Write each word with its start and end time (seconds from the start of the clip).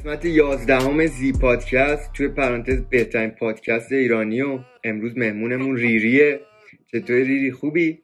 قسمت 0.00 0.24
یازدهم 0.24 1.06
زی 1.06 1.32
پادکست 1.32 2.12
توی 2.12 2.28
پرانتز 2.28 2.80
بهترین 2.80 3.30
پادکست 3.30 3.92
ایرانی 3.92 4.42
و 4.42 4.58
امروز 4.84 5.18
مهمونمون 5.18 5.76
ریریه. 5.76 6.40
چطور 6.86 7.16
ریری؟ 7.16 7.52
خوبی؟ 7.52 8.02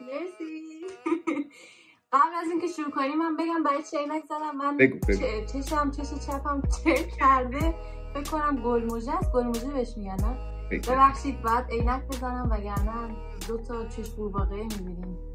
مرسی. 0.00 0.44
قبل 2.12 2.34
از 2.42 2.50
اینکه 2.50 2.66
شروع 2.66 2.90
کنیم 2.90 3.18
من 3.18 3.36
بگم 3.36 3.62
برای 3.62 3.82
چه 3.90 3.98
عینک 3.98 4.22
زدم 4.24 4.56
من 4.56 4.76
بگو 4.76 4.98
بگو. 5.08 5.46
چشم 5.46 5.90
چش 5.90 6.26
چپم 6.26 6.62
چک 6.84 7.08
کرده؟ 7.18 7.74
فکر 8.14 8.30
کنم 8.30 8.62
گلموژه 8.64 9.12
است. 9.12 9.32
گلموژه 9.32 9.68
بهش 9.68 9.94
میگن. 9.96 10.38
ببخشید 10.70 11.42
باید 11.42 11.64
عینک 11.70 12.02
بزنم 12.08 12.50
وگرنه 12.50 13.16
دو 13.48 13.58
تا 13.58 13.88
چش 13.88 14.10
قورباغه 14.10 14.56
می‌بینیم. 14.56 15.31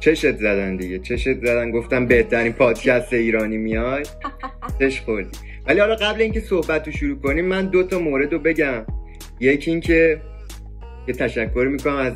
چشت 0.00 0.36
زدن 0.36 0.76
دیگه؟ 0.76 0.98
چشت 0.98 1.32
زدن؟ 1.32 1.70
گفتم 1.70 2.06
بهترین 2.06 2.52
پادکست 2.52 3.12
ایرانی 3.12 3.56
میای؟ 3.56 4.02
چش 4.80 5.00
خوردی. 5.00 5.38
ولی 5.66 5.80
حالا 5.80 5.94
قبل 5.94 6.22
اینکه 6.22 6.40
صحبت 6.40 6.86
رو 6.86 6.92
شروع 6.92 7.18
کنیم 7.18 7.44
من 7.44 7.66
دو 7.66 7.82
تا 7.82 7.98
مورد 7.98 8.32
رو 8.32 8.38
بگم. 8.38 8.86
یکی 9.40 9.70
اینکه 9.70 10.20
یه 11.08 11.14
تشکر 11.14 11.68
می‌کنم 11.72 11.96
از 11.96 12.12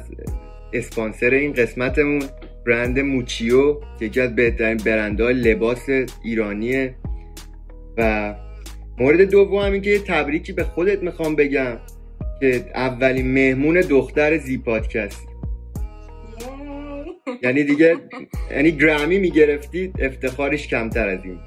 اسپانسر 0.73 1.31
این 1.31 1.53
قسمتمون 1.53 2.23
برند 2.67 3.01
موچیو 3.01 3.81
که 3.99 4.05
یکی 4.05 4.21
از 4.21 4.35
بهترین 4.35 4.77
برندهای 4.77 5.35
لباس 5.35 5.87
ایرانیه. 6.25 6.95
و 7.97 8.35
مورد 8.99 9.21
دوم 9.21 9.59
هم 9.59 9.73
این 9.73 9.83
که 9.83 9.91
یه 9.91 9.99
تبریکی 9.99 10.53
به 10.53 10.65
خودت 10.65 11.03
می‌خوام 11.03 11.37
بگم 11.37 11.77
که 12.41 12.65
اولین 12.75 13.33
مهمون 13.33 13.81
دختر 13.81 14.39
زی 14.39 14.59
پادکست. 14.59 15.34
یعنی 17.43 17.65
دیگه 17.65 17.97
یعنی 18.51 18.73
گرمی 18.73 19.19
می‌گرفتی 19.19 19.93
افتخارش 19.99 20.69
کمتر 20.69 21.09
از 21.09 21.25
این. 21.25 21.39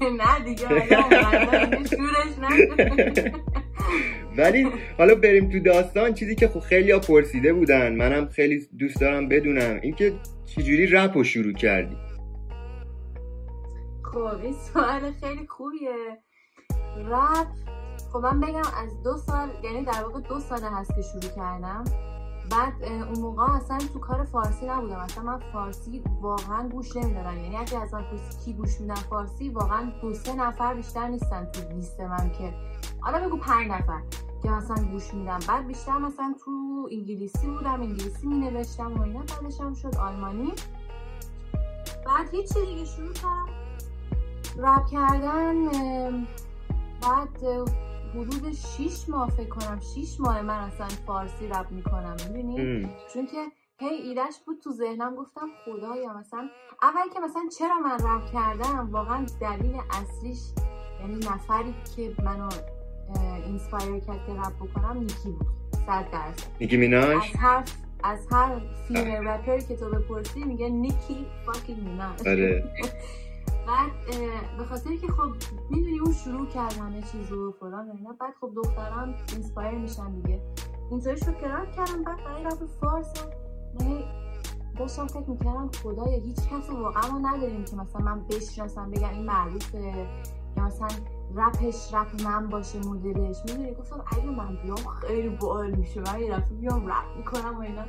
نه 0.20 0.44
دیگه. 0.44 0.68
ولی 4.38 4.66
حالا 4.98 5.14
بریم 5.14 5.50
تو 5.50 5.60
داستان. 5.60 6.14
چیزی 6.14 6.34
که 6.34 6.48
خب 6.48 6.60
خیلی 6.60 6.90
ها 6.90 6.98
پرسیده 6.98 7.52
بودن 7.52 7.96
منم 7.96 8.28
خیلی 8.28 8.68
دوست 8.78 9.00
دارم 9.00 9.28
بدونم. 9.28 9.78
اینکه 9.82 10.12
چجوری 10.46 10.86
رپ 10.86 11.16
رو 11.16 11.24
شروع 11.24 11.52
کردی؟ 11.52 11.96
خب 14.02 14.40
این 14.42 14.54
سوال 14.72 15.12
خیلی 15.20 15.46
خوبیه. 15.46 16.18
رپ 16.96 17.46
خب 18.12 18.18
من 18.18 18.40
بگم 18.40 18.62
از 18.84 19.02
دو 19.04 19.16
سال 19.16 19.48
یعنی 19.64 19.84
در 19.84 20.02
واقع 20.02 20.20
دو 20.20 20.40
ساله 20.40 20.70
هست 20.70 20.90
که 20.96 21.02
شروع 21.02 21.34
کردم. 21.36 21.84
بعد 22.50 22.84
اون 22.84 23.18
موقع 23.20 23.42
اصلا 23.42 23.78
تو 23.78 23.98
کار 23.98 24.24
فارسی 24.24 24.66
نبودم. 24.66 24.96
اصلا 24.98 25.24
من 25.24 25.38
فارسی 25.52 26.02
واقعا 26.20 26.68
گوش 26.68 26.96
نمی‌دادم. 26.96 27.36
یعنی 27.36 27.56
اگه 27.56 27.78
از 27.78 27.94
من 27.94 28.04
کی 28.44 28.52
گوش 28.52 28.80
میدن 28.80 28.94
فارسی 28.94 29.48
واقعا 29.48 29.92
دو 30.02 30.14
سه 30.14 30.34
نفر 30.34 30.74
بیشتر 30.74 31.08
نیستن 31.08 31.44
تو 31.44 31.68
لیست 31.68 32.00
من 32.00 32.30
که. 32.38 32.54
حالا 33.00 33.28
بگو 33.28 33.36
پنج 33.36 33.70
نفر 33.70 34.02
که 34.42 34.50
مثلا 34.50 34.84
گوش 34.84 35.14
میدم. 35.14 35.38
بعد 35.48 35.66
بیشتر 35.66 35.98
مثلا 35.98 36.34
تو 36.44 36.52
انگلیسی 36.92 37.46
بودم 37.46 37.80
انگلیسی 37.80 38.26
می 38.26 38.38
نوشتم 38.38 38.96
و 38.96 39.02
اینا. 39.02 39.20
بعدش 39.20 39.60
هم 39.60 39.74
شد 39.74 39.96
آلمانی. 39.96 40.52
بعد 42.06 42.30
هیچی 42.30 42.66
دیگه 42.66 42.84
شروع 42.84 43.12
کردم. 43.12 43.46
رپ 44.58 44.86
کردن 44.86 45.68
بعد 47.02 47.68
حدود 48.16 48.52
6 48.52 49.08
ماه 49.08 49.30
فکر 49.30 49.48
کنم 49.48 49.80
6 49.94 50.20
ماه 50.20 50.42
من 50.42 50.58
اصلا 50.60 50.86
فارسی 51.06 51.48
رپ 51.48 51.70
می‌کنم 51.70 52.16
می‌دونی؟ 52.32 52.88
چون 53.14 53.26
که 53.26 53.46
هی 53.78 53.88
ایدش 53.88 54.34
بود 54.46 54.60
تو 54.64 54.72
ذهنم 54.72 55.14
گفتم 55.14 55.48
خدایا 55.64 56.14
مثلا 56.14 56.48
اول 56.82 57.08
که 57.14 57.20
مثلا 57.20 57.42
چرا 57.58 57.78
من 57.78 57.98
رپ 58.08 58.32
کردم؟ 58.32 58.88
واقعا 58.92 59.26
دلیل 59.40 59.76
اصلیش 59.90 60.38
یعنی 61.00 61.14
نفری 61.16 61.74
که 61.96 62.14
منو 62.24 62.48
inspire 63.46 64.00
کرد 64.00 64.26
که 64.26 64.32
رپ 64.32 64.56
بکنم 64.56 64.98
نیکی 64.98 65.28
بود 65.30 65.46
صد 65.86 66.10
درصد. 66.12 66.46
نیکی 66.60 66.76
میناش؟ 66.76 67.30
از 67.34 67.40
هر 67.40 67.64
از 68.04 68.26
هر 68.32 68.60
female 68.88 69.28
rapper 69.28 69.58
که 69.58 69.76
تو 69.76 69.90
بپرسی 69.90 70.44
میگه 70.44 70.68
نیکی 70.68 71.26
fucking 71.46 71.80
میناش. 71.88 72.20
آره. 72.26 72.64
بعد 73.66 73.90
به 74.58 74.64
خاطر 74.64 74.96
که 74.96 75.06
خب 75.06 75.30
می‌دونی 75.70 75.98
اون 75.98 76.12
شروع 76.12 76.46
کرد 76.46 76.72
همه 76.72 77.02
چیز 77.02 77.32
و 77.32 77.52
فلان 77.52 77.88
و 77.88 77.92
اینا 77.96 78.16
بعد 78.20 78.34
خب 78.40 78.50
دختران 78.56 79.14
inspire 79.32 79.78
میشن 79.78 80.20
دیگه. 80.20 80.40
اینطوری 80.90 81.16
شد 81.16 81.36
که 81.36 81.48
کردم 81.76 82.02
بعد 82.06 82.24
برای 82.24 82.44
رپ 82.44 82.64
فارسی 82.80 83.12
من 83.80 83.86
هی 83.86 84.04
داشتم 84.78 85.06
فکر 85.06 85.30
می‌کردم 85.30 85.70
خدایا 85.82 86.20
هیچ 86.20 86.36
کس 86.36 86.70
رو 86.70 86.82
واقعا 86.82 87.12
ما 87.12 87.18
نداریم 87.18 87.64
که 87.64 87.76
مثلا 87.76 88.00
من 88.00 88.24
بشناسم 88.24 88.90
بگم 88.90 89.08
این 89.08 89.24
معروفه 89.24 90.08
یا 90.56 90.64
مثلا 90.64 90.88
رپش 91.34 91.94
رپ 91.94 92.22
من 92.24 92.48
باشه 92.48 92.78
مدلش. 92.78 93.36
می‌دونی؟ 93.44 93.74
گفتم 93.74 94.04
اگه 94.12 94.30
من 94.30 94.56
بیام 94.62 94.76
خیلی 94.76 95.28
باحال 95.28 95.70
میشه. 95.70 96.00
من 96.00 96.20
یه 96.20 96.32
دفعه 96.32 96.56
بیام 96.56 96.86
رپ 96.86 97.16
می‌کنم 97.16 97.58
و 97.58 97.60
اینا. 97.60 97.84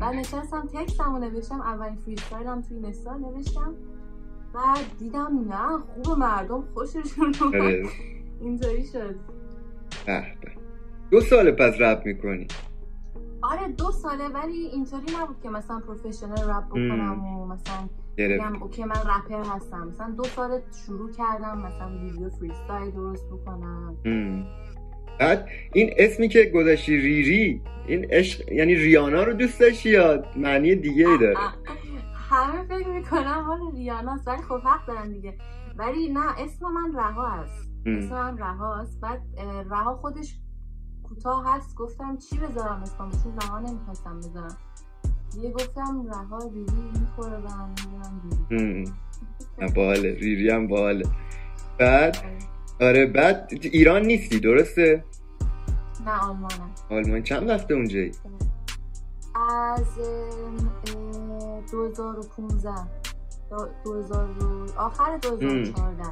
بعد 0.00 0.14
نشستم 0.14 0.66
text 0.66 1.03
م 1.03 1.12
رو 1.12 1.18
نوشتم 1.18 1.60
اولین 1.60 1.96
freestyle 1.96 2.55
م 2.55 2.62
توی 2.62 2.76
اینستا 2.76 3.16
نوشتم. 3.16 3.74
بعد 4.54 4.78
دیدم 4.98 5.44
نه 5.48 5.78
خوب 5.78 6.18
مردم 6.18 6.64
خوششون 6.74 7.34
اومد. 7.40 7.54
آره. 7.54 7.82
اینطوری 8.40 8.84
شد. 8.86 9.14
دو 11.10 11.20
سال 11.20 11.50
پس 11.50 11.80
رپ 11.80 12.02
می‌کنی. 12.06 12.46
آره 13.42 13.68
دو 13.68 13.90
ساله 13.92 14.28
ولی 14.28 14.56
اینطوری 14.56 15.06
نبود 15.20 15.36
که 15.42 15.48
مثلا 15.48 15.80
professional 15.80 16.50
رپ 16.50 16.66
بکنم 16.68 17.24
و 17.24 17.46
مثلا 17.46 17.88
بگم 18.16 18.62
okay 18.62 18.84
من 18.84 18.96
رپر 18.96 19.50
هستم. 19.54 19.88
مثلا 19.88 20.10
دو 20.10 20.24
سال 20.24 20.60
شروع 20.86 21.10
کردم 21.10 21.58
مثلا 21.58 21.98
ویدیو 22.02 22.30
freestyle 22.30 22.90
درست 22.90 23.26
بکنم. 23.26 23.96
ام. 24.04 24.46
بعد 25.20 25.48
این 25.72 25.90
اسمی 25.98 26.28
که 26.28 26.44
گذاشتی 26.44 26.96
ریری 26.96 27.60
این 27.86 28.04
عشق 28.10 28.52
یعنی 28.52 28.74
ریانا 28.74 29.22
رو 29.22 29.32
دوست 29.32 29.60
داشتی 29.60 29.90
یا 29.90 30.24
معنی 30.36 30.74
دیگه 30.74 31.08
ای 31.08 31.18
داره؟ 31.18 31.36
فکر 32.78 32.88
می‌کنم 32.88 33.46
مال 33.46 33.72
ریاناست 33.72 34.28
ولی 34.28 34.42
خب 34.42 34.60
حق 34.64 34.86
دارن 34.86 35.12
دیگه. 35.12 35.38
ولی 35.76 36.08
نه 36.08 36.40
اسم 36.40 36.66
من 36.66 36.94
رها 36.96 37.28
هست. 37.28 37.70
اسم. 37.86 38.14
من 38.14 38.38
رها 38.38 38.80
است 38.80 39.00
بعد 39.00 39.22
رها 39.70 39.96
خودش 39.96 40.38
کوتاه 41.02 41.54
هست. 41.54 41.74
گفتم 41.76 42.16
چی 42.16 42.38
بذارم 42.38 42.82
اسمم؟ 42.82 43.10
چون 43.10 43.36
رها 43.42 43.58
نمی‌خواستم 43.58 44.18
بذارم. 44.18 44.56
دیگه 45.32 45.52
گفتم 45.52 46.06
رها 46.06 46.38
ریری 46.38 46.90
می‌خوره 47.00 47.40
به 47.40 47.50
هم 47.50 47.74
ریری 48.50 48.92
باحاله. 49.76 50.14
ریری 50.14 50.50
هم 50.50 50.66
باحاله. 50.66 51.04
بعد؟ 51.78 52.16
آره. 52.80 53.06
بعد 53.06 53.48
ایران 53.62 54.02
نیستی 54.02 54.40
درسته؟ 54.40 55.04
نه 56.06 56.20
آلمانم. 56.20 56.70
آلمان 56.90 57.22
چند 57.22 57.48
وقته 57.48 57.74
اونجایی؟ 57.74 58.12
از 59.34 59.98
2015 61.70 62.70
دو- 63.50 63.68
2000 63.84 64.28
و- 64.44 64.66
آخر 64.80 65.16
2014 65.16 66.02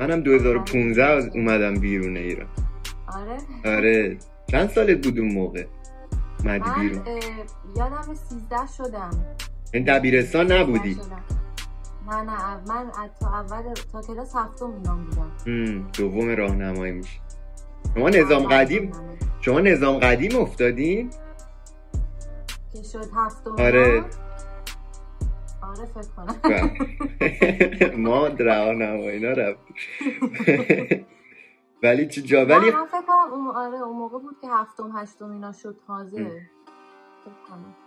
منم 0.00 0.20
2015 0.20 1.04
از- 1.04 1.28
اومدم 1.36 1.74
بیرون 1.74 2.16
ایران. 2.16 2.48
آره. 3.16 3.38
آره. 3.76 4.16
چند 4.50 4.68
سالت 4.70 5.06
بود 5.06 5.18
اون 5.18 5.32
موقع؟ 5.32 5.64
اومدی 6.44 6.70
من 6.70 6.80
بیرون؟ 6.80 7.02
یادم 7.76 8.14
13 8.14 8.56
شدم. 8.78 9.10
این 9.74 9.84
دبیرستان 9.84 10.52
نبودی؟ 10.52 10.94
شدم. 10.94 11.24
نه 12.10 12.16
نه 12.22 12.56
من 12.68 12.86
از 12.86 13.10
تا 13.20 13.28
اول 13.28 13.74
تا 13.92 14.00
کلاس 14.02 14.36
هفتم 14.36 14.72
ایران 14.82 15.04
بودم. 15.04 15.86
دوم 15.98 16.28
راهنمایی 16.36 16.92
میشه 16.92 17.20
شما 17.94 18.08
نظام 18.08 18.42
قدیم 18.42 18.92
شما 19.40 19.60
نظام 19.60 19.98
قدیم 19.98 20.36
افتادین؟ 20.40 21.10
که 22.72 22.82
شد 22.82 23.06
هفتم 23.16 23.50
آره. 23.58 24.04
آره 25.76 25.86
فکر 25.86 26.08
کنم. 26.16 26.36
بله. 26.42 27.96
ما 27.96 28.28
راهنمایی 28.28 29.08
اینا 29.08 29.28
رفتیم 29.32 29.76
ولی 31.82 32.06
چه 32.06 32.22
جا 32.22 32.46
ولی 32.46 32.70
من 32.70 32.86
فکر 32.86 33.02
کنم 33.06 33.32
اون 33.32 33.46
آره 33.56 33.78
اون 33.78 33.96
موقع 33.96 34.18
بود 34.18 34.36
که 34.40 34.48
هفتم 34.50 34.90
هشتم 34.96 35.30
اینا 35.30 35.52
شد 35.52 35.76
تازه. 35.86 36.40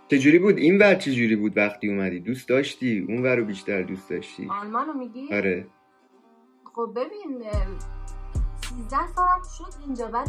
چجوری 0.08 0.38
بود؟ 0.38 0.56
این 0.56 0.78
ور 0.78 0.94
چجوری 0.94 1.36
بود 1.36 1.56
وقتی 1.56 1.88
اومدی؟ 1.88 2.20
دوست 2.20 2.48
داشتی؟ 2.48 3.06
اون 3.08 3.22
ور 3.22 3.36
رو 3.36 3.44
بیشتر 3.44 3.82
دوست 3.82 4.10
داشتی؟ 4.10 4.48
آلمان 4.50 4.86
رو 4.86 4.92
میگی؟ 4.92 5.34
آره. 5.34 5.66
خب 6.74 6.92
ببین 6.96 7.42
اه، 7.44 7.66
13 8.60 9.06
سالم 9.16 9.42
شد 9.58 9.80
اینجا 9.86 10.06
بعد 10.06 10.28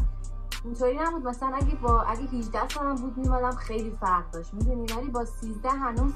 اینطوری 0.66 0.98
نبود. 0.98 1.28
مثلا 1.28 1.56
اگه 1.56 1.76
با 1.76 2.02
اگه 2.02 2.22
18 2.22 2.70
سالم 2.70 2.96
بود 2.96 3.18
میمادم 3.18 3.52
خیلی 3.56 3.92
فرق 4.02 4.32
داشت. 4.32 4.54
می‌دونی؟ 4.54 4.86
ولی 4.98 5.10
با 5.10 5.26
13 5.26 5.70
هنوز 5.70 6.14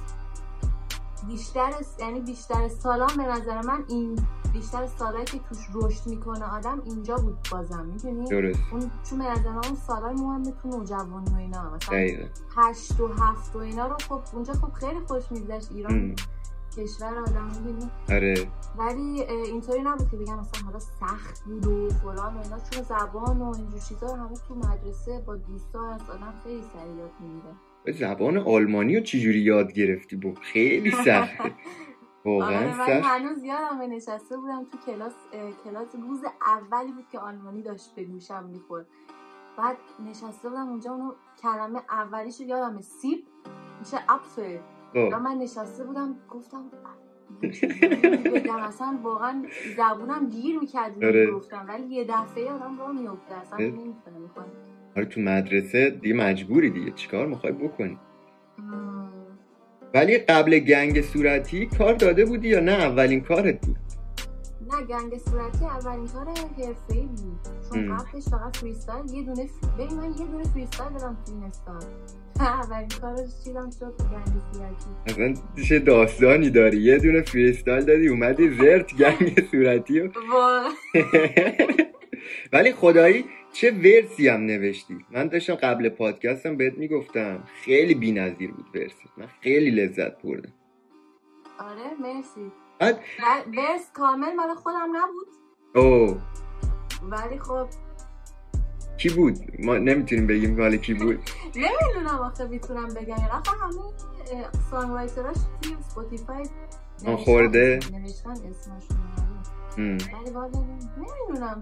بیشتر 1.28 1.72
یعنی 2.00 2.20
بیشتر 2.20 2.68
سالام 2.68 3.10
به 3.18 3.24
نظر 3.24 3.62
من 3.62 3.84
این 3.88 4.16
بیشتر 4.54 4.88
سالایی 4.88 5.26
که 5.26 5.40
توش 5.40 5.68
رشد 5.74 6.08
می‌کنه 6.08 6.46
آدم 6.46 6.82
اینجا 6.86 7.16
بود 7.16 7.38
بازم 7.52 7.86
می‌دونی؟ 7.86 8.34
اون 8.72 8.92
چون 9.10 9.20
به 9.20 9.26
نظر 9.26 9.50
من 9.50 9.66
اون 9.66 9.76
سالای 9.88 10.14
مهمه 10.14 10.52
تو 10.52 10.68
نوجوانی 10.68 11.34
و 11.34 11.38
اینا 11.38 11.70
مثلا 11.70 11.98
دقیقا. 11.98 12.24
هشت 12.56 13.00
و 13.00 13.08
هفت 13.08 13.56
و 13.56 13.60
اینا 13.60 13.88
رو 13.88 13.96
خب 14.10 14.22
اونجا 14.34 14.54
خب 14.54 14.74
خیلی 14.74 15.00
خوش 15.00 15.24
میگذشت 15.32 15.72
ایران 15.72 15.94
ام. 15.94 16.16
کشور 16.78 17.20
آدم 17.20 17.46
می‌بینی 17.46 17.92
آره. 18.10 18.48
ولی 18.78 19.24
اینطوری 19.24 19.82
نبود 19.82 20.12
که 20.12 20.18
بگم 20.18 20.40
مثلا 20.40 20.66
حالا 20.66 20.80
سخت 20.80 21.44
بود 21.44 21.68
و 21.68 21.90
فلان 21.90 22.38
و 22.38 22.42
اینا 22.44 22.60
چون 22.60 22.84
زبان 22.84 23.42
و 23.42 23.56
اینجور 23.58 23.80
چیزا 23.80 24.08
رو 24.08 24.16
همه 24.16 24.36
تو 24.48 24.56
مدرسه 24.56 25.24
با 25.26 25.36
دوستا 25.36 25.90
از 25.90 26.02
آدم 26.10 26.34
خیلی 26.44 26.64
سریع 26.74 26.96
یاد 26.96 27.12
می‌گیره. 27.20 27.56
زبان 27.88 28.38
آلمانی 28.38 28.98
رو 28.98 29.04
چجوری 29.04 29.40
یاد 29.40 29.74
گرفتی؟ 29.74 30.16
با 30.16 30.34
خیلی 30.42 30.92
سخته. 30.92 31.52
واقعا 32.26 32.58
آره 32.58 32.78
من 32.78 32.86
سخت. 32.86 33.06
هنوز 33.06 33.44
یادم 33.44 33.82
نشسته 33.82 34.38
بودم 34.38 34.66
تو 34.72 34.78
کلاس 34.92 35.14
کلاس 35.64 35.96
روز 35.96 36.22
اولی 36.48 36.92
بود 36.92 37.08
که 37.12 37.20
آلمانی 37.20 37.62
داشت 37.62 37.96
به 37.96 38.04
گوشم 38.04 38.44
می‌خورد. 38.44 38.88
بعد 39.58 39.78
نشسته 40.06 40.50
بودم 40.50 40.70
اونجا 40.70 40.92
اونو 40.92 41.14
کلمه 41.42 41.82
اولیش 41.90 42.42
رو 42.42 42.48
یادم 42.48 42.82
سیب 42.82 43.26
میشه 43.80 43.98
اپفل. 44.10 44.58
و 44.96 45.10
خب. 45.10 45.14
من 45.16 45.36
نشسته 45.38 45.84
بودم 45.84 46.16
گفتم 46.30 46.64
بگم 48.36 48.56
اصلا 48.56 49.00
واقعا 49.04 49.46
زبونم 49.78 50.30
گیر 50.30 50.60
می‌کرد 50.60 51.04
آره. 51.04 51.32
گفتم 51.32 51.66
ولی 51.68 51.96
یه 51.96 52.04
دفعه 52.04 52.52
آدم 52.52 52.80
را 52.80 52.92
میفته 52.92 53.36
اصلا. 53.36 53.58
نمی‌تونه 53.58 54.18
می‌کنه 54.20 54.52
آره 54.98 55.06
تو 55.06 55.22
مدرسه 55.22 55.90
دیگه 55.90 56.16
مجبوری 56.16 56.70
دیگه. 56.70 56.92
چیکار 56.92 57.28
می‌خوای 57.28 57.54
بکنی؟ 57.54 57.98
ولی 59.94 60.18
قبل 60.18 60.60
گنگ 60.60 61.02
صورتی 61.02 61.66
کار 61.78 61.94
داده 61.94 62.26
بودی 62.26 62.48
یا 62.48 62.60
نه؟ 62.60 62.72
اولین 62.72 63.22
کارت 63.22 63.66
بود. 63.68 63.78
نه 64.72 64.86
گنگ 64.86 65.18
صورتی 65.18 65.66
اولین 65.66 66.08
کار 66.08 66.26
حرفه‌ای 66.28 67.02
بود. 67.08 67.40
چون. 67.74 67.98
قبلش 67.98 68.24
فقط 68.32 68.58
فریستایل 68.58 69.06
یه 69.14 69.24
دونه. 69.24 69.50
ببین 69.80 69.98
من 69.98 70.10
یه 70.20 70.26
دونه 70.32 70.44
freestyle 70.44 70.94
دادم 70.94 71.18
تو 71.26 71.32
اینستا 71.34 71.84
اولین 72.40 72.88
کارش 73.02 73.30
چیدم؟ 73.44 73.70
شد 73.70 73.94
تو 73.98 74.04
گنگ 74.04 74.42
صورتی. 74.54 74.86
اصلا 75.08 75.34
چه 75.64 75.80
داستانی 75.80 76.50
داری. 76.50 76.78
یه 76.78 76.98
دونه 76.98 77.22
freestyle 77.22 77.86
دادی 77.86 78.08
اومدی 78.08 78.50
زرت 78.50 78.94
گنگ 78.96 79.44
صورتی 79.52 80.00
و 80.00 80.10
ولی 82.54 82.72
خدایی 82.72 83.26
چه 83.54 83.72
verse 83.72 84.19
ی 84.19 84.28
هم 84.28 84.42
نوشتی؟ 84.42 85.06
من 85.12 85.28
داشتم 85.28 85.56
قبل 85.56 85.90
پادکستم 85.90 86.58
بهت 86.58 86.74
می‌گفتم. 86.78 87.44
خیلی 87.64 87.96
بی‌نظیر 87.96 88.52
بود 88.52 88.66
verse 88.76 89.00
ی. 89.00 89.10
من 89.18 89.28
خیلی 89.42 89.72
لذت 89.72 90.22
بردم. 90.22 90.54
آره 91.60 91.94
مرسی. 92.02 92.52
بعد 92.80 93.00
verse 93.58 93.92
کامل 93.94 94.36
مال 94.36 94.56
خودم 94.56 94.90
نبود. 94.94 95.28
او 95.76 96.18
ولی 97.12 97.40
خب 97.40 97.68
کی 98.98 99.10
بود؟ 99.10 99.38
ما 99.60 99.78
نمی‌تونیم 99.78 100.28
بگیم 100.28 100.62
حالا 100.62 100.76
کی 100.78 100.94
بود. 100.94 101.20
نمی‌دونم 101.56 102.20
آخه 102.20 102.48
می‌تونم 102.48 102.88
بگم. 102.88 103.08
یعنی 103.08 103.30
آخه 103.32 103.52
همه 103.52 104.48
سانگ 104.72 104.92
رایتراش 104.92 105.38
توی 105.62 105.76
سپوتیفای 105.90 106.46
آه، 107.08 107.18
خورده؟ 107.18 107.80
نوشتن 107.94 108.30
اسمشون. 108.32 108.98
ولی 109.78 110.32
والا 110.32 110.60
نمی‌دونم. 110.98 111.62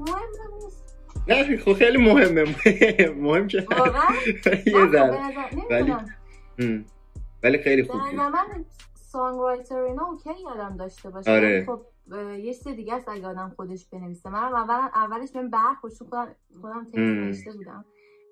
مهم 0.00 0.14
هم 0.14 0.54
نیست. 0.64 0.99
نه 1.28 1.56
خب 1.56 1.72
خیلی 1.72 1.98
مهمه. 1.98 2.44
مهم 3.26 3.46
که 3.46 3.56
یه 4.66 4.86
به 4.86 4.92
ذره. 4.92 5.18
ولی. 5.70 5.94
ولی 7.42 7.58
خیلی 7.58 7.82
به 7.82 7.88
خوب 7.88 8.00
بود. 8.00 8.14
من 8.20 8.64
songwriter 8.94 9.78
اینا 9.78 10.06
okay 10.06 10.30
آدم 10.46 10.76
داشته 10.76 11.10
باشه 11.10 11.30
آره. 11.30 11.66
خب 11.66 11.80
یه 12.38 12.54
چیز 12.54 12.68
دیگه 12.68 12.94
است 12.94 13.08
اگه 13.08 13.26
آدم 13.26 13.52
خودش 13.56 13.86
بنویسه. 13.92 14.30
من 14.30 14.38
اول 14.38 14.88
اولش 14.94 15.32
بهم 15.32 15.50
برخورد 15.50 15.92
خودم 15.92 16.28
خودم 16.60 16.84
text. 16.84 16.98
نوشته 16.98 17.52
بودم. 17.52 17.84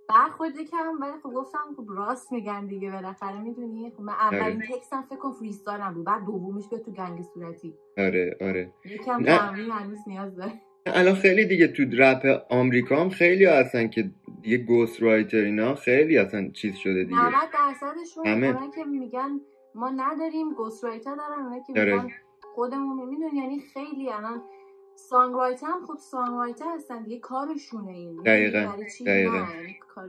برخورد 0.09 0.53
کم 0.71 1.01
ولی 1.01 1.13
خب 1.23 1.31
گفتم 1.31 1.59
خب 1.77 1.85
راست 1.89 2.33
میگن 2.33 2.67
دیگه 2.67 2.91
بالاخره 2.91 3.41
می‌دونی؟ 3.41 3.93
خب 3.97 4.01
من 4.01 4.13
اولین 4.13 4.63
text 4.63 4.95
م 4.95 5.03
فکر 5.03 5.19
کنم 5.19 5.33
freestyle 5.33 5.81
نبود. 5.81 6.05
بعد 6.05 6.25
دومیش 6.25 6.69
بیاد 6.69 6.83
تو 6.83 6.91
گنگ 6.91 7.23
صورتی. 7.35 7.75
آره 7.99 8.37
آره. 8.41 8.73
یکم 8.85 9.21
نه. 9.21 9.39
تمرین 9.39 9.71
هنوز 9.71 9.99
نیاز 10.07 10.37
داره. 10.37 10.53
الان 10.95 11.15
خیلی 11.15 11.45
دیگه 11.45 11.69
تو 11.69 11.83
رپ 11.93 12.47
آمریکا 12.51 12.97
هم 12.97 13.11
خیلی 13.11 13.45
هستن 13.45 13.89
که 13.89 14.11
دیگه 14.43 14.57
ghostwriter 14.57 15.37
اینا 15.37 15.75
خیلی 15.75 16.19
اصلا 16.19 16.49
چیز 16.49 16.77
شده 16.77 17.05
دیگه 17.05 17.17
90 17.17 17.33
درصدشون 17.53 18.71
که 18.75 18.85
میگن 18.85 19.41
ما 19.75 19.91
نداریم 19.91 20.55
گوست 20.55 20.85
رایتر 20.85 21.15
دارن 21.17 21.43
اونایی 21.43 21.63
که 21.67 21.81
آره. 21.81 21.95
میگن 21.95 22.15
خودمون 22.55 23.09
می‌دونی 23.09 23.37
یعنی 23.37 23.61
خیلی 23.61 24.09
الان 24.13 24.43
سانگ 24.95 25.35
رایتر 25.35 25.67
هم 25.67 25.87
خب 25.87 25.99
سانگ 25.99 26.31
رایتر 26.31 26.65
هستن 26.75 27.03
دیگه 27.03 27.19
کارشونه 27.19 27.91
این 27.93 28.23
دقیقاً، 28.23 28.73
چی؟ 28.99 29.05
دقیقاً. 29.05 29.39
نه 29.45 29.57
یعنی 29.57 29.77
کار 29.95 30.07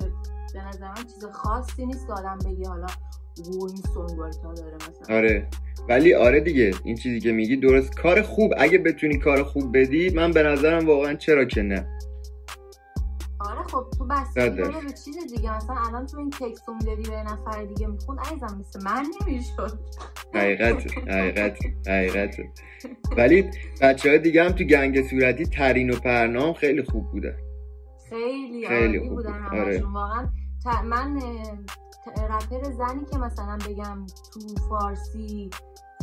به 0.54 0.68
نظر 0.68 0.88
من 0.88 0.94
چیز 0.96 1.26
خاصی 1.26 1.86
نیست 1.86 2.08
که 2.08 2.14
آدم 2.14 2.38
بگی 2.46 2.64
حالا 2.64 2.88
و 3.48 3.64
این 3.64 3.82
داره 4.56 4.76
مثلا. 4.76 5.16
آره. 5.18 5.48
ولی 5.90 6.14
آره 6.14 6.40
دیگه 6.40 6.72
این 6.84 6.96
چیزی 6.96 7.20
که 7.20 7.32
میگی 7.32 7.56
درست. 7.58 7.96
کار 7.96 8.22
خوب. 8.22 8.54
اگه 8.58 8.78
بتونی 8.78 9.18
کار 9.18 9.44
خوب 9.44 9.78
بدی 9.78 10.10
من 10.10 10.32
به 10.32 10.44
نظرم 10.44 10.88
واقعا 10.88 11.14
چرا 11.14 11.46
که 11.46 11.62
نه. 11.62 11.88
آره 13.40 13.64
خب 13.64 13.86
تو 13.98 14.06
بستگی. 14.06 14.50
داره 14.50 14.82
به 14.82 14.94
چیز 15.06 15.18
دیگه. 15.36 15.56
مثلا 15.56 15.76
الان 15.88 16.06
تو 16.06 16.18
این 16.20 16.30
تکست 16.30 16.70
می‌دادی 16.70 17.10
به 17.10 17.24
نفر 17.24 17.64
دیگه 17.66 17.88
میخون 17.88 18.20
عزیزم 18.20 18.58
مثل 18.60 18.84
من 18.84 19.06
نمی‌شد. 19.22 19.80
حقیقت 20.34 20.98
حقیقت 21.08 21.58
حقیقت. 21.90 22.36
ولی 23.18 23.46
بچه 23.82 24.10
های 24.10 24.20
دیگه 24.20 24.44
هم 24.44 24.52
تو 24.52 24.64
گنگ 24.64 25.08
صورتی 25.10 25.46
ترین 25.46 25.90
و 25.90 25.96
پرنام 25.96 26.54
خیلی 26.54 26.84
خوب 26.84 27.12
بوده 27.12 27.36
خیلی 28.10 28.68
خیلی 28.68 29.00
خوب 29.00 29.10
بودن 29.10 29.46
بود. 29.52 29.60
آره. 29.60 29.84
واقعا 29.84 30.30
من 30.84 31.20
رپر 32.08 32.72
زنی 32.72 33.06
که 33.06 33.18
مثلا 33.18 33.58
بگم 33.68 34.06
تو 34.34 34.40
فارسی 34.70 35.50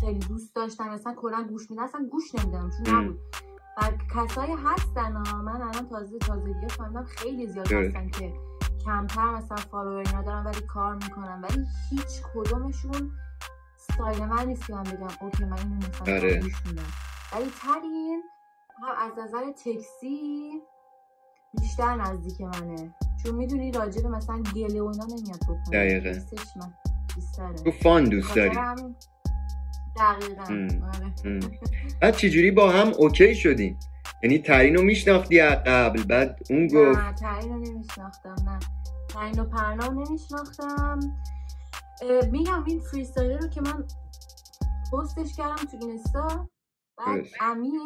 خیلی 0.01 0.19
دوست 0.19 0.55
داشتم 0.55 0.89
مثلا 0.89 1.15
کلا 1.15 1.47
گوش 1.49 1.71
میدم 1.71 1.83
اصلا 1.83 2.09
گوش 2.11 2.35
نمیدم 2.35 2.71
چون. 2.71 2.95
نبود 2.97 3.21
و 3.77 3.91
کسایی 4.15 4.53
هستن 4.53 5.13
ها 5.13 5.43
من 5.43 5.63
الان 5.63 5.89
تازه 5.89 6.19
تازگی 6.19 6.69
فهمیدم 6.69 7.05
خیلی 7.05 7.47
زیاد. 7.47 7.73
هستن 7.73 8.11
که 8.11 8.33
کمتر 8.85 9.31
مثلا 9.31 9.57
follower 9.57 9.97
اینا 9.97 10.23
دارن 10.23 10.45
ولی 10.45 10.61
کار 10.61 10.95
می‌کنن 10.95 11.41
ولی 11.43 11.65
هیچ 11.91 12.23
کدومشون 12.35 13.13
ستایل 13.77 14.25
من 14.25 14.47
نیست 14.47 14.67
که 14.67 14.75
من 14.75 14.83
بگم 14.83 15.09
okay 15.21 15.45
من 15.45 15.59
اینو 15.59 15.77
مثلا 15.77 16.17
آره. 16.17 16.41
گوش 16.41 16.67
میدم 16.67 16.83
ولی 17.33 17.51
ترین 17.63 18.23
هم 18.83 18.95
از 18.99 19.19
نظر 19.19 19.53
تکسی 19.53 20.51
بیشتر 21.61 21.95
نزدیک 21.97 22.41
منه 22.41 22.95
چون 23.27 23.35
می‌دونی 23.35 23.73
راجب 23.73 24.07
مثلا 24.07 24.43
گله 24.55 24.83
و 24.83 24.87
اینا 24.87 25.05
نمیاد 25.05 25.41
بکنه. 25.43 26.25
بیشتره. 27.17 27.55
تو 27.65 27.71
fun 27.71 28.05
دوست 28.05 28.37
داری. 28.37 28.57
دقیقا. 29.97 30.43
آره. 30.95 31.41
بعد 32.01 32.17
چجوری 32.17 32.51
با 32.51 32.71
هم 32.71 32.93
okay 32.99 33.35
شدین 33.35 33.77
یعنی 34.23 34.39
ترین 34.39 34.75
رو 34.75 34.83
میشناختی 34.83 35.41
از 35.41 35.59
قبل 35.67 36.03
بعد 36.03 36.41
اون 36.51 36.67
گفت 36.67 36.99
نه 36.99 37.13
ترین 37.13 37.53
رو 37.53 37.59
نمیشناختم 37.59 38.37
نه. 38.47 38.59
ترین 39.09 39.41
و 39.41 39.45
پرنا 39.45 39.87
رو 39.87 40.05
نمیشناختم 40.05 40.99
میگم 42.33 42.65
این 42.65 42.81
freestyle 42.81 43.39
رو 43.39 43.49
که 43.49 43.61
من 43.61 43.85
پستش 44.93 45.37
کردم 45.37 45.55
تو 45.57 45.87
اینستا 45.87 46.49
بعد. 46.99 47.25
امین 47.41 47.81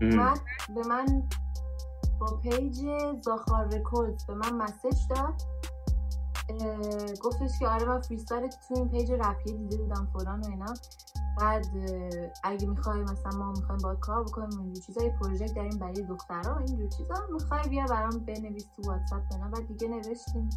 ام. 0.00 0.16
بعد 0.16 0.40
به 0.74 0.88
من 0.88 1.22
با 2.20 2.40
page 2.42 2.80
زاخار 3.20 3.66
رکوردز 3.74 4.26
به 4.26 4.34
من 4.34 4.54
message 4.54 4.98
داد. 5.10 5.42
گفتش 7.22 7.58
که 7.58 7.68
آره 7.68 7.84
من 7.84 8.00
freestyle 8.00 8.48
تو 8.68 8.74
این 8.76 8.88
page 8.88 9.12
رپیه 9.12 9.56
دیده 9.56 9.76
بودم 9.76 10.08
فلان 10.12 10.40
و 10.40 10.50
اینا. 10.50 10.74
بعد 11.40 11.66
اگه 12.44 12.66
می‌خوای 12.68 13.02
مثلا 13.02 13.38
ما 13.38 13.52
می‌خوایم 13.52 13.80
باید 13.82 13.98
کار 13.98 14.24
بکنیم 14.24 14.60
اینجور 14.60 14.82
چیزا 14.86 15.04
یه 15.04 15.14
project 15.20 15.54
داریم 15.54 15.78
برای 15.78 16.02
دخترها 16.02 16.58
اینجور 16.58 16.88
چیزا 16.88 17.14
می‌خوای 17.32 17.68
بیا 17.68 17.84
برام 17.86 18.18
بنویس 18.18 18.66
تو 18.76 18.82
واتساپ 18.82 19.22
اینا. 19.32 19.48
بعد 19.48 19.66
دیگه 19.66 19.88
نوشتیم. 19.88 20.50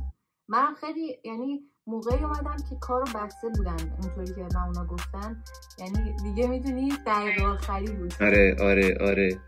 من 0.48 0.76
خیلی 0.82 1.20
یعنی 1.24 1.62
موقعی 1.88 2.24
اومدم 2.24 2.56
که 2.70 2.76
کارو 2.76 3.06
بسته 3.06 3.50
بودن 3.56 3.78
اونطوری 4.02 4.28
که 4.28 4.44
به 4.44 4.66
اونا 4.66 4.86
گفتن. 4.86 5.44
یعنی 5.80 6.16
دیگه 6.24 6.48
می‌دونی 6.48 6.94
دقیقه 7.08 7.46
آخری 7.46 7.88
بود. 7.88 8.14
آره 8.22 8.56
آره 8.62 8.98
آره. 9.02 9.40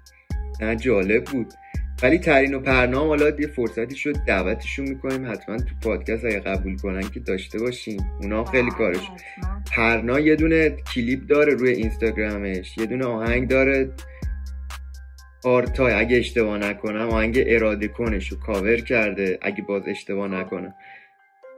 نه 0.61 0.75
جالب 0.75 1.23
بود. 1.25 1.53
ولی 2.03 2.19
ترین 2.19 2.53
و 2.53 2.59
پرنام 2.59 3.07
حالا 3.07 3.29
یه 3.29 3.47
فرصتی 3.47 3.95
شد 3.95 4.15
دعوتشون 4.27 4.89
می‌کنیم. 4.89 5.31
حتما 5.31 5.57
تو 5.57 5.75
پادکست 5.83 6.25
اگه 6.25 6.39
قبول 6.39 6.77
کنن 6.77 7.01
که 7.09 7.19
داشته 7.19 7.59
باشیم 7.59 7.99
اونا 8.21 8.43
خیلی 8.43 8.69
کارش. 8.71 9.07
پرنا 9.75 10.19
یه 10.19 10.35
دونه 10.35 10.69
کلیپ 10.69 11.27
داره 11.27 11.53
روی 11.53 11.69
اینستاگرامش 11.71 12.77
یه 12.77 12.85
دونه 12.85 13.05
آهنگ 13.05 13.47
داره. 13.47 13.91
آرتای 15.43 15.93
اگه 15.93 16.17
اشتباه 16.17 16.57
نکنم 16.57 17.09
آهنگ 17.09 17.43
اراده 17.47 17.87
کنش 17.87 18.27
رو 18.31 18.37
کاور 18.39 18.75
کرده 18.77 19.39
اگه 19.41 19.61
باز 19.61 19.83
اشتباه 19.87 20.27
نکنم. 20.27 20.73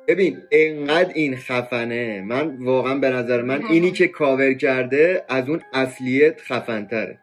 ببین 0.08 0.38
انقدر 0.52 1.12
این 1.16 1.38
خفنه. 1.38 2.22
من 2.22 2.58
واقعا 2.58 2.96
به 2.96 3.10
نظر 3.10 3.42
من 3.42 3.66
اینی 3.66 3.92
که 3.92 4.08
کاور 4.08 4.54
کرده 4.54 5.26
از 5.30 5.50
اون 5.50 5.62
اصلیت 5.74 6.42
خفنتره. 6.42 7.18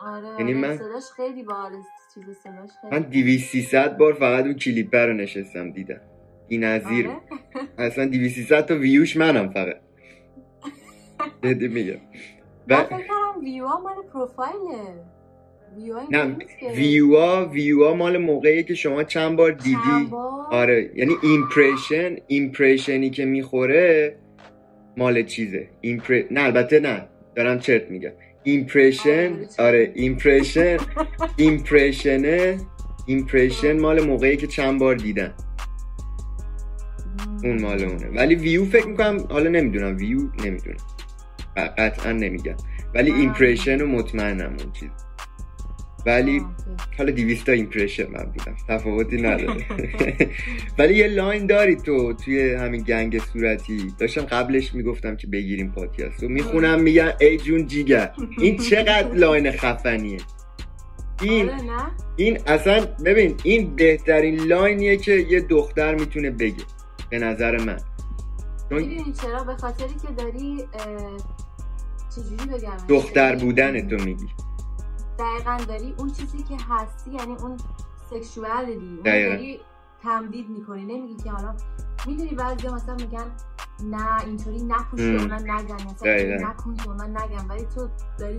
آره 0.00 0.26
یعنی 0.38 0.54
آره، 0.54 0.60
من- 0.68 0.76
صداش 0.76 1.04
خیلی 1.16 1.42
باحال 1.42 1.72
چیز 2.16 2.36
صداش 2.36 2.70
خیلی 2.80 2.92
من 2.92 3.02
200 3.10 3.50
300 3.50 3.96
بار 3.96 4.12
فقط 4.12 4.44
اون 4.44 4.54
کلیپ 4.54 4.94
رو 4.96 5.12
نشستم 5.12 5.70
دیدم. 5.70 6.00
این 6.48 6.64
نظیر. 6.64 7.08
آره؟ 7.08 7.16
اصلا 7.86 8.06
200 8.06 8.34
300 8.34 8.66
تا 8.66 8.74
ویوش 8.74 9.16
منم 9.16 9.48
فقط. 9.48 9.76
جدی 11.44 11.68
میگم. 11.68 12.00
و 12.68 12.84
فکر 12.84 12.98
ویوا 13.42 13.80
مال 13.80 13.94
پروفایله. 14.12 15.04
ویوا 15.76 16.02
نه. 16.10 16.36
ویوا 16.76 17.46
ویوا 17.48 17.94
مال 17.94 18.16
موقعی 18.18 18.62
که 18.64 18.74
شما 18.74 19.04
چند 19.04 19.36
بار 19.36 19.52
دیدی؟ 19.52 19.76
چند 19.86 20.10
بار؟ 20.10 20.46
آره 20.50 20.90
یعنی 20.94 21.14
impression 21.22 22.16
impression 22.26 23.02
ی 23.02 23.10
که 23.10 23.24
می‌خوره 23.24 24.16
مال 24.96 25.22
چیزه. 25.22 25.68
impre... 25.80 26.22
نه 26.30 26.40
البته 26.42 26.80
نه. 26.80 27.08
دارم 27.34 27.58
چرت 27.58 27.90
میگم. 27.90 28.12
impression 28.46 29.32
آره، 29.58 29.86
چرت. 29.86 29.92
impression 29.96 30.76
impression 31.36 32.47
ه 32.47 32.58
impression 33.06 33.80
مال 33.80 34.04
موقعی 34.04 34.36
که 34.36 34.46
چند 34.46 34.80
بار 34.80 34.94
دیدن 34.94 35.34
اون 37.44 37.60
مال 37.62 37.84
اونه. 37.84 38.08
ولی 38.08 38.34
ویو 38.34 38.64
فکر 38.64 38.86
می‌کنم 38.86 39.18
حالا 39.30 39.50
نمی‌دونم. 39.50 39.96
ویو 39.96 40.18
نمی‌دونم. 40.44 40.76
قطعا 41.78 42.12
نمیگم. 42.12 42.56
ولی 42.94 43.12
آه. 43.12 43.18
impression 43.18 43.78
رو 43.78 43.86
مطمئنم 43.86 44.56
اون 44.60 44.72
چیز. 44.72 44.90
ولی. 46.06 46.42
حالا 46.98 47.10
200 47.10 47.46
تا 47.46 47.52
impression 47.52 48.06
من 48.10 48.24
بودم. 48.24 48.56
تفاوتی 48.68 49.16
نداره. 49.22 49.66
ولی 50.78 50.94
یه 50.94 51.06
line 51.06 51.46
داری 51.46 51.76
تو 51.76 52.12
توی 52.12 52.54
همین 52.54 52.82
گنگ 52.82 53.18
صورتی. 53.18 53.92
داشتم 53.98 54.20
قبلش 54.22 54.74
می‌گفتم 54.74 55.16
که 55.16 55.26
بگیریم 55.26 55.72
پادکست 55.72 56.22
رو. 56.22 56.28
می‌خونم 56.28 56.80
میگن 56.80 57.12
ای 57.20 57.36
جون 57.36 57.66
جیگر. 57.66 58.12
این 58.38 58.56
چقدر 58.58 59.12
line 59.22 59.50
خفنیه؟ 59.50 60.18
این 61.22 61.50
آره 61.50 61.60
این 62.16 62.38
اصلا 62.46 62.86
ببین 63.04 63.34
این 63.44 63.76
بهترین 63.76 64.40
line 64.40 64.77
یه 64.77 64.96
که 64.96 65.12
یه 65.12 65.40
دختر 65.40 65.94
می‌تونه 65.94 66.30
بگه. 66.30 66.64
به 67.10 67.18
نظر 67.18 67.58
من. 67.64 67.76
می‌دونی 68.70 69.12
چرا؟ 69.22 69.44
به 69.44 69.54
خاطری 69.56 69.88
که 69.88 70.08
داری 70.18 70.64
چجوری 72.16 72.58
بگم؟ 72.58 72.76
دختر 72.88 73.36
بودن 73.36 73.88
تو 73.88 74.04
میگی. 74.04 74.26
دقیقا 75.18 75.58
داری 75.68 75.94
اون 75.98 76.10
چیزی 76.10 76.42
که 76.42 76.56
هستی 76.68 77.10
یعنی 77.10 77.36
اون 77.36 77.56
sexuality. 78.10 79.00
داری 79.04 79.60
تایید 80.02 80.48
می‌کنی 80.50 80.84
نمیگی 80.84 81.22
که 81.22 81.30
حالا 81.30 81.54
می‌دونی 82.06 82.34
بعضی 82.34 82.68
مثلا 82.68 82.94
میگن 82.94 83.30
نه 83.84 84.24
اینطوری 84.24 84.62
نپوش 84.62 85.00
که 85.00 85.06
ام. 85.06 85.20
اونا 85.20 85.38
نگن 85.38 85.74
مثلا 85.74 86.48
نکن 86.48 86.74
که 86.74 86.88
اونا 86.88 87.06
نگن 87.06 87.46
ولی 87.48 87.64
تو 87.64 87.88
داری 88.18 88.36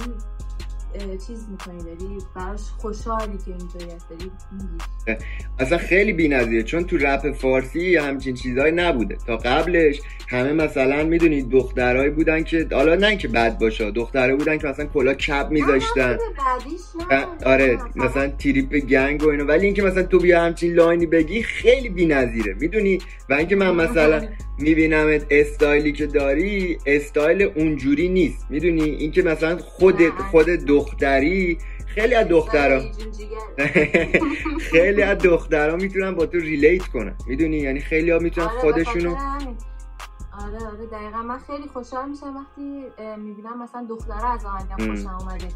چیز 1.27 1.45
می‌کنی 1.51 1.83
داری 1.83 2.17
براش 2.35 2.61
خوشحالی 2.77 3.37
که 3.37 3.51
اینطوری 3.51 3.95
هست 3.95 4.09
داری 4.09 4.31
میگی. 4.51 5.23
اصلا 5.59 5.77
خیلی 5.77 6.13
بی‌نظیره 6.13 6.63
چون 6.63 6.83
تو 6.83 6.97
رپ 6.97 7.31
فارسی 7.31 7.95
همچین 7.95 8.35
چیزهایی 8.35 8.71
نبوده. 8.71 9.17
تا 9.27 9.37
قبلش 9.37 10.01
همه 10.27 10.53
مثلا 10.53 11.03
می‌دونید 11.03 11.49
دخترهایی 11.49 12.09
بودن 12.09 12.43
که 12.43 12.67
حالا 12.71 12.95
نه 12.95 13.17
که 13.17 13.27
بد 13.27 13.59
باشه 13.59 13.91
دختره 13.91 14.35
بودن 14.35 14.57
که 14.57 14.67
مثلا 14.67 14.85
کلا 14.85 15.13
cap 15.13 15.47
میذاشتن. 15.51 16.17
آره 17.45 17.77
مثلا 17.95 18.27
تریپ 18.27 18.75
gang 18.75 19.23
و 19.23 19.29
اینا 19.29 19.45
ولی 19.45 19.65
اینکه 19.65 19.83
مثلا 19.83 20.03
تو 20.03 20.19
بیا 20.19 20.41
همچین 20.41 20.73
line 20.73 20.99
ی 20.99 21.05
بگی 21.05 21.43
خیلی 21.43 21.89
بی‌نظیره 21.89 22.53
می‌دونی؟ 22.53 22.99
و 23.29 23.33
اینکه 23.33 23.55
من 23.55 23.75
مثلا 23.85 24.27
میبینمت 24.59 25.25
استایلی 25.29 25.91
که 25.91 26.07
داری 26.07 26.77
استایل 26.85 27.41
اونجوری 27.41 28.09
نیست 28.09 28.45
می‌دونی 28.49 28.83
اینکه 28.83 29.21
مثلا 29.21 29.57
خودت. 29.57 30.11
خود 30.31 30.45
دختری 30.45 31.57
خیلی 31.85 32.15
از 32.15 32.27
دخترها 32.27 32.79
جیگر. 33.17 33.67
خیلی 34.71 35.01
از 35.01 35.17
دخترها 35.17 35.75
می‌تونن 35.75 36.11
با 36.11 36.25
تو 36.25 36.37
ریلیت 36.39 36.87
کنن 36.87 37.15
می‌دونی 37.27 37.57
یعنی 37.57 37.79
خیلی 37.79 38.11
ها 38.11 38.19
می‌تونن 38.19 38.47
آره، 38.47 38.59
خودشونو. 38.59 39.15
آره 40.45 40.67
آره 40.67 40.85
دقیقا 40.85 41.21
من 41.21 41.37
خیلی 41.37 41.67
خوشحال 41.67 42.09
میشم 42.09 42.35
وقتی 42.37 42.85
می‌بینم 43.17 43.61
مثلا 43.63 43.85
دختره 43.89 44.25
از 44.25 44.45
آهنگم. 44.45 44.75
خوشم 44.75 45.17
اومده 45.19 45.47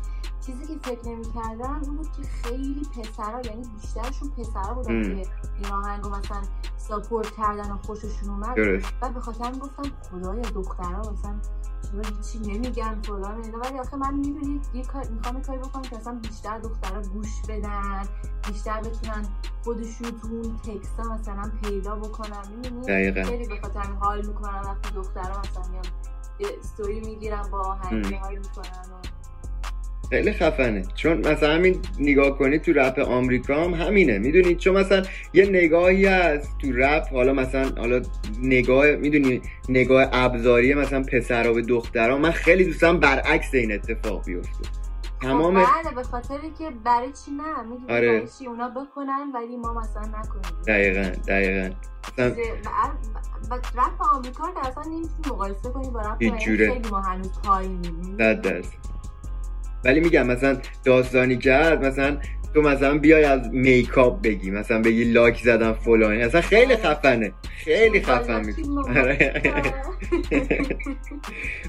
چیزی 0.46 0.66
که 0.68 0.80
فکر 0.90 1.10
نمی‌کردم 1.10 1.82
این 1.84 1.96
بود 1.96 2.12
که 2.12 2.24
خیلی 2.24 2.82
پسرا 2.98 3.42
یعنی 3.42 3.68
بیشترشون 3.82 4.30
پسرا 4.30 4.74
بودن. 4.74 5.04
که 5.04 5.28
این 5.58 5.74
آهنگو 5.74 6.10
مثلا 6.10 6.42
ساپورت 6.78 7.32
کردن 7.32 7.72
و 7.72 7.78
خوششون 7.78 8.30
اومد 8.30 8.56
بعد 9.02 9.14
به 9.14 9.20
خاطر 9.20 9.44
همین 9.46 9.60
گفتم 9.60 9.84
خدایا 10.12 10.42
دخترها 10.42 11.12
مثلا 11.12 11.36
چرا 11.92 12.16
هیچی 12.18 12.40
نمیگن 12.40 13.02
فلان 13.02 13.44
اینا. 13.44 13.58
ولی 13.60 13.80
آخه 13.80 13.98
من 13.98 14.14
می‌دونید 14.14 14.66
یه 14.74 14.86
کار 14.86 15.08
می‌خوام 15.08 15.42
کاری 15.42 15.60
بکنم 15.60 15.82
که 15.82 15.96
مثلا 15.96 16.20
بیشتر 16.22 16.60
دخترها 16.60 17.02
گوش 17.02 17.42
بدن 17.50 18.04
بیشتر 18.48 18.82
بتونن 18.82 19.26
خودشون 19.64 20.12
تو 20.12 20.28
اون 20.28 20.58
تکستا 20.58 21.04
مثلا 21.04 21.52
پیدا 21.64 21.96
بکنن. 21.96 22.44
می‌دونی؟ 22.56 23.24
خیلی 23.24 23.48
به 23.48 23.60
خاطر 23.62 23.80
حال 23.80 24.26
می‌کنن 24.28 24.62
وقتی 24.62 24.94
دخترها 24.96 25.40
مثلا 25.40 25.72
میان 25.72 25.86
یه 26.40 26.48
استوری 26.60 27.00
می‌گیرن 27.00 27.44
با 27.52 27.60
آهنگ. 27.60 28.14
حال 28.14 28.38
می‌کنن 28.38 28.94
و 28.94 29.21
خیلی 30.12 30.32
خفنه. 30.32 30.84
چون 30.96 31.18
مثلا 31.18 31.54
همین 31.54 31.80
نگاه 32.00 32.38
کنی 32.38 32.60
تو 32.60 32.74
رپ 32.74 33.00
آمریکا 33.00 33.64
هم 33.64 33.74
همینه. 33.74 34.20
می‌دونید 34.20 34.58
چون 34.58 34.78
مثلا 34.78 35.04
یه 35.34 35.46
نگاهی 35.46 36.06
هست 36.06 36.58
تو 36.62 36.72
رپ 36.72 37.08
حالا 37.12 37.34
مثلا 37.34 37.70
حالا 37.78 38.02
نگاه 38.42 38.92
می‌دونی؟ 38.92 39.42
نگاه 39.70 40.10
ابزاری 40.14 40.74
مثلا 40.74 41.04
پسرا 41.04 41.54
به 41.54 41.62
دخترها. 41.62 42.18
من 42.18 42.32
خیلی 42.32 42.64
دوستم 42.64 43.00
برعکس 43.00 43.54
این 43.54 43.72
اتفاق 43.72 44.26
بیفته. 44.26 44.70
تمام 45.22 45.64
خب 45.64 45.72
بله 45.84 45.96
به 45.96 46.04
خاطری 46.04 46.52
که 46.60 46.70
برای 46.84 47.08
چی 47.26 47.32
نه؟ 47.32 47.64
می‌دونی 47.64 47.92
آره. 47.92 48.08
برای 48.08 48.28
چی 48.40 48.48
اونا 48.48 48.70
بکنن 48.70 49.32
ولی 49.36 49.58
ما 49.58 49.74
مثلا 49.74 50.02
نکنیم. 50.02 50.62
دقیقا 50.68 51.10
دقیقا. 51.28 51.76
مثلا 52.18 53.56
رپ 53.56 54.16
آمریکا 54.16 54.48
رو 54.48 54.58
اصلا 54.58 54.84
نمی‌تونی 54.84 55.30
مقایسه 55.30 55.70
کنی 55.70 55.90
با 55.90 56.02
رپ. 56.02 56.18
خیلی 56.40 56.90
ما 56.92 57.02
هنوز 57.02 57.42
پایینیم. 57.44 58.18
ولی 59.86 60.00
میگم 60.00 60.28
مثلا 60.28 60.58
داستانی 60.84 61.38
که 61.38 61.54
هست 61.54 61.82
مثلا 61.82 62.18
تو 62.54 62.62
مثلا 62.62 62.98
بیای 62.98 63.24
از 63.24 63.50
میکاپ 63.52 64.22
بگی 64.22 64.52
مثلا 64.52 64.82
بگی 64.82 65.04
لاک 65.04 65.42
زدم 65.44 65.74
فلانی 65.74 66.22
اصلا 66.22 66.42
خیلی 66.42 66.76
خفنه 66.76 67.34
خیلی 67.44 68.02
خفن 68.02 68.54
آره. 68.98 69.34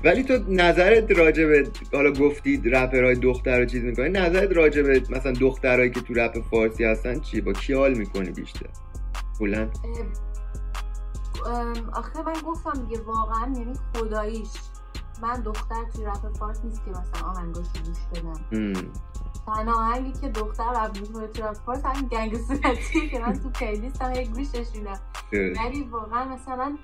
ولی 0.05 0.23
تو 0.23 0.39
نظرت 0.49 1.11
راجع 1.11 1.47
به 1.47 1.67
حالا 1.93 2.13
گفتید 2.13 2.75
رپرهای 2.75 3.15
دختر 3.15 3.59
رو 3.59 3.65
چیز 3.65 3.85
می‌کنی 3.85 4.09
نظرت 4.09 4.57
راجع 4.57 4.83
به 4.83 5.03
مثلا 5.11 5.33
دخترهایی 5.33 5.91
که 5.91 6.01
تو 6.01 6.15
رپ 6.15 6.41
فارسی 6.51 6.85
هستن 6.85 7.21
چی؟ 7.21 7.41
با 7.41 7.53
کی 7.53 7.73
حال 7.73 7.95
می‌کنی 7.95 8.31
بیشتر؟ 8.31 8.67
کلا؟ 9.39 9.69
آخه 11.93 12.23
من 12.27 12.33
گفتم 12.47 12.87
دیگه 12.89 13.03
واقعا 13.03 13.53
یعنی 13.57 13.73
خداییش. 13.95 14.49
من 15.23 15.41
دختر 15.41 15.85
توی 15.95 16.05
رپ 16.05 16.37
فارس 16.39 16.65
نیست 16.65 16.85
که 16.85 16.91
مثلا 16.91 17.29
آهنگاشو 17.29 17.69
گوش 17.87 17.99
بدم. 18.13 18.73
تنها 19.47 19.75
آهنگی 19.75 20.13
که 20.21 20.29
دختر 20.29 20.65
رپ 20.65 21.01
می‌کنه 21.01 21.27
توی 21.27 21.45
رپ 21.45 21.53
فارس 21.55 21.85
همین 21.85 22.09
گنگ 22.09 22.37
صورتیه 22.37 23.09
که 23.09 23.19
من 23.19 23.33
تو 23.33 23.51
پلیلیست 23.51 24.03
هم 24.03 24.13
یک 24.15 24.31
گوشش 24.31 24.67
میدم. 24.75 25.01
ولی 25.33 25.83
واقعا 25.83 26.25
مثلا 26.25 26.79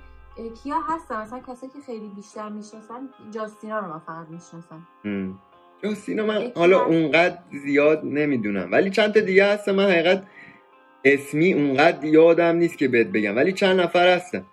کیا 0.62 0.76
هستن؟ 0.88 1.22
مثلا 1.22 1.38
کسایی 1.38 1.72
که 1.72 1.78
خیلی 1.86 2.08
بیشتر 2.16 2.48
می‌شناسن 2.48 3.08
جاستینا 3.30 3.78
رو 3.78 3.86
من 3.86 3.98
فقط 3.98 4.26
می‌شناسم. 4.28 4.86
سینا 5.96 6.26
من 6.26 6.52
حالا. 6.56 6.84
اونقدر 6.84 7.38
زیاد 7.64 8.00
نمی‌دونم. 8.04 8.72
ولی 8.72 8.90
چند 8.90 9.14
تا 9.14 9.20
دیگه 9.20 9.52
هستن 9.52 9.74
من 9.74 9.84
حقیقت 9.84 10.22
اسمی 11.04 11.52
اونقدر 11.52 12.04
یادم 12.04 12.56
نیست 12.56 12.78
که 12.78 12.88
بهت 12.88 13.06
بگم. 13.06 13.36
ولی 13.36 13.52
چند 13.52 13.80
نفر 13.80 14.14
هستن. 14.14 14.44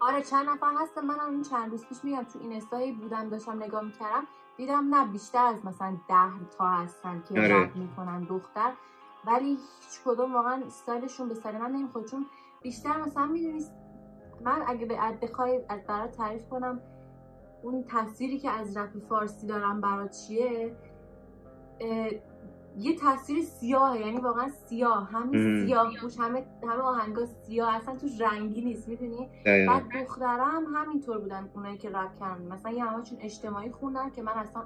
آره 0.00 0.22
چند 0.22 0.48
نفر 0.48 0.74
هستن. 0.80 1.04
من 1.04 1.20
این 1.20 1.42
چند 1.42 1.70
روز 1.70 1.86
پیش 1.86 2.04
میگم 2.04 2.22
تو 2.22 2.38
این 2.38 2.52
استایی 2.52 2.92
بودم 2.92 3.28
داشتم 3.28 3.62
نگاه 3.62 3.84
می‌کردم. 3.84 4.26
دیدم 4.56 4.94
نه 4.94 5.06
بیشتر 5.12 5.46
از 5.46 5.66
مثلا 5.66 5.96
ده 6.08 6.48
تا 6.58 6.66
هستن 6.66 7.22
که 7.28 7.40
آره. 7.40 7.64
رپ 7.64 7.76
می‌کنن 7.76 8.24
دختر. 8.24 8.72
ولی 9.26 9.48
هیچ 9.48 10.00
کدوم 10.04 10.34
واقعا 10.34 10.62
استایلشون 10.66 11.28
به 11.28 11.34
سر 11.34 11.58
من 11.58 11.70
نمی‌خوره 11.70 12.04
چون 12.04 12.26
بیشتر 12.62 13.00
مثلا 13.00 13.26
می‌دونی 13.26 13.64
من 14.44 14.62
اگه 14.66 14.86
به 14.86 15.18
بخوای 15.22 15.64
از 15.68 15.80
برات 15.86 16.16
تعریف 16.16 16.48
کنم 16.48 16.80
اون 17.62 17.84
تصویری 17.88 18.38
که 18.38 18.50
از 18.50 18.76
رپ 18.76 18.98
فارسی 19.08 19.46
دارم 19.46 19.80
برات 19.80 20.10
چیه؟ 20.10 20.76
یه 22.78 22.96
تصویر 23.00 23.42
سیاهه 23.42 24.00
یعنی 24.00 24.20
واقعا 24.20 24.48
سیاه. 24.48 25.10
همه 25.12 25.66
سیاه 25.66 25.92
پوش 26.00 26.18
همه 26.18 26.46
همه 26.62 26.82
آهنگا 26.82 27.26
سیاه 27.26 27.76
اصلا 27.76 27.96
توش 27.96 28.20
رنگی 28.20 28.60
نیست 28.60 28.88
می‌دونی؟ 28.88 29.28
بعد 29.44 29.82
دخترها 29.88 30.46
هم 30.46 30.64
همینطور 30.74 31.18
بودن 31.18 31.48
اونایی 31.54 31.78
که 31.78 31.90
رپ 31.90 32.14
کردن. 32.20 32.52
مثلا 32.52 32.72
یه 32.72 32.84
همشون 32.84 33.18
اجتماعی 33.20 33.70
خوندن 33.70 34.10
که 34.10 34.22
من 34.22 34.32
اصلا 34.32 34.62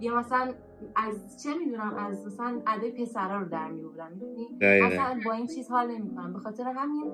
یه 0.00 0.18
مثلا 0.18 0.54
از 0.96 1.42
چه 1.42 1.54
می‌دونم 1.58 1.94
از 1.94 2.26
مثلا 2.26 2.62
ادای 2.66 2.90
پسرا 2.90 3.40
رو 3.40 3.48
در 3.48 3.70
میبودم 3.70 4.12
می‌دونی؟ 4.12 4.58
اصلا 4.60 5.20
با 5.24 5.32
این 5.32 5.46
چیز 5.46 5.70
حال 5.70 5.90
نمی‌کنم. 5.90 6.32
به 6.32 6.38
خاطر 6.38 6.64
همین 6.76 7.12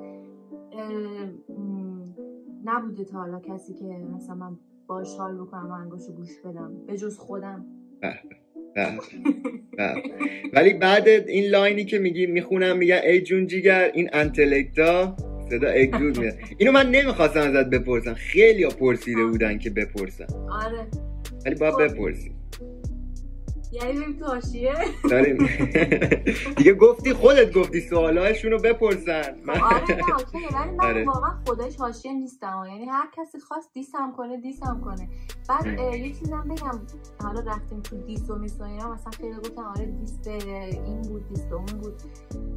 نبوده 2.65 3.05
تا 3.05 3.19
حالا 3.19 3.41
کسی 3.41 3.75
که 3.75 3.85
مثلا 3.85 4.35
من 4.35 4.57
باش 4.87 5.17
حال 5.17 5.39
بکنم 5.39 5.71
و 5.71 5.73
انگاشو 5.73 6.13
گوش 6.13 6.41
بدم. 6.41 6.87
به 6.87 6.97
جز 6.97 7.19
خودم. 7.19 7.67
بله. 8.77 8.99
بله. 9.79 10.03
ولی 10.53 10.75
بعد 10.75 11.09
این 11.09 11.51
لاینی 11.51 11.85
که 11.85 11.99
میگی 11.99 12.27
می‌خونم 12.27 12.77
میگن 12.77 13.01
ای 13.05 13.21
جون 13.21 13.47
جیگر 13.47 13.91
این 13.95 14.11
انتلکتا 14.13 15.17
صدا 15.51 15.69
اگزود 15.69 16.19
میاد 16.19 16.35
اینو 16.59 16.73
من 16.73 16.91
نمی‌خواستم 16.91 17.41
ازت 17.41 17.71
بپرسم 17.71 18.15
خیلی 18.15 18.63
ها 18.63 18.71
پرسیده 18.71 19.25
بودن 19.25 19.59
که 19.59 19.71
بپرسم 19.71 20.27
آره 20.51 20.87
ولی 21.47 21.55
باید 21.55 21.91
خب. 21.91 21.97
یعنی 23.75 23.93
بریم 24.01 24.13
تو 24.19 25.09
داریم. 25.11 25.39
دیگه 26.57 26.75
گفتی 26.75 27.13
خودت 27.13 27.53
گفتی 27.53 27.81
سوالاشون 27.81 28.51
رو 28.51 28.59
بپرسن. 28.59 29.35
من 29.45 29.61
آره 29.61 29.97
نه 29.97 30.15
okay 30.15 30.47
ولی 30.55 30.71
من 30.71 30.85
آره. 30.91 31.05
واقعا 31.05 31.31
خودش 31.47 31.77
حاشیه 31.77 32.13
نیستم. 32.13 32.65
یعنی 32.69 32.85
هر 32.87 33.09
کسی 33.17 33.39
خواست 33.39 33.71
diss 33.75 34.05
م 34.05 34.13
کنه 34.17 34.37
diss 34.41 34.73
م 34.73 34.81
کنه. 34.85 35.09
بعد 35.49 35.67
یه 35.95 36.13
چیزم 36.13 36.45
بگم. 36.51 36.81
حالا 37.23 37.41
رفتیم 37.41 37.81
تو 37.81 37.97
diss 37.97 38.31
و 38.31 38.37
میس 38.37 38.61
و 38.61 38.63
اینا 38.63 38.93
مثلا 38.95 39.11
خیلی 39.11 39.35
گفتن 39.35 39.63
آره 39.63 39.87
diss 39.87 40.19
به 40.25 40.33
این 40.65 41.03
بود 41.03 41.29
diss 41.29 41.45
اون 41.53 41.65
بود. 41.81 42.03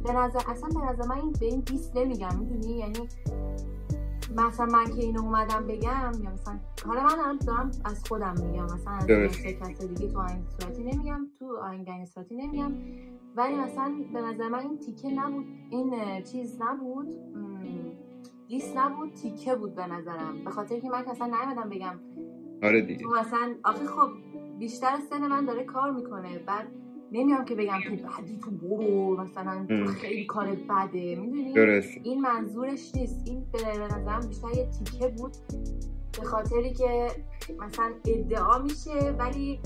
به 0.04 0.12
نظر 0.12 0.40
اصلا 0.48 0.68
به 0.80 0.86
نظر 0.92 1.06
من 1.08 1.16
این 1.16 1.32
به 1.40 1.46
این 1.46 1.60
diss 1.60 1.90
نمیگم. 1.94 2.38
می‌دونی؟ 2.38 2.78
یعنی 2.78 3.08
مثلا 4.36 4.66
من 4.66 4.84
که 4.84 5.02
اینو 5.02 5.20
اومدم 5.20 5.66
بگم 5.66 6.12
یا 6.22 6.30
مثلا 6.30 6.58
حالا 6.86 7.02
من 7.02 7.10
الان 7.10 7.38
دارم 7.46 7.70
از 7.84 8.04
خودم 8.08 8.34
میگم 8.42 8.64
مثلا 8.64 8.92
از. 8.92 9.36
کس 9.42 9.82
دیگه 9.82 10.12
تو 10.12 10.18
آهنگ 10.18 10.42
صورتی 10.60 10.84
نمیگم 10.84 11.26
تو 11.38 11.56
آهنگ 11.56 12.04
صورتی 12.04 12.34
نمیگم. 12.34 12.72
ولی 13.36 13.54
مثلا 13.54 13.94
به 14.12 14.20
نظر 14.20 14.48
من 14.48 14.58
این 14.58 14.78
تیکه 14.78 15.10
نبود 15.10 15.46
این 15.70 16.22
چیز 16.22 16.58
نبود 16.60 17.08
دیس 18.48 18.76
نبود 18.76 19.14
تیکه 19.14 19.54
بود 19.54 19.74
به 19.74 19.86
نظرم. 19.86 20.44
به 20.44 20.50
خاطر 20.50 20.80
که 20.80 20.88
من 20.88 21.04
که 21.04 21.10
اصلا 21.10 21.26
نیومدم 21.26 21.68
بگم. 21.68 21.94
آره 22.62 22.82
دیگه. 22.82 23.02
تو 23.02 23.08
مثلا 23.20 23.54
آخه 23.64 23.86
خب 23.86 24.08
بیشتر 24.58 24.98
سن 25.10 25.28
من 25.28 25.44
داره 25.44 25.64
کار 25.64 25.90
می‌کنه. 25.90 26.38
بعد 26.38 26.66
نمیام 27.12 27.44
که 27.44 27.54
بگم 27.54 27.78
تو 27.88 27.96
بدی 27.96 28.38
تو 28.44 28.50
برو 28.50 29.16
مثلا. 29.20 29.66
تو 29.68 29.86
خیلی 29.86 30.24
کار 30.26 30.46
بده. 30.46 31.16
می‌دونی؟ 31.16 31.52
درست. 31.52 31.88
این 32.02 32.20
منظورش 32.20 32.94
نیست. 32.94 33.22
این 33.26 33.46
به 33.52 33.58
نظرم 33.84 34.28
بیشتر 34.28 34.50
یه 34.56 34.68
تیکه 34.84 35.08
بود. 35.08 35.36
به 36.20 36.24
خاطری 36.24 36.74
که 36.74 37.08
مثلا 37.60 37.92
ادعا 38.06 38.58
میشه 38.58 39.14
ولی 39.18 39.60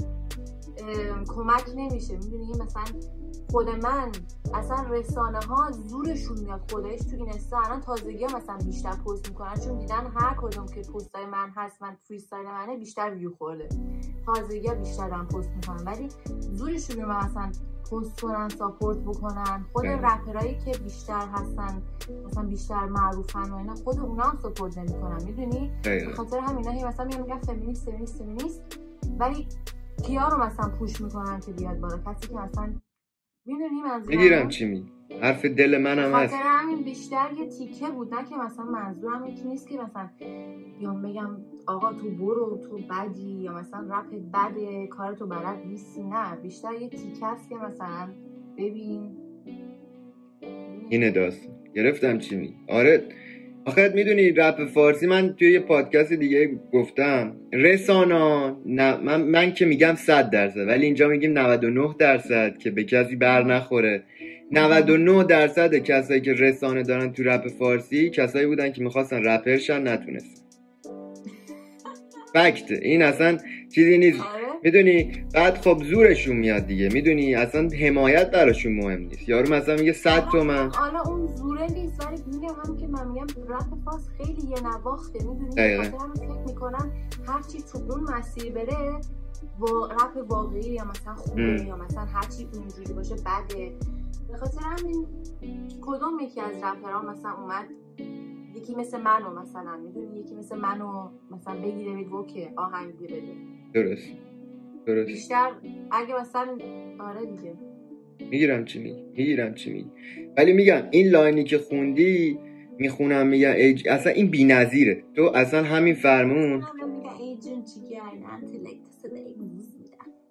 کمک 1.26 1.64
نمیشه. 1.76 2.14
می‌دونی؟ 2.14 2.50
مثلا 2.50 2.84
خود 3.50 3.68
من 3.68 4.12
اصلا 4.54 4.84
رسانه 4.90 5.38
ها 5.48 5.70
زورشون 5.70 6.38
میاد. 6.38 6.70
خودش 6.70 6.98
تو 6.98 7.16
این 7.16 7.32
الان 7.52 7.80
تازگی 7.80 8.24
ها 8.24 8.36
مثلا 8.36 8.58
بیشتر 8.64 8.92
پست 8.92 9.28
می‌کنن 9.28 9.54
چون 9.54 9.78
دیدن 9.78 10.06
هر 10.16 10.36
کدوم 10.40 10.66
که 10.66 10.80
پست 10.80 11.16
های 11.16 11.26
من 11.26 11.50
هست 11.56 11.82
من 11.82 11.96
freestyle 12.08 12.46
منه 12.46 12.76
بیشتر 12.76 13.14
ویو 13.14 13.30
خورده. 13.38 13.68
تازگی 14.26 14.68
ها 14.68 14.74
بیشتر 14.74 15.08
دارن 15.08 15.24
پست 15.24 15.48
می‌کنن. 15.48 15.84
ولی 15.86 16.08
زورشون 16.40 16.96
میاد 16.96 17.08
مثلا 17.08 17.52
پست 17.90 18.20
کنن 18.20 18.48
support 18.48 18.98
بکنن. 18.98 19.66
خود 19.72 19.84
بله. 19.84 19.96
رپرایی 19.96 20.58
که 20.64 20.78
بیشتر 20.78 21.28
هستن 21.32 21.82
مثلا 22.26 22.42
بیشتر 22.42 22.86
معروفن 22.86 23.50
و 23.50 23.56
اینا 23.56 23.74
خود 23.74 23.98
اونا 23.98 24.24
هم 24.24 24.38
ساپورت 24.42 24.78
نمی‌کنن. 24.78 25.24
می‌دونی؟ 25.24 25.72
به 25.84 26.14
خاطر 26.16 26.38
همینا 26.38 26.70
هی 26.70 26.84
مثلا 26.84 27.06
میان 27.06 27.20
میگن 27.20 27.38
فمینیست 27.38 27.84
فمینیست 27.84 28.18
فمینیست. 28.18 28.60
ولی 29.18 29.48
کیا 30.04 30.28
رو 30.28 30.44
مثلا 30.44 30.68
پوش 30.68 31.00
می‌کنن 31.00 31.40
که 31.40 31.52
بیاد 31.52 31.80
بالا؟ 31.80 31.98
کسی 31.98 32.28
که 32.28 32.34
مثلا 32.34 32.72
می‌دونی 33.46 33.80
منظورم 33.82 34.16
می‌گیرم 34.18 34.48
چی 34.48 34.64
میگی. 34.64 34.92
حرف 35.20 35.44
دل 35.44 35.78
منم 35.78 36.14
هست 36.14 36.34
خاطر 36.34 36.46
همین 36.46 36.82
بیشتر 36.84 37.30
یه 37.38 37.46
تیکه 37.46 37.90
بود 37.90 38.14
نه 38.14 38.24
که 38.24 38.36
مثلا 38.36 38.64
منظورم 38.64 39.26
یکی 39.26 39.44
نیست 39.48 39.68
که 39.68 39.78
مثلا 39.78 40.08
بیام 40.78 41.02
بگم 41.02 41.36
آقا 41.66 41.92
تو 41.92 42.10
برو 42.10 42.58
تو 42.68 42.78
بدی 42.90 43.30
یا 43.42 43.52
مثلا 43.52 43.98
رپت 43.98 44.14
بده 44.34 44.86
کارتو 44.86 45.26
بلد 45.26 45.66
نیستی. 45.66 46.02
نه 46.02 46.36
بیشتر 46.36 46.72
یه 46.72 46.88
تیکه 46.88 47.26
است 47.26 47.48
که 47.48 47.54
مثلا 47.56 48.08
ببین. 48.58 49.16
اینه 50.88 51.10
داستان. 51.10 51.54
گرفتم 51.74 52.18
چی 52.18 52.36
میگی. 52.36 52.54
آره 52.68 53.08
آخه 53.64 53.92
می‌دونی 53.94 54.30
رپ 54.30 54.64
فارسی 54.64 55.06
من 55.06 55.34
توی 55.38 55.52
یه 55.52 55.60
پادکست 55.60 56.12
دیگه 56.12 56.50
گفتم. 56.72 57.36
رسانا 57.52 58.56
من, 58.66 59.22
من 59.22 59.52
که 59.52 59.64
میگم 59.64 59.94
100 59.94 60.30
درصد 60.30 60.68
ولی 60.68 60.86
اینجا 60.86 61.08
میگیم 61.08 61.38
99 61.38 61.94
درصد 61.98 62.58
که 62.58 62.70
به 62.70 62.84
کسی 62.84 63.16
بر 63.16 63.44
نخوره. 63.44 64.02
99 64.52 65.24
درصد 65.24 65.74
کسایی 65.74 66.20
که 66.20 66.32
رسانه 66.32 66.82
دارن 66.82 67.12
تو 67.12 67.22
رپ 67.22 67.48
فارسی 67.48 68.10
کسایی 68.10 68.46
بودن 68.46 68.72
که 68.72 68.82
می‌خواستن 68.82 69.24
رپرشن 69.24 69.88
نتونستن. 69.88 70.41
فکت. 72.34 72.70
این 72.70 73.02
اصلا 73.02 73.38
چیزی 73.74 73.98
نیست. 73.98 74.20
آره. 74.20 74.42
می‌دونی 74.64 75.24
بعد 75.34 75.58
خب 75.58 75.82
زورشون 75.84 76.36
میاد 76.36 76.66
دیگه. 76.66 76.88
می‌دونی 76.92 77.34
اصلا 77.34 77.68
حمایت 77.68 78.30
براشون 78.30 78.72
مهم 78.72 79.00
نیست. 79.00 79.28
یارو 79.28 79.54
مثلا 79.54 79.76
میگه 79.76 79.92
100 79.92 80.28
تومن. 80.28 80.70
حالا 80.70 81.02
اون 81.02 81.26
زوره 81.26 81.66
نیست. 81.72 82.06
ولی 82.06 82.22
میگم 82.26 82.54
هم 82.66 82.76
که 82.76 82.86
من 82.86 83.08
میگم 83.08 83.26
رپ 83.48 83.84
فارس 83.84 84.08
خیلی 84.18 84.48
یه 84.48 84.62
نواخته. 84.62 85.18
می‌دونی؟ 85.18 85.54
دقیقاً. 85.54 85.82
خاطر 85.82 85.96
همین 85.98 86.14
فکر 86.14 86.44
می‌کنم 86.46 86.92
هرچی 87.26 87.58
تو 87.72 87.78
اون 87.78 88.00
مسیر 88.18 88.52
بره 88.52 89.00
با 89.58 89.86
رپ 89.86 90.30
واقعی 90.30 90.70
یا 90.70 90.84
مثلا 90.84 91.14
خوبه. 91.14 91.42
یا 91.42 91.76
مثلا 91.76 92.04
هرچی 92.04 92.48
اونجوری 92.54 92.92
باشه 92.92 93.14
بده. 93.14 93.72
به 94.32 94.36
خاطر 94.38 94.60
همین 94.62 95.06
کدوم 95.80 96.20
یکی 96.20 96.40
از 96.40 96.56
رپرها 96.56 97.02
مثلا 97.02 97.32
اومد؟ 97.32 97.64
یکی 98.62 98.74
مثل 98.74 99.00
منو 99.00 99.40
مثلا 99.40 99.76
می‌دونی؟ 99.76 100.20
یکی 100.20 100.34
مثل 100.34 100.56
منو 100.56 101.08
مثلا 101.30 101.54
بگیره 101.54 101.92
بگه 101.92 102.14
اوکی 102.14 102.48
آهنگ 102.56 102.94
بده. 102.96 103.22
درست. 103.72 104.08
درست. 104.86 105.06
بیشتر 105.06 105.50
اگه 105.90 106.20
مثلا 106.20 106.58
آره 107.00 107.20
دیگه. 107.26 107.54
می‌گیرم 108.30 108.64
چی 108.64 108.78
میگی. 108.78 109.02
می‌گیرم 109.16 109.54
چی 109.54 109.72
میگی. 109.72 109.90
ولی 110.36 110.52
میگم 110.52 110.82
این 110.90 111.08
line 111.08 111.37
ی 111.37 111.44
که 111.44 111.58
خوندی 111.58 112.38
می‌خونم 112.78 113.26
میگم 113.26 113.52
ایج... 113.52 113.88
اصلا 113.88 114.12
این 114.12 114.26
بی‌نظیره. 114.30 115.02
تو 115.14 115.22
اصلا 115.22 115.62
همین 115.62 115.94
فرمون. 115.94 116.62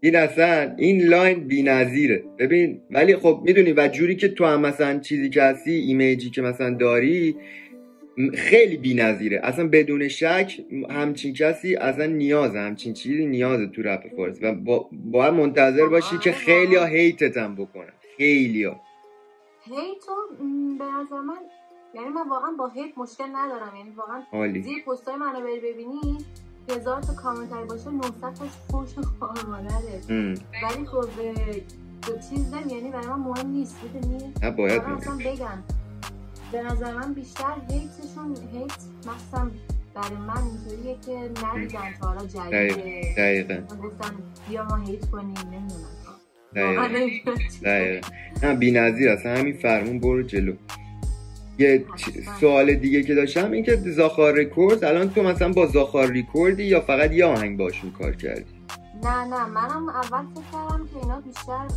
این 0.03 0.15
اصلا 0.15 0.75
این 0.77 1.01
line 1.01 1.47
بی‌نظیره. 1.47 2.23
ببین 2.39 2.81
ولی 2.91 3.15
خب 3.15 3.41
می‌دونی 3.45 3.73
و 3.73 3.87
جوری 3.87 4.15
که 4.15 4.27
تو 4.27 4.45
هم 4.45 4.61
مثلا 4.61 4.99
چیزی 4.99 5.29
که 5.29 5.41
هستی 5.43 5.71
image 5.71 6.19
ی 6.19 6.29
که 6.29 6.41
مثلا 6.41 6.73
داری 6.77 7.35
خیلی 8.35 8.77
بی‌نظیره. 8.77 9.39
اصلا 9.43 9.67
بدون 9.67 10.07
شک 10.07 10.61
همچین 10.89 11.33
کسی 11.33 11.75
اصلا 11.75 12.05
نیازه. 12.05 12.59
همچین 12.59 12.93
چیزی 12.93 13.25
نیازه 13.25 13.67
تو 13.67 13.81
رپ 13.81 14.15
فارسی. 14.15 14.45
و 14.45 14.53
با... 14.53 14.89
باید 14.91 15.33
منتظر 15.33 15.87
باشی 15.87 16.17
که 16.17 16.31
خیلی 16.31 16.75
ها 16.75 16.85
هیتت 16.85 17.37
هم 17.37 17.55
بکنن. 17.55 17.93
خیلی 18.17 18.63
ها. 18.63 18.81
هیتو 19.63 20.15
به 20.79 20.85
نظر 20.85 21.21
من 21.21 21.37
یعنی 21.93 22.09
من 22.09 22.29
واقعا 22.29 22.51
با 22.51 22.67
هیت 22.67 22.97
مشکل 22.97 23.27
ندارم. 23.33 23.75
یعنی 23.75 23.89
واقعا 23.89 24.61
زیر 24.61 24.83
پستای 24.87 25.15
منو 25.15 25.41
بری 25.41 25.59
ببینی 25.59 26.17
هزار 26.69 27.01
تا 27.01 27.13
کامنتری 27.13 27.65
باشه 27.69 27.89
900 27.89 28.11
تاش 28.21 28.49
فوش 28.71 28.97
و 28.97 29.01
خارمادره. 29.01 30.01
ولی 30.63 30.85
خب 30.85 31.01
خب 32.01 32.19
چیز 32.29 32.53
یعنی 32.69 32.91
برای 32.91 33.07
من 33.07 33.19
مهم 33.19 33.47
نیست. 33.47 33.77
می‌دونی؟ 33.83 34.33
نه 34.43 34.51
باید 34.51 34.81
اصلا 34.81 35.17
به 36.51 36.61
نظر 36.61 36.93
من 36.93 37.13
بیشتر 37.13 37.53
هیتشون 37.69 38.35
هیت 38.53 38.71
مخصوصا 39.07 39.51
برای 39.95 40.17
من 40.27 40.43
اینطوریه 40.43 40.97
که 41.05 41.45
ندیدن 41.45 41.93
تا 42.01 42.07
حالا 42.07 42.25
جدیده 42.25 43.13
دقیقا 43.17 43.55
گفتن 43.55 44.15
بیا 44.49 44.65
ما 44.65 44.75
هیت 44.75 45.09
کنیم 45.09 45.37
نمی‌دونم. 45.51 45.87
دقیقا 46.55 46.87
نمی‌دونم 46.87 47.37
چی 47.37 47.59
دقیقا. 47.63 48.07
نه 48.43 48.55
بی 48.55 48.71
نظیر 48.71 49.09
اصلا 49.09 49.35
همین 49.37 49.53
فرمون 49.53 49.99
برو 49.99 50.23
جلو. 50.23 50.53
یه. 51.59 51.85
سوال 52.39 52.73
دیگه 52.73 53.03
که 53.03 53.15
داشتم 53.15 53.51
این 53.51 53.63
که 53.63 53.75
زاخار 53.75 54.35
ریکورد 54.35 54.83
الان 54.83 55.09
تو 55.09 55.23
مثلا 55.23 55.53
با 55.53 55.67
زاخار 55.67 56.07
ریکوردی 56.07 56.63
یا 56.63 56.81
فقط 56.81 57.11
یه 57.11 57.25
آهنگ 57.25 57.57
باشون 57.57 57.91
کار 57.91 58.15
کردی؟ 58.15 58.45
نه 59.03 59.25
نه 59.25 59.45
منم 59.45 59.89
اول 59.89 60.25
فکر 60.33 60.43
کردم 60.51 60.87
که 60.93 60.97
اینا 61.01 61.21
بیشتر 61.21 61.67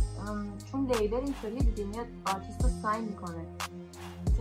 چون 0.71 0.91
label 0.99 1.15
اینطوری 1.15 1.71
دیگه 1.71 1.87
میاد 1.87 2.05
آرتیست 2.25 2.63
رو 2.63 2.69
sign 2.81 3.03
می‌کنه. 3.03 3.45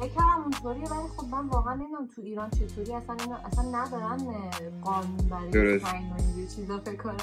فکر 0.04 0.14
کردم 0.14 0.42
اونطوریه 0.42 0.88
ولی 0.88 1.08
خب 1.16 1.26
من 1.30 1.46
واقعا 1.46 1.74
نمی‌دونم 1.74 2.06
تو 2.06 2.22
ایران 2.22 2.50
چطوری 2.50 2.92
اصلا 2.94 3.16
اینا 3.20 3.36
اصلا 3.36 3.64
ندارن 3.64 4.50
قانون 4.82 5.16
برای. 5.16 5.78
sign 5.78 6.11
و 6.10 6.14
اینجور 6.18 6.46
چیزا 6.56 6.78
فکر 6.78 6.96
کنم. 6.96 7.16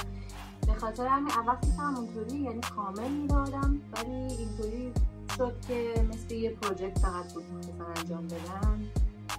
به 0.67 0.73
خاطر 0.73 1.07
همین 1.07 1.31
اول 1.31 1.55
فکر 1.55 1.69
کردم 1.69 1.95
اونطوری 1.95 2.37
یعنی 2.37 2.61
کامل 2.75 3.11
می‌دادم 3.11 3.81
ولی 3.93 4.15
اینطوری 4.15 4.93
شد 5.37 5.55
که 5.67 6.05
مثل 6.09 6.33
یه 6.33 6.49
project 6.49 6.99
فقط 6.99 7.33
بود 7.33 7.43
مثلا 7.43 7.85
انجام 7.85 8.27
بدم. 8.27 8.79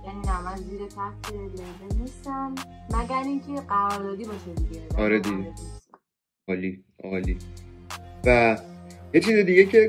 یعنی 0.07 0.20
نه 0.20 0.42
من 0.42 0.57
زیر 0.57 0.87
تحت 0.87 1.33
label 1.33 2.01
نیستم. 2.00 2.55
مگر 2.94 3.22
اینکه 3.22 3.61
قراردادی 3.61 4.24
باشه 4.24 4.55
دیگه 4.55 4.88
آره 4.98 5.20
دیگه. 5.20 5.55
عالی 6.48 6.85
عالی. 7.05 7.38
و 8.24 8.57
یه 9.14 9.20
چیز 9.20 9.46
دیگه 9.46 9.64
که 9.64 9.88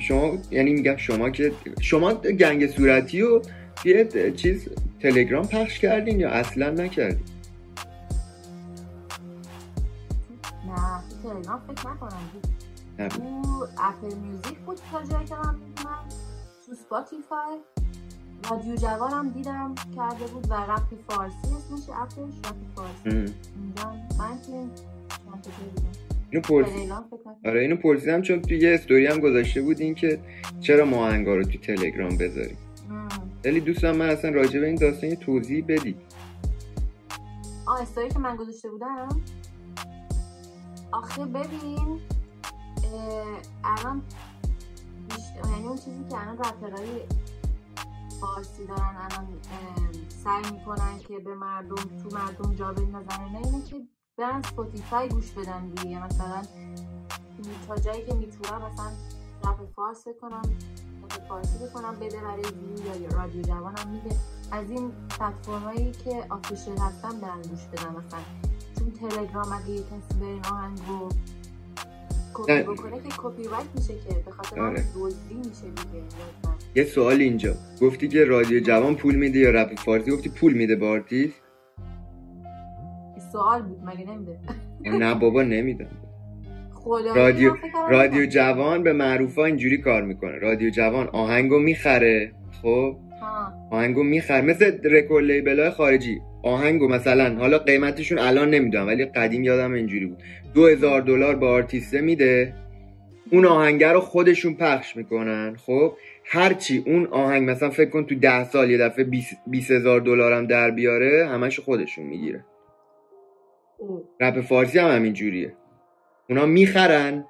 شما 0.00 0.38
یعنی 0.50 0.72
میگم 0.72 0.96
شما 0.96 1.30
که 1.30 1.52
شما 1.80 2.14
گنگ 2.14 2.70
صورتی 2.70 3.20
رو 3.20 3.42
یه 3.84 4.32
چیز 4.36 4.68
تلگرام 5.00 5.46
پخش 5.46 5.78
کردین 5.78 6.20
یا 6.20 6.30
اصلا 6.30 6.70
نکردین 6.70 7.24
نه 10.66 11.02
تلگرام 11.22 11.60
فکر 11.68 11.88
نکنم. 11.88 12.30
تو 13.08 13.66
اپل 13.78 14.14
میوزیک 14.16 14.58
بود 14.66 14.78
تا 14.92 15.02
جایی 15.04 15.26
که 15.26 15.34
من 15.34 15.54
می‌دونم 15.54 16.08
تو 16.66 16.74
سپاتیفای 16.74 17.58
رادیو 18.50 18.76
جوانم 18.76 19.30
دیدم 19.30 19.74
کرده 19.96 20.24
بود 20.24 20.50
و 20.50 20.54
رپ 20.54 21.10
فارسی 21.10 21.36
اسمش 21.36 21.96
اپش 21.96 22.18
رپ 22.18 22.56
فارسی. 22.76 22.94
اینجا 23.04 23.92
من 24.18 24.38
که 25.42 25.50
دیدم. 25.58 26.11
اینو 26.32 26.42
پرس... 26.42 26.66
تلگرام 26.68 27.04
فکر 27.10 27.20
نکنم. 27.20 27.36
آره 27.44 27.60
اینو 27.60 27.76
پرسیدم 27.76 28.22
چون 28.22 28.42
توی 28.42 28.58
یه 28.58 28.74
استوری 28.74 29.06
هم 29.06 29.20
گذاشته 29.20 29.62
بود 29.62 29.80
این 29.80 29.94
که 29.94 30.18
چرا 30.60 30.84
ما 30.84 31.06
آهنگا 31.06 31.36
رو 31.36 31.42
تو 31.44 31.58
تلگرام 31.58 32.16
بذاریم 32.16 32.56
ام. 32.90 33.08
خیلی 33.42 33.60
دوست 33.60 33.82
دارم 33.82 33.96
من 33.96 34.08
اصلا 34.08 34.30
راجع 34.30 34.60
به 34.60 34.66
این 34.66 34.74
داستان 34.74 35.10
یه 35.10 35.16
توضیح 35.16 35.64
بدی 35.68 35.96
آه 37.66 37.82
استوری 37.82 38.08
که 38.08 38.18
من 38.18 38.36
گذاشته 38.36 38.70
بودم 38.70 39.08
آخه 40.92 41.24
ببین 41.24 42.00
الان 43.64 44.02
یعنی 45.52 45.66
اون 45.66 45.76
چیزی 45.76 46.04
که 46.10 46.20
الان 46.20 46.38
رپرهای 46.38 46.88
فارسی 48.20 48.66
دارن 48.66 48.96
الان 48.96 49.26
سعی 50.08 50.52
می‌کنن 50.52 50.98
که 51.08 51.18
به 51.18 51.34
مردم 51.34 51.74
تو 51.74 52.16
مردم 52.16 52.54
جا 52.54 52.72
بندازن 52.72 53.34
اینه 53.44 53.64
که 53.64 53.76
برن 54.22 54.42
Spotify 54.42 55.08
گوش 55.08 55.30
بدن 55.30 55.68
دیگه 55.68 56.04
مثلا 56.04 56.42
تا 57.68 57.76
جایی 57.76 58.06
که 58.06 58.14
می‌تونن 58.14 58.62
مثلا 58.62 58.90
رپ 59.44 59.72
فارس 59.76 60.08
بکنم 60.08 60.42
رپ 61.02 61.28
فارسی 61.28 61.58
بکنم 61.58 61.96
بده 62.00 62.20
برای 62.20 62.42
ویو 62.42 63.02
یا 63.02 63.18
رادیو 63.18 63.42
جوان 63.42 63.78
هم 63.78 63.88
میده 63.88 64.16
از 64.52 64.70
این 64.70 64.92
پلتفرمایی 65.18 65.90
که 65.90 66.24
official 66.30 66.78
هستن 66.78 67.20
برن 67.20 67.42
گوش 67.42 67.66
بدن 67.72 67.90
مثلا 67.90 68.20
چون 68.78 68.90
تلگرام 68.90 69.52
اگه 69.52 69.70
یه 69.70 69.82
کسی 69.82 70.18
به 70.20 70.26
این 70.26 70.44
آهنگ 70.44 70.78
رو 70.88 71.08
کپی 72.34 72.52
نه. 72.52 72.62
بکنه 72.62 73.02
که 73.02 73.08
کپی 73.18 73.44
رایت 73.44 73.66
میشه 73.74 73.94
که 74.08 74.22
به 74.24 74.30
خاطر 74.30 74.60
آره. 74.60 74.84
دزدی 74.96 75.34
میشه 75.34 75.70
دیگه. 75.70 76.04
یه 76.74 76.84
سوال 76.84 77.20
اینجا 77.20 77.54
گفتی 77.80 78.08
که 78.08 78.24
رادیو 78.24 78.60
جوان 78.60 78.96
پول 78.96 79.14
میده 79.14 79.38
یا 79.38 79.50
رپ 79.50 79.74
فارسی 79.78 80.10
گفتی 80.10 80.28
پول 80.28 80.52
میده 80.52 80.76
به 80.76 80.86
آرتیست 80.86 81.41
سوال 83.32 83.62
بود 83.62 83.78
مگه 83.84 84.10
نمیده 84.10 84.38
نه 84.84 85.14
بابا 85.14 85.42
نمیدم 85.42 85.86
رادیو- 87.14 87.54
رادیو. 87.90 88.26
جوان 88.26 88.82
به 88.82 88.92
معروفا 88.92 89.44
اینجوری 89.44 89.78
کار 89.78 90.02
می‌کنه. 90.02 90.38
رادیو 90.38 90.70
جوان 90.70 91.08
آهنگو 91.08 91.58
می‌خره 91.58 92.32
خب؟ 92.62 92.96
ها. 93.22 93.52
آهنگو 93.70 94.02
می‌خره. 94.02 94.40
مثل 94.40 94.78
record 94.84 95.24
label 95.24 95.60
های 95.60 95.70
خارجی. 95.70 96.20
آهنگو 96.42 96.88
مثلا 96.88 97.36
حالا 97.36 97.58
قیمتشون 97.58 98.18
الان 98.18 98.50
نمی‌دونم 98.50 98.86
ولی 98.86 99.04
قدیم 99.04 99.44
یادم 99.44 99.72
اینجوری 99.72 100.06
بود. 100.06 100.22
دو 100.54 100.66
هزار 100.66 101.00
دلار 101.00 101.36
به 101.36 101.46
آرتیسته 101.46 102.00
میده. 102.00 102.54
اون 103.32 103.46
آهنگه 103.46 103.92
رو 103.92 104.00
خودشون 104.00 104.54
پخش 104.54 104.96
می‌کنن 104.96 105.56
خب؟ 105.66 105.92
هرچی 106.24 106.82
اون 106.86 107.06
آهنگ 107.06 107.50
مثلا 107.50 107.70
فکر 107.70 107.90
کن 107.90 108.04
تو 108.04 108.14
ده 108.14 108.44
سال 108.44 108.70
یه 108.70 108.78
دفعه 108.78 109.04
بیس 109.46 109.70
هزار 109.70 110.00
دلار 110.00 110.32
هم 110.32 110.46
در 110.46 110.70
بیاره 110.70 111.28
همش 111.28 111.60
خودشون 111.60 112.06
می‌گیره. 112.06 112.44
رپ 114.20 114.40
فارسی 114.40 114.78
هم 114.78 114.96
همین 114.96 115.12
جوریه. 115.12 115.56
اونا 116.28 116.46
می‌خرن. 116.46 117.24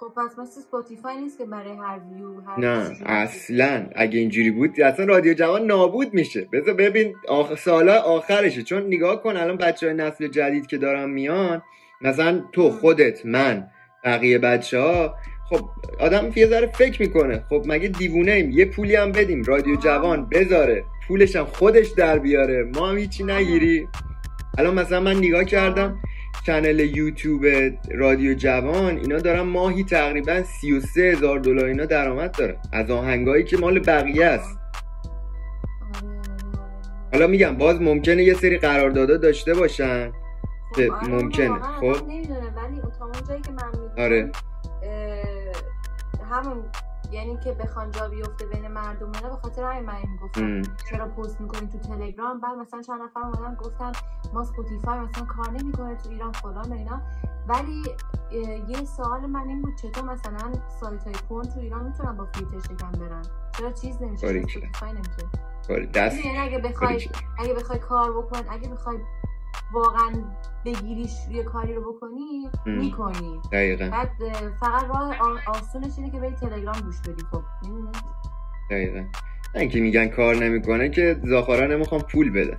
خب 0.00 0.12
پس 0.16 0.38
مثل 0.38 0.60
Spotify 0.60 1.20
نیست 1.20 1.38
که 1.38 1.44
برای 1.44 1.76
هر 1.76 2.00
ویو 2.12 2.40
هر 2.40 2.60
نه 2.60 2.96
اصلا. 3.06 3.86
اگه 3.96 4.18
اینجوری 4.18 4.50
بود 4.50 4.80
اصلا 4.80 5.06
رادیو 5.06 5.34
جوان 5.34 5.66
نابود 5.66 6.14
میشه. 6.14 6.48
بذار 6.52 6.74
ببین 6.74 7.14
آخ... 7.28 7.54
سالا 7.54 8.00
آخرشه. 8.00 8.62
چون 8.62 8.86
نگاه 8.86 9.22
کن 9.22 9.36
الان 9.36 9.56
بچه 9.56 9.86
های 9.86 9.96
نسل 9.96 10.28
جدید 10.28 10.66
که 10.66 10.78
دارن 10.78 11.10
میان 11.10 11.62
مثلا 12.00 12.44
تو 12.52 12.70
خودت 12.70 13.26
من 13.26 13.66
بقیه 14.04 14.38
بچه 14.38 14.78
ها 14.78 15.14
خب 15.50 15.60
آدم 16.00 16.32
یه 16.36 16.46
ذره 16.46 16.66
فکر 16.66 17.02
می‌کنه. 17.02 17.44
خب 17.48 17.62
مگه 17.66 17.88
دیوونه 17.88 18.32
ایم؟ 18.32 18.50
یه 18.50 18.64
پولی 18.64 18.96
هم 18.96 19.12
بدیم. 19.12 19.42
رادیو. 19.42 19.76
جوان 19.76 20.28
بذاره. 20.28 20.84
پولش 21.08 21.36
هم 21.36 21.44
خودش 21.44 21.88
در 21.88 22.18
بیاره. 22.18 22.70
ما 22.74 22.88
هم 22.88 22.98
هیچی 22.98 23.24
نگیری 23.24 23.88
الان 24.58 24.74
مثلا 24.74 25.00
من 25.00 25.16
نگاه 25.16 25.44
کردم 25.44 25.98
چنل 26.46 26.80
یوتیوب 26.96 27.46
رادیو 27.94 28.34
جوان 28.34 28.96
اینا 28.96 29.18
دارن 29.18 29.40
ماهی 29.40 29.84
تقریبا 29.84 30.42
33 30.42 31.00
هزار 31.00 31.38
دلار 31.38 31.64
اینا 31.64 31.84
درآمد 31.84 32.38
داره 32.38 32.56
از 32.72 32.90
آهنگایی 32.90 33.44
که 33.44 33.56
مال 33.56 33.78
بقیه 33.78 34.24
است. 34.24 34.58
حالا 37.12 37.26
میگم 37.26 37.56
باز 37.56 37.82
ممکنه 37.82 38.22
یه 38.24 38.34
سری 38.34 38.58
قراردادا 38.58 39.16
داشته 39.16 39.54
باشن 39.54 40.10
خب 40.10 40.76
که 40.76 40.92
آره، 40.92 41.08
ممکنه، 41.08 41.58
خب. 41.58 41.84
آدم 41.84 42.06
نمی‌دونه 42.06 42.40
ولی 42.40 42.80
تا 42.98 43.04
اون 43.04 43.12
جایی 43.28 43.42
که 43.42 43.50
من 43.50 43.68
می‌دونم 43.72 43.92
آره. 43.98 44.30
همون 46.30 46.64
یعنی 47.10 47.38
که 47.44 47.52
بخوان 47.52 47.90
جا 47.90 48.08
بیفته 48.08 48.46
بین 48.46 48.68
مردم 48.68 49.12
اینا 49.12 49.28
به 49.28 49.36
خاطر 49.36 49.64
همین 49.64 49.84
من 49.84 49.94
این 49.94 50.16
گفتم. 50.22 50.62
چرا 50.90 51.08
پست 51.08 51.40
می‌کنین 51.40 51.68
تو 51.68 51.78
تلگرام؟ 51.78 52.40
بعد 52.40 52.58
مثلا 52.58 52.82
چند 52.82 53.00
نفر 53.02 53.20
اومدن 53.20 53.54
گفتن 53.54 53.92
ما 54.34 54.44
Spotify 54.44 54.98
مثلا 54.98 55.24
کار 55.24 55.50
نمی‌کنه 55.50 55.96
تو 55.96 56.10
ایران 56.10 56.32
فلان 56.32 56.72
و 56.72 56.74
اینا. 56.74 57.00
ولی 57.48 57.82
یه 58.68 58.84
سوال 58.84 59.26
من 59.26 59.48
این 59.48 59.62
بود 59.62 59.76
چطور 59.76 60.04
مثلا 60.04 60.52
سایت 60.80 61.04
های 61.04 61.14
پورن 61.28 61.48
تو 61.48 61.60
ایران 61.60 61.84
می‌تونن 61.84 62.16
با 62.16 62.24
فیلتر 62.24 62.58
شکن 62.58 62.90
برن؟ 62.92 63.22
چرا 63.58 63.72
چیز 63.72 64.02
نمیشه؟ 64.02 64.26
چرا 64.26 64.92
نمیشه. 64.92 65.90
دست 65.94 66.18
اگه 66.38 66.58
بخوای. 66.58 67.08
اگه 67.38 67.54
بخوای 67.54 67.78
کار 67.78 68.12
بکن 68.12 68.38
اگه 68.50 68.68
بخوای 68.68 68.98
واقعا 69.72 70.10
بگیریش 70.64 71.12
یه 71.30 71.42
کاری 71.42 71.74
رو 71.74 71.92
بکنی. 71.92 72.50
می‌کنی 72.66 73.40
دقیقا 73.52 73.88
بعد 73.92 74.10
فقط 74.60 74.84
راه 74.84 75.16
آسونش 75.46 75.92
اینه 75.98 76.10
که 76.10 76.20
بری 76.20 76.34
تلگرام 76.34 76.80
گوش 76.80 77.00
بدی 77.00 77.24
خب؟ 77.30 77.42
دقیقا 78.70 78.98
نه 79.54 79.60
اینکه 79.60 79.80
میگن 79.80 80.08
کار 80.08 80.36
نمی‌کنه 80.36 80.88
که 80.88 81.20
زاخارا 81.24 81.66
نمی‌خوام 81.66 82.00
پول 82.00 82.30
بدن 82.30 82.58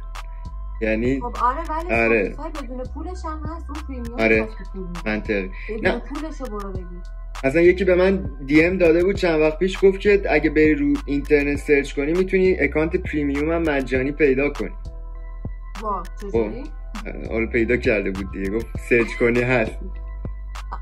یعنی 0.81 1.19
خب 1.19 1.35
آره 1.43 1.63
ولی 1.69 1.93
آره. 1.93 2.35
بدون 2.63 2.83
پولش 2.93 3.25
هم 3.25 3.43
هست 3.45 3.69
اون 3.69 3.79
پریمیوم 3.87 4.19
آره. 4.19 4.47
پول. 4.73 4.87
منطقی 5.05 5.51
نه. 5.83 5.99
پولش 5.99 6.41
رو 6.41 6.57
برو 6.57 6.71
بگیر 6.71 7.01
اصلا 7.43 7.61
یکی 7.61 7.83
به 7.83 7.95
من 7.95 8.29
DM 8.45 8.77
داده 8.77 9.03
بود 9.03 9.15
چند 9.15 9.41
وقت 9.41 9.59
پیش 9.59 9.85
گفت 9.85 9.99
که 9.99 10.21
اگه 10.29 10.49
بری 10.49 10.75
رو 10.75 10.93
اینترنت 11.05 11.57
search 11.57 11.93
کنی 11.93 12.13
می‌تونی 12.13 12.59
account 12.59 12.95
premium 12.95 13.51
هم 13.51 13.61
مجانی 13.61 14.11
پیدا 14.11 14.49
کنی 14.49 14.73
وا 15.81 16.03
چجوری 16.21 16.63
حالا 17.29 17.47
پیدا 17.47 17.77
کرده 17.77 18.11
بود 18.11 18.31
دیگه. 18.31 18.49
گفت 18.49 18.65
search 18.89 19.07
کنی 19.19 19.41
هست. 19.41 19.79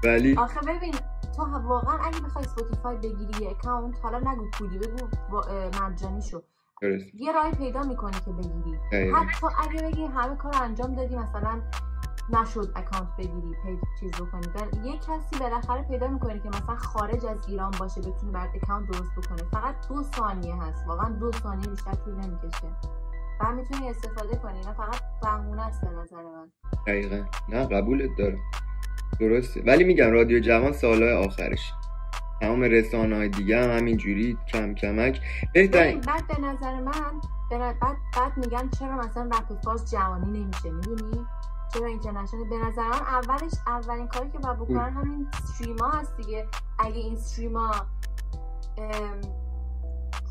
ولی 0.03 0.35
آخه 0.35 0.59
ببین 0.59 0.93
تو 1.35 1.43
واقعا 1.43 1.97
اگه 1.97 2.19
بخوای 2.19 2.45
Spotify 2.45 2.97
بگیری 2.97 3.43
یه 3.43 3.49
account 3.49 3.99
حالا 4.03 4.31
نگو 4.31 4.45
پولی 4.53 4.79
بگو 4.79 5.07
مجانی 5.81 6.21
شو. 6.21 6.41
درست. 6.81 7.05
یه 7.15 7.31
راهی 7.31 7.51
پیدا 7.51 7.81
می‌کنی 7.81 8.17
که 8.25 8.31
بگیری. 8.31 8.77
حتی 9.13 9.47
اگه 9.59 9.81
بگی 9.81 10.05
همه 10.05 10.35
کار 10.35 10.55
انجام 10.61 10.95
دادی 10.95 11.15
مثلا 11.15 11.61
نشد 12.29 12.71
account 12.75 13.07
بگیری 13.17 13.55
پی 13.63 13.79
چیز 13.99 14.11
بکنی. 14.11 14.47
بل... 14.55 14.85
یه 14.85 14.97
کسی 14.97 15.39
بالاخره 15.39 15.81
پیدا 15.81 16.07
می‌کنه 16.07 16.39
که 16.39 16.49
مثلا 16.49 16.75
خارج 16.75 17.25
از 17.25 17.47
ایران 17.47 17.71
باشه 17.79 18.01
بتونه 18.01 18.31
برات 18.31 18.49
account 18.55 18.87
درست 18.87 19.11
بکنه. 19.17 19.49
فقط 19.51 19.75
دو 19.89 20.03
ثانیه 20.03 20.55
هست. 20.55 20.87
واقعا 20.87 21.09
دو 21.09 21.31
ثانیه 21.31 21.67
بیشتر 21.67 21.93
طول 21.93 22.13
نمی‌کشه. 22.13 22.67
و 23.39 23.51
می‌تونی 23.51 23.89
استفاده 23.89 24.35
کنی. 24.35 24.59
اینا 24.59 24.73
فقط 24.73 25.01
بهونه 25.21 25.65
است 25.65 25.81
به 25.81 25.89
نظر 25.89 26.23
من. 26.23 26.51
دقیقا. 26.87 27.25
نه 27.49 27.65
قبولت 27.65 28.09
دارم. 28.17 28.39
درسته. 29.19 29.63
ولی 29.67 29.83
میگم 29.83 30.11
رادیو 30.11 30.39
جوان 30.39 30.71
سالهای 30.71 31.13
آخرش 31.13 31.73
تمام 32.41 32.61
رسانه 32.63 33.15
های 33.15 33.29
دیگه 33.29 33.63
هم 33.63 33.77
همینجوری 33.77 34.37
کم 34.53 34.73
کمک. 34.73 35.21
بهترین 35.53 36.01
بعد 36.01 36.27
به 36.27 36.41
نظر 36.41 36.79
من 36.79 37.21
بعد, 37.51 37.97
بعد 38.17 38.37
میگن 38.37 38.69
چرا 38.79 38.97
مثلا 38.97 39.23
رپ 39.23 39.61
فارس 39.63 39.91
جوانی 39.91 40.39
نمیشه 40.39 40.71
می‌دونی؟ 40.71 41.25
چرا 41.73 41.85
اینترنشنال 41.85 42.49
به 42.49 42.57
نظر 42.57 42.87
من 42.87 42.93
اولش 42.93 43.51
اولین 43.67 44.07
کاری 44.07 44.31
که 44.31 44.37
باید 44.37 44.57
بکنن 44.57 44.93
همین 44.93 45.27
استریما 45.33 45.89
هست 45.89 46.17
دیگه. 46.17 46.47
اگه 46.79 46.95
این 46.95 47.13
استریما 47.13 47.71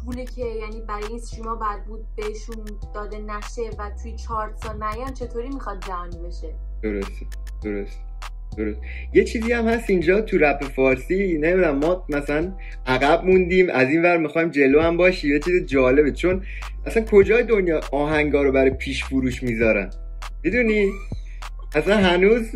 پولی 0.06 0.24
که 0.24 0.44
یعنی 0.44 0.80
برای 0.88 1.04
این 1.04 1.16
استریما 1.16 1.54
بعد 1.54 1.84
بود 1.84 2.00
بهشون 2.16 2.56
داده 2.94 3.18
نشه 3.18 3.62
و 3.78 3.90
توی 4.02 4.16
چارت 4.16 4.56
سال 4.56 4.76
نیان 4.76 5.14
چطوری 5.14 5.48
می‌خواد 5.48 5.84
جهانی 5.86 6.18
بشه؟ 6.18 6.54
درسته 6.82 7.26
درست 7.64 7.98
درست. 8.56 8.80
یه 9.12 9.24
چیزی 9.24 9.52
هم 9.52 9.68
هست 9.68 9.90
اینجا 9.90 10.20
تو 10.20 10.38
رپ 10.38 10.64
فارسی 10.64 11.38
نمی‌دونم 11.38 11.78
ما 11.78 12.06
مثلا 12.08 12.52
عقب 12.86 13.24
موندیم 13.24 13.70
از 13.70 13.88
این 13.88 14.02
ور 14.02 14.16
می‌خوایم 14.16 14.48
جلو 14.48 14.80
هم 14.80 14.96
باشیم 14.96 15.32
یه 15.32 15.38
چیز 15.38 15.66
جالبه. 15.66 16.12
چون 16.12 16.42
اصلا 16.86 17.04
کجای 17.04 17.42
دنیا 17.42 17.80
آهنگا 17.92 18.42
رو 18.42 18.52
برای 18.52 18.70
پیش 18.70 19.04
فروش 19.04 19.42
می‌ذارن؟ 19.42 19.90
می‌دونی؟ 20.44 20.90
اصلا 21.74 21.96
هنوز 21.96 22.46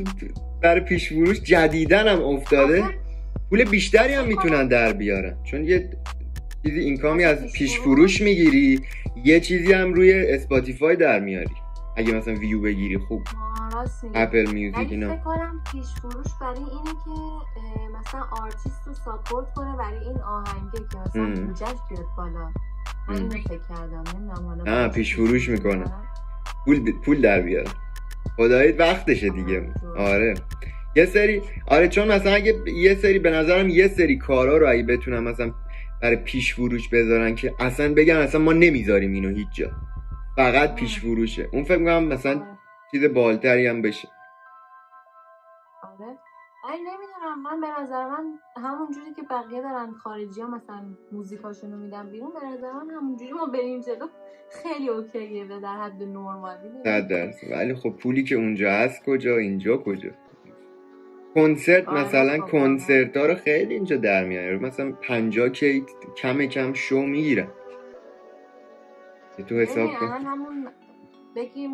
برای 0.62 0.80
پیش 0.80 1.08
فروش 1.08 1.40
جدیدن 1.40 2.08
هم 2.08 2.22
افتاده. 2.22 2.84
پول 3.50 3.64
بیشتری 3.64 4.12
هم 4.12 4.26
می‌تونن 4.26 4.68
در 4.68 4.92
بیارن. 4.92 5.36
چون 5.50 5.64
یه 5.64 5.90
چیزی 6.66 6.80
income 6.80 7.18
ی 7.18 7.24
از 7.24 7.52
پیش 7.52 7.78
فروش 7.78 8.20
می‌گیری 8.20 8.80
یه 9.24 9.40
چیزی 9.40 9.72
هم 9.72 9.94
روی 9.94 10.12
Spotify 10.28 10.96
در 10.96 11.20
میاری. 11.20 11.54
اگه 11.96 12.12
مثلا 12.12 12.34
ویو 12.34 12.60
بگیری 12.60 12.98
خوب. 12.98 13.22
Apple 14.14 14.50
Music 14.52 14.92
اینا. 14.92 15.16
فکر 15.16 15.24
کنم 15.24 15.62
پیش 15.72 15.86
فروش 15.86 16.26
برای 16.40 16.56
اینه 16.58 16.90
که 17.04 17.10
مثلا 17.98 18.20
آرتیست 18.42 18.86
رو 18.86 18.94
support 18.94 19.54
کنه 19.54 19.76
برای 19.76 19.98
این 19.98 20.18
آهنگه 20.18 20.78
که 20.92 20.98
مثلا 21.06 21.22
ام. 21.22 21.34
بودجهش 21.34 21.78
بیاد 21.90 22.06
بالا. 22.16 22.50
من 23.08 23.28
فکر 23.28 23.60
کردم 23.68 24.04
نمی‌دونم 24.16 24.62
نه، 24.68 24.88
پیش 24.88 25.14
فروش 25.14 25.48
می‌کنه. 25.48 25.84
پول 26.64 26.92
پول 26.92 27.20
در 27.20 27.40
بیار. 27.40 27.66
خدایی 28.36 28.72
وقتشه 28.72 29.28
دیگه. 29.28 29.72
آره. 29.96 30.34
یه 30.96 31.06
سری 31.06 31.42
آره 31.66 31.88
چون 31.88 32.12
مثلا 32.12 32.32
اگه 32.32 32.54
یه 32.76 32.94
سری 32.94 33.18
به 33.18 33.30
نظرم 33.30 33.68
یه 33.68 33.88
سری 33.88 34.18
کارا 34.18 34.56
رو 34.56 34.70
اگه 34.70 34.82
بتونم 34.82 35.24
مثلا 35.24 35.52
برای 36.02 36.16
پیش 36.16 36.54
فروش 36.54 36.88
بذارن 36.88 37.34
که 37.34 37.54
اصلا 37.60 37.94
بگن 37.94 38.16
اصلا 38.16 38.40
ما 38.40 38.52
نمی‌ذاریم 38.52 39.12
اینو 39.12 39.28
هیچ 39.28 39.48
جا. 39.52 39.70
فقط 40.36 40.74
پیش 40.74 41.00
فروشه. 41.00 41.48
اون 41.52 41.64
فکر 41.64 41.78
می‌کنم 41.78 42.04
مثلا 42.04 42.32
آره. 42.32 42.58
چیز 42.90 43.04
بالاتری 43.04 43.66
هم 43.66 43.82
بشه. 43.82 44.08
آره. 45.82 46.18
ای 46.72 46.78
نمی‌دونم 46.78 47.42
من 47.42 47.60
به 47.60 47.82
نظر 47.82 48.08
من 48.08 48.24
همون 48.56 48.88
جوری 48.94 49.14
که 49.16 49.22
بقیه 49.30 49.62
دارن 49.62 49.92
خارجی 49.92 50.40
ها 50.40 50.48
مثلا 50.48 50.82
موزیکاشونو 51.12 51.76
میدن 51.76 52.10
بیرون 52.10 52.30
به 52.40 52.46
نظر 52.46 52.72
من 52.72 52.94
همون 52.94 53.16
جوری 53.16 53.32
ما 53.32 53.46
بریم 53.46 53.80
جلو. 53.80 54.06
خیلی 54.62 54.88
اوکیه 54.88 55.44
و 55.44 55.60
در 55.60 55.76
حد 55.76 56.02
نرمالی. 56.02 56.68
درصد. 56.84 57.50
ولی 57.50 57.74
خب 57.74 57.90
پولی 57.90 58.22
که 58.22 58.34
اونجا 58.34 58.70
هست 58.70 59.04
کجا؟ 59.04 59.36
اینجا 59.36 59.76
کجا؟ 59.76 60.10
کنسرت 61.34 61.88
آره. 61.88 62.04
مثلا 62.04 62.38
کنسرت 62.38 63.16
ها 63.16 63.26
رو 63.26 63.34
خیلی 63.34 63.74
اینجا 63.74 63.96
در 63.96 64.24
میاره. 64.24 64.58
مثلا 64.58 64.92
50 64.92 65.48
کی 65.48 65.84
کم 66.16 66.46
کم 66.46 66.72
شو 66.72 67.00
می‌گیرن. 67.02 67.48
تو 69.48 69.54
حساب 69.54 69.90
کن. 69.90 70.06
همون 70.06 70.68
بگیم 71.36 71.72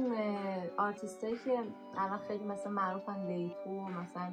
آرتیستایی 0.76 1.34
که 1.44 1.50
الان 1.98 2.18
خیلی 2.28 2.44
مثلا 2.44 2.72
معروفن 2.72 3.26
لیتو 3.26 3.70
مثلا 3.70 4.32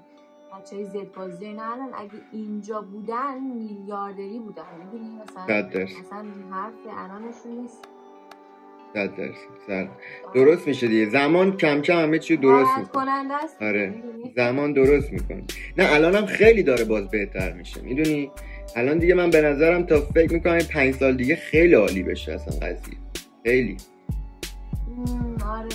بچه 0.54 0.76
های 0.76 0.86
زد 0.86 1.12
بازی 1.16 1.46
اینا 1.46 1.64
الان 1.64 1.90
اگه 1.94 2.12
اینجا 2.32 2.82
بودن 2.82 3.40
میلیاردری 3.40 4.40
بودن. 4.40 4.64
می‌دونی؟ 4.84 5.22
مثلا. 5.22 5.68
مثلا 6.00 6.26
حرف 6.52 6.74
الانشون 6.88 7.52
نیست. 7.52 7.88
صد 8.94 9.16
درصد 9.16 9.34
صد. 9.68 9.90
درست 10.36 10.68
میشه 10.68 10.88
دیگه. 10.88 11.10
زمان 11.10 11.58
کم 11.58 11.82
کم 11.82 11.98
همه 11.98 12.20
چی 12.20 12.38
درست 12.38 12.78
می‌کنه. 12.78 13.12
آره. 13.62 13.94
زمان 14.36 14.74
درست 14.74 15.14
می‌کنه. 15.14 15.44
نه 15.78 15.94
الانم 15.94 16.26
خیلی 16.26 16.64
داره 16.64 16.84
باز 16.84 17.10
بهتر 17.10 17.54
میشه. 17.54 17.82
می‌دونی؟ 17.82 18.32
الان 18.76 18.98
دیگه 18.98 19.14
من 19.14 19.30
به 19.30 19.42
نظرم 19.42 19.84
تا 19.84 20.02
فکر 20.02 20.34
می‌کنم 20.34 20.54
این 20.54 20.68
پنج 20.74 20.96
سال 20.96 21.18
دیگه 21.18 21.36
خیلی 21.36 21.74
عالی 21.74 22.04
بشه 22.04 22.32
اصلا 22.32 22.68
قضیه. 22.68 22.98
خیلی. 23.44 23.78
آره 25.46 25.70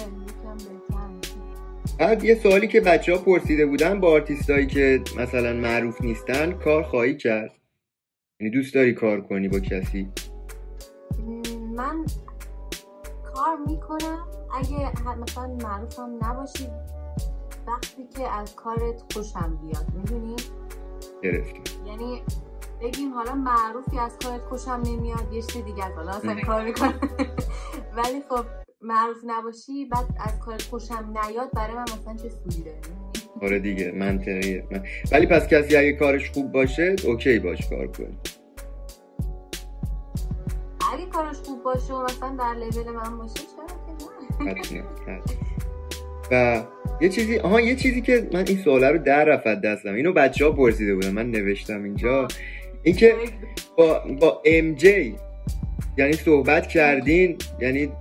بعد 1.99 2.25
یه 2.25 2.35
سوالی 2.35 2.67
که 2.67 2.81
بچه 2.81 3.13
ها 3.13 3.19
پرسیده 3.19 3.67
بودن 3.67 4.01
با 4.01 4.11
آرتیستایی 4.11 4.67
که 4.67 5.01
مثلا 5.19 5.53
معروف 5.53 6.03
نیستن 6.03 6.53
کار 6.53 6.83
خواهی 6.83 7.17
کرد؟ 7.17 7.53
یعنی 8.41 8.51
دوست 8.55 8.75
داری 8.75 8.93
کار 8.93 9.21
کنی 9.21 9.49
با 9.49 9.61
کسی؟ 9.61 10.09
من 11.77 12.07
کار 13.59 13.67
می‌کنم 13.67 14.27
اگه 14.55 14.93
مثلا 15.19 15.47
معروفم 15.47 16.19
نباشی 16.23 16.69
وقتی 17.67 18.07
که 18.17 18.29
از 18.29 18.57
کارت 18.57 19.13
خوشم 19.13 19.59
بیاد 19.63 19.87
می‌دونی 19.95 20.37
گرفتیم 21.23 21.63
یعنی 21.87 22.23
بگیم 22.83 23.13
حالا 23.15 23.35
معروفی 23.35 23.99
از 23.99 24.17
کارت 24.25 24.41
خوشم 24.41 24.83
نمیاد 24.87 25.33
یه 25.33 25.43
چیز 25.43 25.65
دیگه 25.65 25.85
است. 25.85 25.97
حالا 25.97 26.11
اصلا. 26.11 26.41
کار 26.47 26.65
می‌کنم 26.65 27.01
ولی 27.97 28.23
خب 28.29 28.45
معروف 28.81 29.17
نباشی 29.27 29.85
بعد 29.85 30.07
از 30.21 30.39
کارت 30.39 30.63
خوشم 30.63 31.15
نیاد 31.25 31.51
برای 31.53 31.75
من 31.75 31.83
مثلا 31.83 32.17
چه 32.17 32.29
سودی 32.29 32.63
داره؟ 32.63 32.81
آره 33.43 33.59
دیگه 33.59 33.93
منطقیه 33.93 34.65
من... 34.71 34.83
ولی 35.13 35.27
پس 35.27 35.49
کسی 35.49 35.77
اگه 35.77 35.93
کارش 35.93 36.31
خوب 36.31 36.53
باشه 36.53 36.97
اوکی 37.07 37.39
باش 37.39 37.69
کار 37.69 37.87
کنی 37.87 38.07
اگه 38.07 38.38
کارش 41.13 41.37
خوب 41.37 41.63
باشه 41.63 41.95
و 41.95 42.05
مثلا 42.05 42.37
در 42.39 42.55
لول 42.55 42.93
من 42.93 43.19
باشه 43.19 43.35
چرا 43.35 44.55
که 44.55 44.75
نه. 44.75 45.21
و 46.31 46.63
یه 47.01 47.09
چیزی 47.09 47.39
آها 47.39 47.61
یه 47.61 47.77
چیزی 47.77 48.01
که 48.01 48.29
من 48.33 48.45
این 48.49 48.59
سواله 48.59 48.91
رو 48.91 48.99
در 48.99 49.25
رفت 49.25 49.61
دستم. 49.61 49.95
اینو 49.95 50.13
بچه 50.13 50.45
ها 50.45 50.53
پرسیده 50.53 50.95
بودن 50.95 51.11
من 51.11 51.31
نوشتم 51.31 51.85
اینجا. 51.85 52.29
اینکه 52.83 53.17
با 53.77 54.03
با 54.21 54.43
ام 54.45 54.75
جی 54.75 55.17
یعنی 55.99 56.13
صحبت 56.13 56.67
کردین 56.67 57.37
یعنی 57.61 57.93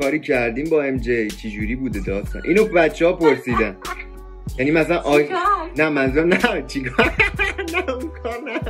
کاری 0.00 0.20
کردین 0.20 0.70
با 0.70 0.82
ام 0.82 0.96
جی 0.96 1.28
چجوری 1.28 1.76
بوده 1.76 2.00
داستان؟ 2.00 2.42
اینو 2.44 2.64
بچه 2.64 3.06
ها 3.06 3.12
پرسیدن. 3.12 3.76
یعنی 4.58 4.70
مثلا 4.70 4.98
آی... 4.98 5.28
نه 5.76 5.88
منظورم 5.88 6.28
نه 6.28 6.64
چیکار؟ 6.66 7.06
نه 7.74 7.90
اون 7.90 8.10
کار 8.22 8.38
نه. 8.46 8.60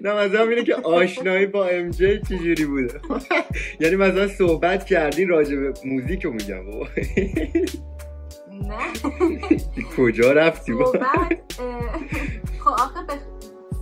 نه 0.00 0.14
منظورم 0.14 0.48
اینه 0.48 0.64
که 0.64 0.74
آشنایی 0.74 1.46
با 1.46 1.66
ام 1.66 1.90
جی 1.90 2.20
چجوری 2.20 2.64
بوده؟ 2.64 3.00
یعنی 3.80 3.96
مثلا 3.96 4.28
صحبت 4.28 4.86
کردین 4.86 5.28
راجع 5.28 5.56
به 5.56 5.72
موزیک 5.84 6.24
رو 6.24 6.32
میگم 6.32 6.66
بابا. 6.66 6.86
نه. 8.50 8.92
کجا 9.96 10.32
رفتی 10.32 10.72
با 10.72 10.92
خب 12.60 12.68
آخه 12.68 13.06
به 13.06 13.12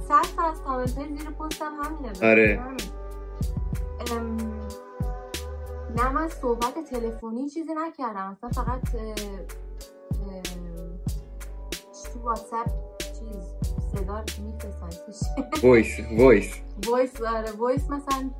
صد 0.09 0.37
تا 0.37 0.51
از 0.51 0.63
کامنت 0.63 0.99
های 0.99 1.09
زیر 1.09 1.31
پستم 1.31 1.73
همینه 1.83 2.31
آره. 2.31 2.61
نه 5.97 6.09
من 6.13 6.29
صحبت 6.29 6.75
تلفنی 6.91 7.49
چیزی 7.49 7.73
نکردم. 7.75 8.39
اصلا 8.43 8.65
فقط 8.65 8.81
تو 12.13 12.21
واتساپ 12.21 12.98
صدا 13.95 14.25
میفرستن 14.45 14.89
وایس 15.63 16.01
وایس. 16.19 16.55
وایس 16.87 17.23
آره 17.23 17.51
وایس 17.51 17.91
مثلا 17.91 18.31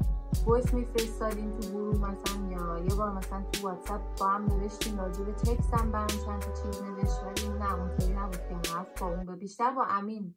وایس 0.47 0.75
میفرستادیم 0.75 1.51
تو 1.61 1.69
گروه 1.69 1.97
مثلا 1.97 2.51
یا 2.51 2.85
یه 2.89 2.95
بار 2.95 3.13
مثلا 3.13 3.43
تو 3.53 3.63
واتساپ 3.63 4.01
با 4.21 4.27
هم 4.27 4.45
نوشتیم 4.45 4.99
راجع 4.99 5.25
به 5.25 5.33
تکس 5.33 5.75
هم 5.75 5.93
برام 5.93 6.07
چند 6.07 6.41
تا 6.41 6.53
چیز 6.53 6.83
نوشت 6.83 7.23
ولی 7.23 7.59
نه 7.59 7.75
اونطوری 7.75 8.13
نبود 8.13 8.63
که 8.65 8.73
حرف 8.75 9.01
با 9.01 9.07
اون 9.07 9.39
بیشتر 9.39 9.71
با 9.71 9.85
امین 9.85 10.35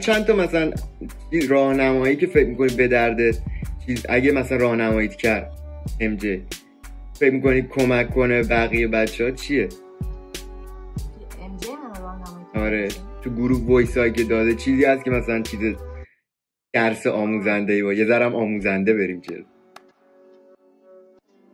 چند 0.00 0.26
تا 0.26 0.36
مثلا 0.36 0.72
راهنمایی 1.48 2.16
که 2.16 2.26
فکر 2.26 2.48
می‌کنی 2.48 2.76
به 2.76 2.88
درد 2.88 3.18
چیز 3.86 4.06
اگه 4.08 4.32
مثلا 4.32 4.58
راهنماییت 4.58 5.16
کرد 5.16 5.52
ام 6.00 6.16
جی 6.16 6.46
فکر 7.14 7.30
می‌کنی 7.30 7.62
کمک 7.62 8.14
کنه 8.14 8.42
بقیه 8.42 8.88
بچه 8.88 9.24
ها 9.24 9.30
چیه؟ 9.30 9.68
آره. 12.54 12.88
تو 13.22 13.30
گروه 13.30 13.66
voice 13.66 13.98
که 13.98 14.24
داده 14.24 14.54
چیزی 14.54 14.84
هست 14.84 15.04
که 15.04 15.10
مثلا 15.10 15.42
چیز 15.42 15.76
درس 16.74 17.06
آموزنده 17.06 17.72
ای 17.72 17.82
با 17.82 17.92
یه 17.92 18.06
ذره 18.06 18.34
آموزنده 18.34 18.94
بریم 18.94 19.20
چه 19.20 19.44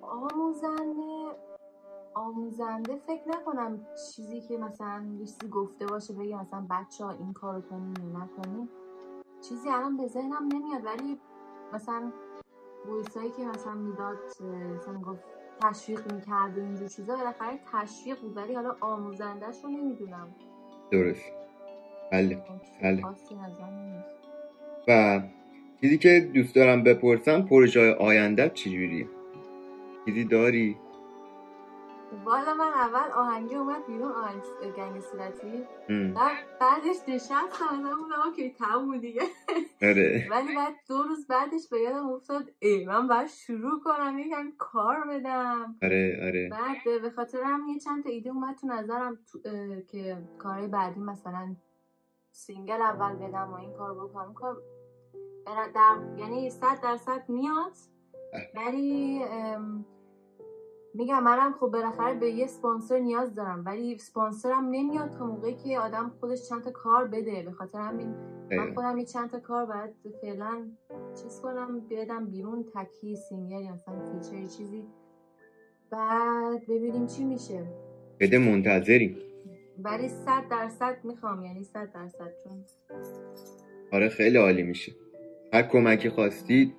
آموزنده 0.00 1.36
آموزنده 2.14 2.96
فکر 3.06 3.28
نکنم 3.28 3.86
چیزی 4.16 4.40
که 4.40 4.58
مثلا 4.58 5.04
گفته 5.50 5.86
باشه 5.86 6.14
بگه 6.14 6.40
مثلا 6.40 6.66
بچه 6.70 7.04
ها 7.04 7.10
این 7.10 7.32
کارو 7.32 7.60
کنین 7.60 7.94
یا 8.00 8.18
نکنین. 8.18 8.68
چیزی 9.48 9.68
الان 9.68 9.96
به 9.96 10.06
ذهنم 10.06 10.48
نمیاد 10.52 10.84
ولی 10.84 11.18
مثلا 11.72 12.12
ویسایی 12.86 13.30
که 13.30 13.44
مثلا 13.44 13.74
می‌داد 13.74 14.18
مثلا 14.76 14.98
گفت 14.98 15.22
تشویق 15.60 16.12
می‌کرد 16.12 16.58
و 16.58 16.60
اینجور 16.60 16.88
چیزا 16.88 17.16
بالاخره 17.16 17.60
تشویق 17.72 18.20
بود. 18.20 18.36
ولی 18.36 18.54
حالا 18.54 18.76
آموزندهش 18.80 19.64
رو 19.64 19.70
نمی‌دونم. 19.70 20.34
درست. 20.92 21.32
بله 22.12 22.38
بله. 22.82 23.06
ازم 23.06 23.70
نیست. 23.94 24.20
و 24.88 25.22
چیزی 25.80 25.98
که 25.98 26.30
دوست 26.34 26.54
دارم 26.54 26.82
بپرسم 26.82 27.42
پروژه 27.42 27.94
آینده 27.94 28.50
چجوریه؟ 28.54 29.06
چیزی 30.06 30.24
داری؟ 30.24 30.76
والا 32.24 32.54
من 32.54 32.64
اول 32.74 33.10
آهنگی 33.14 33.54
اومد 33.54 33.86
بیرون 33.86 34.12
آهنگ 34.12 34.42
گنگ 34.76 35.00
صورتی. 35.00 35.64
بعد 36.14 36.36
بعدش 36.60 36.96
نشستم 37.08 37.34
مثلا 37.46 37.96
بودم 37.96 38.22
okay 38.26 38.50
تموم 38.50 38.98
دیگه. 38.98 39.22
آره. 39.82 40.26
ولی 40.30 40.54
بعد 40.56 40.74
دو 40.88 41.02
روز 41.02 41.26
بعدش 41.26 41.68
به 41.70 41.80
یادم 41.80 42.08
افتاد 42.10 42.50
ای 42.58 42.84
من 42.86 43.08
باید 43.08 43.26
شروع 43.26 43.80
کنم 43.84 44.18
یکم 44.18 44.52
کار 44.58 44.96
بدم. 45.08 45.76
آره 45.82 46.20
آره. 46.22 46.48
بعد 46.52 47.02
به 47.02 47.10
خاطر 47.10 47.42
هم 47.42 47.66
یه 47.68 47.78
چند 47.78 48.04
تا 48.04 48.10
ایده 48.10 48.30
اومد 48.30 48.56
تو 48.56 48.66
نظرم 48.66 49.18
تو 49.32 49.38
اه، 49.44 49.82
که 49.82 50.18
کارهای 50.38 50.66
بعدی 50.68 51.00
مثلا 51.00 51.56
single 52.32 52.82
اول 52.82 53.16
بدم 53.16 53.50
و 53.52 53.54
این 53.54 53.72
کار 53.72 53.94
بکنم. 53.94 54.34
کار 54.34 54.56
در- 55.46 55.70
در 55.74 55.96
یعنی 56.18 56.50
صد 56.50 56.80
درصد 56.82 57.24
میاد. 57.28 57.72
ولی 58.54 59.22
ام، 59.24 59.84
میگم 60.94 61.22
منم 61.22 61.52
خب 61.52 61.66
بالاخره 61.66 62.14
به 62.14 62.30
یه 62.30 62.46
سپانسر 62.46 62.98
نیاز 62.98 63.34
دارم 63.34 63.62
ولی 63.66 63.98
سپانسرم 63.98 64.64
نمیاد 64.70 65.10
تا 65.10 65.26
موقعی 65.26 65.54
که 65.54 65.78
آدم 65.78 66.12
خودش 66.20 66.48
چند 66.48 66.62
تا 66.62 66.70
کار 66.70 67.08
بده. 67.08 67.42
به 67.42 67.52
خاطر 67.52 67.78
همین 67.78 68.14
من. 68.50 68.74
خودم 68.74 68.98
یه 68.98 69.04
چند 69.04 69.30
تا 69.30 69.40
کار 69.40 69.66
باید 69.66 69.90
فعلا 70.20 70.68
چیز 71.22 71.40
کنم 71.40 71.80
بدم 71.90 72.26
بیرون 72.26 72.64
تکی 72.74 73.16
single 73.16 73.60
یا 73.64 73.72
مثلا 73.72 73.94
feature 74.12 74.46
چیزی. 74.56 74.84
بعد 75.90 76.62
ببینیم 76.68 77.06
چی 77.06 77.24
میشه. 77.24 77.66
بده 78.20 78.38
منتظریم 78.38 79.16
ولی 79.78 80.08
صد 80.08 80.48
درصد 80.50 80.96
می‌خوام 81.04 81.42
یعنی 81.42 81.64
صد 81.64 81.92
درصد 81.92 82.32
چون 82.44 82.64
آره 83.92 84.08
خیلی 84.08 84.36
عالی 84.38 84.62
میشه. 84.62 84.92
هر 85.52 85.62
کمکی 85.62 86.08
خواستید 86.10 86.74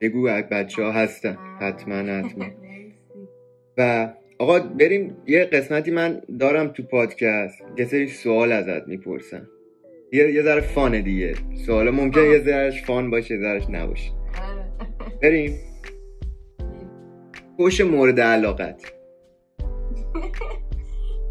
بگو 0.00 0.22
بچه 0.50 0.82
ها 0.82 0.92
هستن. 0.92 1.38
حتما 1.60 1.94
حتما. 1.94 2.44
و 3.80 4.12
آقا 4.38 4.58
بریم 4.58 5.16
یه 5.26 5.44
قسمتی 5.44 5.90
من 5.90 6.20
دارم 6.40 6.68
تو 6.68 6.82
پادکست 6.82 7.62
یه 7.78 7.84
سری 7.84 8.08
سوال 8.08 8.52
ازت 8.52 8.88
می‌پرسم. 8.88 9.48
یه 10.12 10.32
یه 10.34 10.42
ذره 10.42 10.60
فانه 10.60 11.02
دیگه. 11.02 11.34
سوال 11.66 11.90
ممکن 11.90 12.20
یه 12.20 12.38
ذرهش 12.38 12.84
فان 12.84 13.10
باشه 13.10 13.34
یه 13.34 13.40
ذرهش 13.40 13.66
نباشه. 13.70 14.10
آره. 14.10 15.18
بریم. 15.22 15.58
خوش 17.56 17.80
مورد 17.80 18.20
علاقت. 18.20 18.82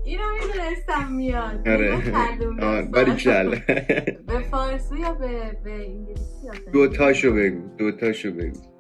اینو 0.06 0.24
می‌دونستم 0.34 1.12
میاد. 1.12 1.68
آره. 1.68 2.84
باریکلا 2.92 3.50
به 4.28 4.40
فارسی 4.52 5.00
یا 5.00 5.14
به, 5.14 5.28
به 5.64 5.72
انگلیسی 5.72 6.72
دوتاشو 6.74 7.34
بگو 7.34 7.76
دوتاشو 7.78 8.32
بگو. 8.32 8.79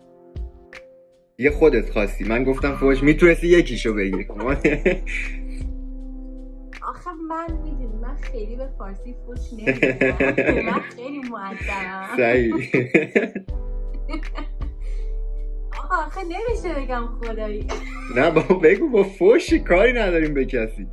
یه 1.39 1.51
خودت 1.51 1.89
خواستی. 1.89 2.23
من 2.23 2.43
گفتم 2.43 2.75
فوش 2.75 3.03
می‌تونستی 3.03 3.47
یکیشو 3.47 3.93
بگی. 3.93 4.25
آخه 6.81 7.11
من 7.29 7.47
می‌دونی 7.63 7.87
من 8.01 8.15
خیلی 8.15 8.55
به 8.55 8.67
فارسی 8.77 9.15
فوش 9.25 9.39
نمی‌دونم 9.57 10.65
من 10.65 10.79
خیلی 10.79 11.21
صحیح 12.17 12.53
آقا 15.83 15.95
آخه 16.05 16.21
نمیشه 16.23 16.73
بگم 16.85 17.07
خدایی. 17.21 17.67
نه 18.15 18.31
بابا 18.31 18.55
بگو 18.55 18.89
با 18.89 19.03
فوش 19.03 19.53
کاری 19.53 19.93
نداریم 19.93 20.33
به 20.33 20.45
کسی. 20.45 20.87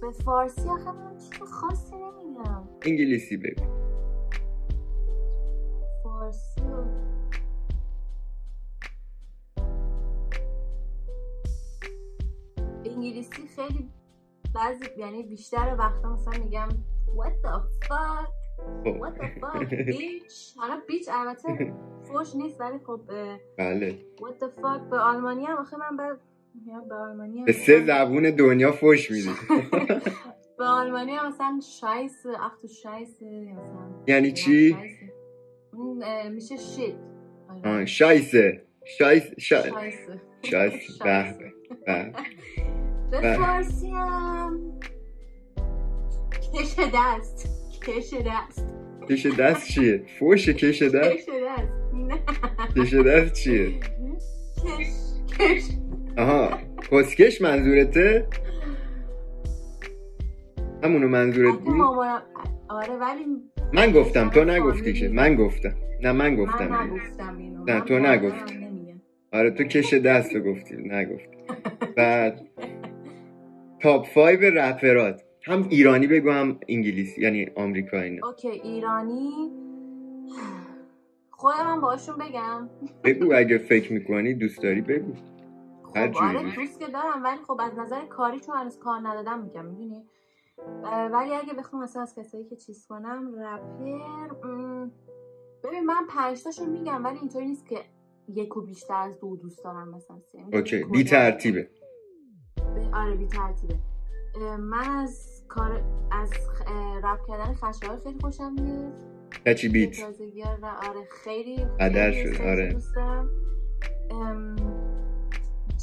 به 0.00 0.10
فارسی 0.24 0.68
آخه 0.68 0.92
من 0.92 1.18
چیز 1.18 1.48
خاصی 1.52 1.94
نمیگم 1.96 2.68
انگلیسی 2.86 3.36
بگو. 3.36 3.64
فارسی 6.02 6.60
انگلیسی 12.98 13.48
خیلی 13.56 13.88
بعضی 14.54 14.84
یعنی 14.96 15.22
بیشتر 15.22 15.76
وقتا 15.78 16.12
مثلا 16.12 16.44
میگم 16.44 16.68
what 17.16 17.46
the 17.46 17.86
fuck? 17.86 18.28
خب. 18.84 19.00
what 19.00 19.18
the 19.18 19.40
fuck 19.40 19.70
bitch? 19.70 20.58
حالا 20.58 20.82
بیچ 20.88 21.08
البته 21.12 21.74
فوش 22.02 22.36
نیست 22.36 22.60
ولی 22.60 22.78
خب 22.86 23.00
بله. 23.58 23.98
what 24.16 24.44
the 24.44 24.60
fuck 24.62 24.90
به 24.90 24.98
آلمانی 24.98 25.44
هم 25.44 25.56
آخه 25.56 25.76
من 25.76 25.96
بعد 25.96 26.20
به 26.88 26.94
آلمانی 26.94 27.38
هم 27.38 27.44
به 27.44 27.52
سه 27.52 27.84
زبون 27.86 28.30
دنیا 28.30 28.72
فوش 28.72 29.10
میدی. 29.10 29.28
به 30.58 30.64
آلمانی 30.64 31.12
هم 31.12 31.28
مثلا 31.28 31.60
شایس 31.80 32.26
اخ 32.26 32.58
تو 32.62 32.68
شایس 32.68 33.22
مثلا 33.22 34.04
یعنی 34.06 34.32
چی؟ 34.32 34.70
شایسه. 34.70 36.30
میشه 36.30 36.56
شیت 36.56 36.94
شایسه 37.86 38.66
شایس 38.84 39.22
شا... 39.38 39.62
شایسه 39.62 40.80
شایسه 40.98 41.52
به. 43.10 43.36
فارسی 43.36 43.90
هم 43.90 44.60
کش 46.54 46.76
دست 46.94 47.48
کش 47.82 48.14
دست 48.14 48.66
کش 49.08 49.26
دست 49.26 49.68
چیه؟ 49.68 50.02
فوش 50.18 50.48
کش 50.48 50.82
دست؟ 50.82 51.10
کش 51.12 51.24
دست 51.28 51.68
نه 51.94 52.18
کش 52.76 52.94
دست 52.94 53.32
چیه؟ 53.32 53.70
کش 54.64 54.86
کش 55.38 55.62
آها 56.18 56.58
کسکش 56.90 57.40
منظورته؟ 57.42 58.26
همونو 60.84 61.08
منظورت 61.08 61.58
بود؟ 61.58 61.74
مامانم 61.76 62.22
آره 62.68 62.92
ولی 62.96 63.24
من 63.72 63.90
گفتم 63.92 64.30
تو 64.30 64.40
من 64.44 64.50
نگفتی. 64.50 64.92
که 64.92 65.08
من 65.08 65.34
گفتم 65.34 65.74
نه 66.02 66.12
من 66.12 66.28
من 66.28 66.36
گفتم 66.36 66.74
نگفتم 66.74 67.38
اینو 67.38 67.64
نه، 67.64 67.74
من 67.74 67.80
تو 67.84 67.98
نگفتی. 67.98 68.68
آره 69.32 69.50
تو 69.50 69.64
کش 69.64 69.94
دست 69.94 70.34
رو 70.34 70.40
گفتی 70.52 70.76
نگفتی 70.76 71.38
بعد 71.96 72.40
top 73.80 74.06
five 74.06 74.40
رپرات. 74.40 75.22
هم 75.42 75.66
ایرانی 75.68 76.06
بگو 76.06 76.30
هم 76.30 76.60
انگلیسی 76.68 77.22
یعنی 77.22 77.46
آمریکایی 77.56 78.10
نه 78.10 78.24
okay 78.24 78.48
ایرانی. 78.48 79.52
خودم 81.30 81.56
هم 81.56 81.80
باشون 81.80 82.16
بگم. 82.16 82.68
بگو 83.04 83.34
اگه 83.34 83.58
فکر 83.58 83.92
می‌کنی 83.92 84.34
دوست 84.34 84.62
داری 84.62 84.80
بگو. 84.80 85.12
هر 85.96 86.06
خب 86.06 86.12
جوری. 86.12 86.36
آره 86.36 86.54
دوست 86.54 86.80
که 86.80 86.86
دارم 86.86 87.24
ولی 87.24 87.36
خب 87.46 87.60
از 87.60 87.78
نظر 87.78 88.06
کاری 88.06 88.40
چون 88.40 88.56
هنوز 88.56 88.78
کار 88.78 89.00
ندادم 89.02 89.42
میگم 89.42 89.66
می‌دونی؟ 89.66 90.06
ولی 91.12 91.34
اگه 91.34 91.54
بخوام 91.58 91.82
مثلا 91.82 92.02
از 92.02 92.14
کسایی 92.14 92.44
که 92.44 92.56
چیز 92.56 92.86
کنم 92.86 93.34
رپر 93.38 94.46
م، 94.46 94.90
ببین 95.64 95.84
من 95.84 96.06
پنج 96.08 96.42
تاشو 96.44 96.66
میگم 96.66 97.04
ولی 97.04 97.18
اینطوری 97.18 97.46
نیست 97.46 97.66
که 97.66 97.76
یکو 98.28 98.60
بیشتر 98.60 98.94
از 98.94 99.20
دو 99.20 99.36
دوست 99.36 99.64
دارم 99.64 99.88
مثلا 99.88 100.18
سه. 100.32 100.38
okay 100.52 100.84
بی 100.84 101.04
ترتیبه 101.04 101.70
به- 102.78 102.96
آره 102.96 103.14
بی 103.14 103.26
ترتیبه. 103.26 103.76
من 104.58 104.88
از 104.90 105.42
کار 105.48 105.82
از 106.10 106.30
رپ 107.04 107.26
کردن 107.28 107.54
خشایار 107.54 107.98
خیلی 108.04 108.18
خوشم 108.20 108.52
میاد. 108.52 108.92
کچی 109.46 109.68
بیت 109.68 110.00
آره 110.02 111.08
خیلی 111.24 111.64
قدر 111.80 112.12
شد، 112.12 112.42
آره. 112.42 112.72
دوست 112.72 112.94
دارم 112.94 113.30
ام، 114.10 114.56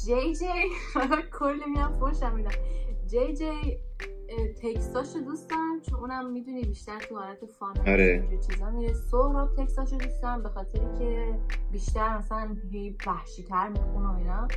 جی 0.06 0.34
جی 0.34 0.46
کلی 1.38 1.66
میام 1.74 1.92
فوشم 1.92 2.34
میدم 2.34 2.50
جی 3.06 3.34
جی 3.34 3.78
اه، 4.28 4.48
تکستاشو 4.48 5.18
دوست 5.18 5.50
دارم 5.50 5.80
چون 5.82 6.00
اونم 6.00 6.30
می‌دونی 6.30 6.62
بیشتر 6.64 6.98
تو 6.98 7.16
حالت 7.18 7.46
فان 7.58 7.78
آره. 7.78 8.28
چیزا 8.50 8.70
میره. 8.70 8.92
سهراب 8.92 9.54
تکستاشو 9.56 9.96
دوست 9.96 10.22
دارم 10.22 10.42
به 10.42 10.48
خاطری 10.48 10.98
که 10.98 11.38
بیشتر 11.72 12.18
مثلا 12.18 12.56
هی 12.70 12.96
وحشی 13.06 13.42
تر 13.42 13.68
می‌خونه 13.68 14.08
و 14.08 14.16
اینا. 14.16 14.48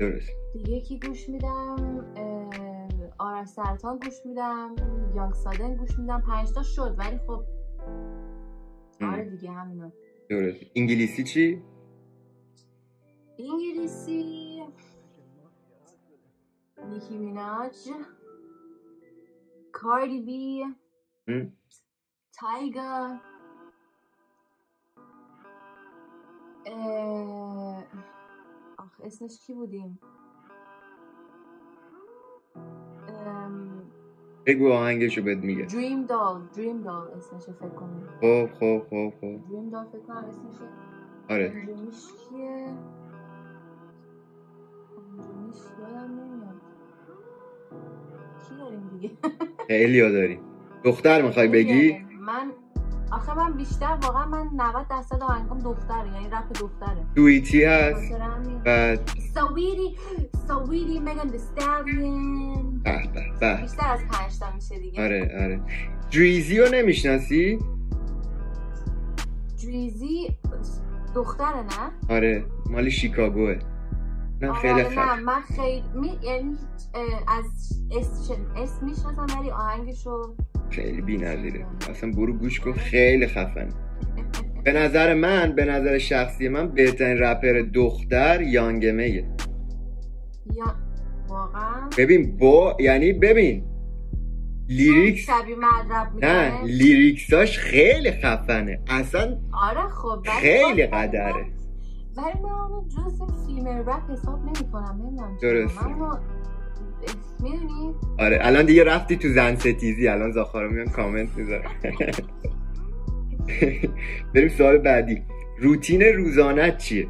درست. 0.00 0.30
دیگه 0.52 0.80
کی 0.80 1.00
گوش 1.00 1.28
میدم 1.28 2.04
آرش 3.18 3.48
سرطان 3.48 3.98
گوش 3.98 4.26
میدم 4.26 4.74
یانگ 5.14 5.34
سادن 5.34 5.76
گوش 5.76 5.98
میدم. 5.98 6.20
پنج 6.20 6.52
تا 6.52 6.62
شد 6.62 6.94
ولی 6.98 7.18
خب 7.26 7.44
آره 9.00 9.24
دیگه 9.30 9.50
همینا 9.50 9.92
درست. 10.30 10.60
انگلیسی 10.76 11.24
چی؟ 11.24 11.62
انگلیسی 13.38 14.62
نیکی 16.88 17.18
میناج 17.18 17.76
کاردی 19.72 20.20
بی 20.22 20.64
ام؟ 21.28 21.52
تایگر 22.32 23.20
اه، 26.66 27.84
اسمش 29.04 29.38
کی 29.46 29.54
بودیم؟ 29.54 30.00
بگو 34.46 34.72
آهنگشو 34.72 35.22
بهت 35.22 35.38
میگه 35.38 35.64
دریم 35.64 36.06
دال 36.06 36.42
دریم 36.56 36.82
دال 36.82 37.08
اسمشه 37.10 37.52
فکر 37.52 37.68
کنم. 37.68 38.08
خب 38.20 38.46
خب 38.60 38.82
خب 38.90 39.12
خب. 39.20 39.38
دریم 39.50 39.70
دال 39.70 39.86
فکر 39.86 39.98
کنم 39.98 40.16
اسمشه 40.16 40.64
آره. 41.30 41.52
انجامیش 41.56 42.06
کیه 42.12 42.74
انجامیش 44.98 45.56
یادم 45.80 46.20
نمیاد. 46.20 46.54
کی 48.48 48.56
داریم 48.58 48.88
دیگه؟ 48.88 49.10
خیلی 49.66 50.00
ها 50.00 50.10
داریم. 50.10 50.40
دختر 50.84 51.22
می‌خوای 51.22 51.48
بگی؟ 51.48 51.98
من 52.20 52.52
آخه 53.12 53.34
من 53.34 53.52
بیشتر 53.52 53.98
واقعا 54.02 54.26
من 54.26 54.48
90 54.56 54.88
درصد 54.88 55.22
آهنگام 55.22 55.58
دختره 55.58 56.12
یعنی 56.14 56.28
رپ 56.28 56.52
دختره. 56.60 57.06
دویتی 57.14 57.64
هست. 57.64 58.12
بعد. 58.64 59.10
سویری 59.34 59.96
سویری 60.48 60.98
مگن 61.00 61.28
دستالیون 61.28 62.80
به 62.84 63.02
به 63.14 63.22
به. 63.40 63.62
بیشتر 63.62 63.92
از 63.92 64.00
پنج 64.10 64.38
تا 64.38 64.46
میشه 64.54 64.78
دیگه. 64.78 65.04
آره 65.04 65.42
آره. 65.42 65.60
دریزی 66.12 66.58
رو 66.58 66.68
نمی‌شناسی؟ 66.74 67.58
دریزی 69.62 70.38
دختره 71.14 71.62
نه؟ 71.62 72.14
آره 72.16 72.44
مال 72.70 72.88
شیکاگوه. 72.88 73.58
نه 74.40 74.48
آره، 74.48 74.58
خیلی 74.58 74.96
نه 74.96 75.20
من 75.20 75.40
خیلی 75.56 75.84
می... 75.94 76.18
یعنی 76.22 76.56
از 77.28 77.44
اسم 77.90 78.34
اسم 78.56 78.86
می‌شناسم 78.86 79.26
ولی 79.38 79.50
آهنگشو 79.50 80.34
خیلی 80.70 81.00
بی 81.02 81.16
نظیره 81.16 81.66
اصلا 81.90 82.10
برو 82.10 82.32
گوش 82.32 82.60
کن 82.60 82.72
خیلی 82.72 83.26
خفن 83.26 83.68
به 84.64 84.72
نظر 84.72 85.14
من 85.14 85.52
به 85.54 85.64
نظر 85.64 85.98
شخصی 85.98 86.48
من 86.48 86.68
بهترین 86.68 87.18
رپر 87.18 87.62
دختر 87.74 88.42
Young 88.42 88.88
M.A 88.88 89.15
ه 89.15 89.24
یا 90.56 90.76
واقعا؟ 91.28 91.88
ببین 91.98 92.36
با 92.36 92.76
یعنی 92.80 93.12
ببین. 93.12 93.64
lyrics 94.68 95.26
نه 96.22 96.62
lyrics 96.64 97.34
اش 97.34 97.58
خیلی 97.58 98.10
خفنه. 98.10 98.80
اصلا 98.88 99.36
آره 99.52 99.88
خب 99.88 100.22
خیلی 100.40 100.86
قدره. 100.86 101.32
ولی 102.16 102.42
من 102.42 102.50
اونو 102.50 102.88
جز 102.88 103.22
فیلم 103.46 103.66
رپ 103.66 104.10
حساب 104.10 104.38
نمی 104.40 104.72
کنم 104.72 105.00
نمی‌دونم. 105.02 105.36
درسته. 105.42 105.80
می‌دونی؟ 107.40 107.94
آره 108.18 108.38
الان 108.40 108.64
دیگه 108.66 108.84
رفتی 108.84 109.16
تو 109.16 109.28
زن 109.28 109.56
ستیزی 109.56 110.08
الان 110.08 110.32
زاخارا 110.32 110.68
میان 110.68 110.86
کامنت 110.88 111.36
می‌ذارن. 111.36 111.70
بریم 114.34 114.48
سوال 114.48 114.78
بعدی. 114.78 115.22
روتین 115.58 116.02
روزانت 116.02 116.78
چیه؟ 116.78 117.08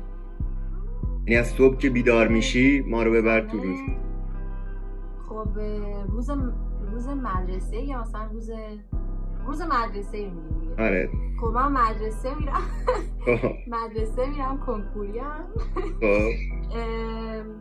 یعنی 1.27 1.41
از 1.41 1.47
صبح 1.47 1.77
که 1.77 1.91
بیدار 1.91 2.29
میشی 2.29 2.81
ما 2.81 3.03
رو 3.03 3.13
ببر 3.13 3.41
تو 3.41 3.59
روز. 3.59 3.79
خب 5.29 5.49
روز 6.09 6.31
روز 6.93 7.09
مدرسه 7.09 7.77
یا 7.77 8.01
مثلا 8.01 8.25
روز 8.33 8.51
روز 9.49 9.63
مدرسه 9.63 10.19
میگیم 10.19 10.61
دیگه. 10.61 10.83
آره. 10.83 11.11
خب 11.41 11.47
من 11.47 11.73
مدرسه 11.73 12.35
میرم. 12.35 12.63
خب. 13.25 13.55
مدرسه 13.77 14.27
میرم 14.27 14.59
کنکوریم 14.67 15.25
خب. 16.01 16.31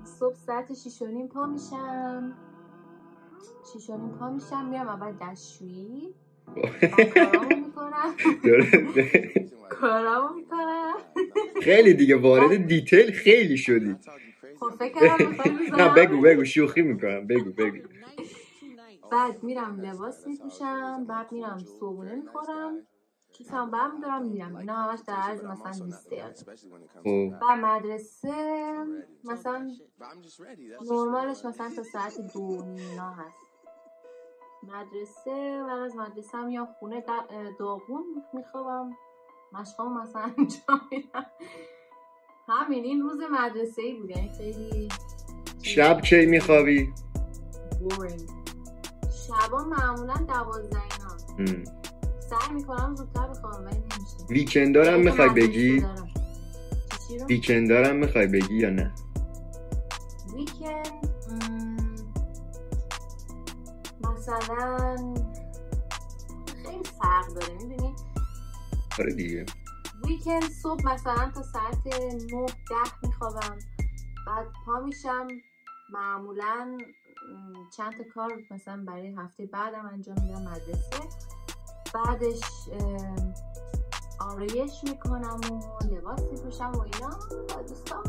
صبح 0.20 0.36
ساعت 0.36 0.74
شیش 0.74 1.02
و 1.02 1.06
نیم 1.06 1.28
پا 1.28 1.46
میشم. 1.46 2.34
شیش 3.74 3.90
و 3.90 3.98
نیم 3.98 4.10
پا 4.10 4.30
میشم 4.30 4.70
میرم 4.70 4.88
اول 4.88 5.14
دستشویی. 5.22 6.14
کارامو 9.70 10.36
می‌کنم. 10.36 10.94
خیلی 11.62 11.94
دیگه 11.94 12.16
وارد 12.16 12.68
دیتیل 12.68 13.12
خیلی 13.12 13.58
شدی. 13.58 13.96
خب 14.60 14.70
فکر 14.80 15.18
نه 15.78 15.94
بگو 15.94 16.22
بگو 16.22 16.44
شوخی 16.46 16.82
می‌کنم. 16.82 17.28
بگو 17.28 17.52
بگو. 17.52 17.78
بعد 19.12 19.43
میرم 19.43 19.82
لباس 19.82 20.28
میپوشم 20.28 21.05
بعد 21.05 21.32
میرم 21.32 21.58
صبحونه 21.58 22.16
می‌خورم. 22.16 22.88
کیسم 23.34 23.72
برمیدارم 23.72 24.26
میرم. 24.26 24.55
اینا 24.55 24.74
همش 24.76 24.99
در 25.08 25.14
عرض 25.14 25.43
مثلا 25.43 25.86
20 25.86 26.08
دقیقه 26.08 26.34
و 27.41 27.55
مدرسه 27.55 28.76
مثلا 29.24 29.72
نرمالش 30.91 31.45
مثلا 31.45 31.70
تا 31.76 31.84
ساعت 31.84 32.34
دو 32.34 32.64
اینا 32.78 33.12
هست. 33.12 33.38
مدرسه 34.64 35.64
و 35.64 35.70
از 35.70 35.95
مدرسه 35.95 36.38
هم 36.38 36.49
یا 36.49 36.66
خونه 36.80 37.01
دا- 37.01 37.60
داغون 37.60 38.03
میخوابم. 38.34 38.89
مشقام 39.53 40.01
مثلا 40.01 40.22
انجام 40.38 40.82
میدم. 40.91 41.26
همین 42.47 42.84
این 42.84 43.01
روز 43.01 43.20
مدرسه 43.32 43.82
ای 43.82 43.93
بود. 43.93 44.10
یعنی 44.10 44.30
خیلی 44.38 44.89
شب 45.62 46.01
کی 46.01 46.26
میخوابی؟ 46.26 46.93
Boring. 47.89 48.37
شبا 49.28 49.63
معمولا 49.63 50.13
دوازده 50.13 50.82
اینا 50.84 51.65
سعی 52.19 52.53
می‌کنم 52.53 52.95
زودتر 52.95 53.28
بخوابم 53.28 53.65
ولی 53.65 53.78
نمیشه 53.78 54.25
ویکندارم 54.30 54.99
می‌خوای 54.99 55.30
بگی؟ 55.30 55.86
ویکندارم 57.30 57.95
می‌خوای 57.95 58.28
بگی 58.28 58.55
یا 58.57 58.69
نه؟ 58.69 58.93
ویکند 60.36 61.07
مثلا 64.01 64.95
خیلی 66.63 66.84
فرق 66.84 67.34
داره 67.34 67.53
می‌دونی؟ 67.53 67.95
آره 68.99 69.13
دیگه. 69.13 69.45
ویکند 70.07 70.43
صبح 70.43 70.93
مثلا 70.93 71.32
تا 71.36 71.43
ساعت 71.43 71.88
9 71.88 72.45
ده 72.45 73.07
میخوابم. 73.07 73.59
بعد 74.28 74.47
پا 74.65 74.80
میشم 74.80 75.28
معمولا 75.93 76.78
چند 77.78 77.97
تا 77.97 78.03
کار 78.13 78.32
مثلا 78.51 78.84
برای 78.88 79.15
هفته 79.18 79.45
بعدم 79.45 79.89
انجام 79.93 80.15
میدم 80.22 80.41
مدرسه. 80.41 80.99
بعدش 81.93 82.41
آرایش 84.20 84.84
می‌کنم 84.84 85.39
و 85.51 85.86
لباس 85.86 86.22
میپوشم 86.32 86.72
و 86.72 86.82
اینا. 86.82 87.20
با 87.55 87.61
دوستان 87.61 88.03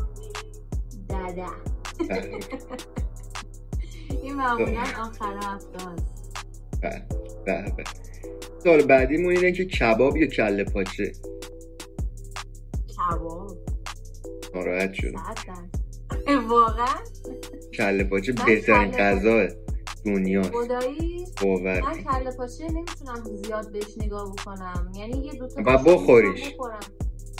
دده 1.09 1.45
بله. 2.09 2.39
این 4.09 4.35
معمولا 4.35 4.81
آخر 4.81 5.37
هفته 5.43 5.85
هست 5.85 6.07
بله 6.81 7.07
بله 7.45 7.71
بله. 7.71 7.85
سوال 8.63 8.85
بعدیمون 8.85 9.31
اینه 9.31 9.51
که 9.51 9.65
کباب 9.65 10.17
یا 10.17 10.27
کله 10.27 10.63
پاچه؟ 10.63 11.11
کباب. 12.97 13.57
ناراحت 14.55 14.93
شد. 14.93 15.13
واقعا؟ 16.47 16.95
کله 17.79 18.03
پاچه 18.03 18.31
بهترین 18.31 18.91
غذا 18.91 19.47
دنیاست. 20.05 20.51
خدایی؟ 20.51 21.25
باور 21.41 21.81
من 21.81 22.03
کله 22.03 22.31
پاچه 22.37 22.63
نمی‌تونم 22.63 23.23
زیاد 23.43 23.71
بهش 23.71 23.97
نگاه 23.97 24.31
بکنم. 24.31 24.91
یعنی 24.95 25.25
یه 25.25 25.33
دوتا 25.33 25.61
و 25.61 25.63
قاشق 25.63 25.93
بخوریش. 25.93 26.53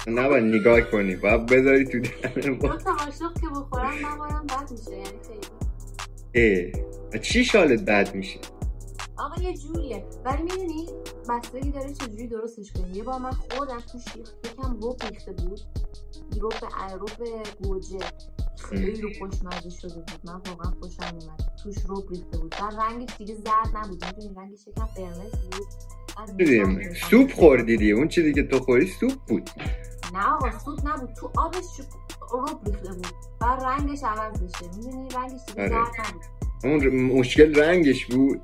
نباید 0.08 0.44
نگاه 0.44 0.82
کنی. 0.82 1.16
باید 1.16 1.46
بذاری 1.46 1.86
تو 1.86 2.00
دهن 2.00 2.42
دو 2.42 2.68
با 2.68 2.76
تا 2.78 2.94
قاشق 2.94 3.34
که 3.42 3.48
بخورم 3.56 3.94
نبارم 4.06 4.46
بد 4.48 4.72
میشه. 4.72 4.92
یعنی 4.92 5.20
خیلی. 5.28 6.74
اه. 6.74 6.82
و 7.14 7.18
چی 7.18 7.46
شالت 7.46 7.82
بد 7.82 8.16
میشه؟ 8.16 8.40
آقا 9.18 9.42
یه 9.42 9.58
جوریه. 9.58 10.06
ولی 10.26 10.44
می‌دونی 10.44 10.88
بستگی 11.30 11.72
داره 11.72 11.94
چجوری 11.94 12.28
درستش 12.28 12.72
کنی. 12.74 12.98
یه 12.98 13.04
بار 13.04 13.20
من 13.20 13.32
خوردم 13.32 13.80
توش 13.92 14.04
یکم 14.16 14.78
رب 14.84 15.14
ریخته 15.14 15.32
بود. 15.32 15.60
رب 16.42 16.54
رب 16.92 17.48
گوجه. 17.64 17.98
خیلی 18.62 19.20
خوشمزه 19.20 19.70
شده 19.70 19.95
بود. 19.95 20.22
من 20.24 20.34
واقعا 20.34 20.72
خوشم 20.82 21.18
اومد. 21.22 21.51
توش 21.64 21.76
رب 21.89 22.10
ریخته 22.10 22.38
بود. 22.38 22.55
و 22.62 22.82
رنگش 22.82 23.16
دیگه 23.18 23.36
زرد 23.36 23.78
نبود. 23.78 24.05
می‌دونی 24.05 24.34
رنگش 24.36 24.68
یکم 24.68 24.86
قرمز 24.86 25.32
بود. 25.32 26.93
سوپ 27.10 27.32
خوردی 27.34 27.78
دیگه. 27.78 27.93
اون 27.93 28.07
چیزی 28.07 28.34
که 28.34 28.43
تو 28.43 28.60
خوری 28.60 28.88
سوپ 28.88 29.14
بود. 29.28 29.49
نه 30.14 30.28
آقا 30.28 30.60
سوپ 30.60 30.88
نبود. 30.88 31.14
تو 31.14 31.32
آبش 31.38 31.66
رب 32.34 32.66
ریخته 32.66 32.93
بود. 32.93 33.07
و 33.41 33.45
رنگش 33.45 34.03
عوض 34.03 34.41
بشه 34.41 34.66
می‌دونی 34.78 35.10
رنگش 35.10 35.41
دیگه 35.47 35.62
آره. 35.62 35.70
زرد 35.70 36.07
نبود. 36.07 36.24
اون 36.64 37.01
مشکل 37.20 37.55
رنگش 37.55 38.05
بود. 38.05 38.41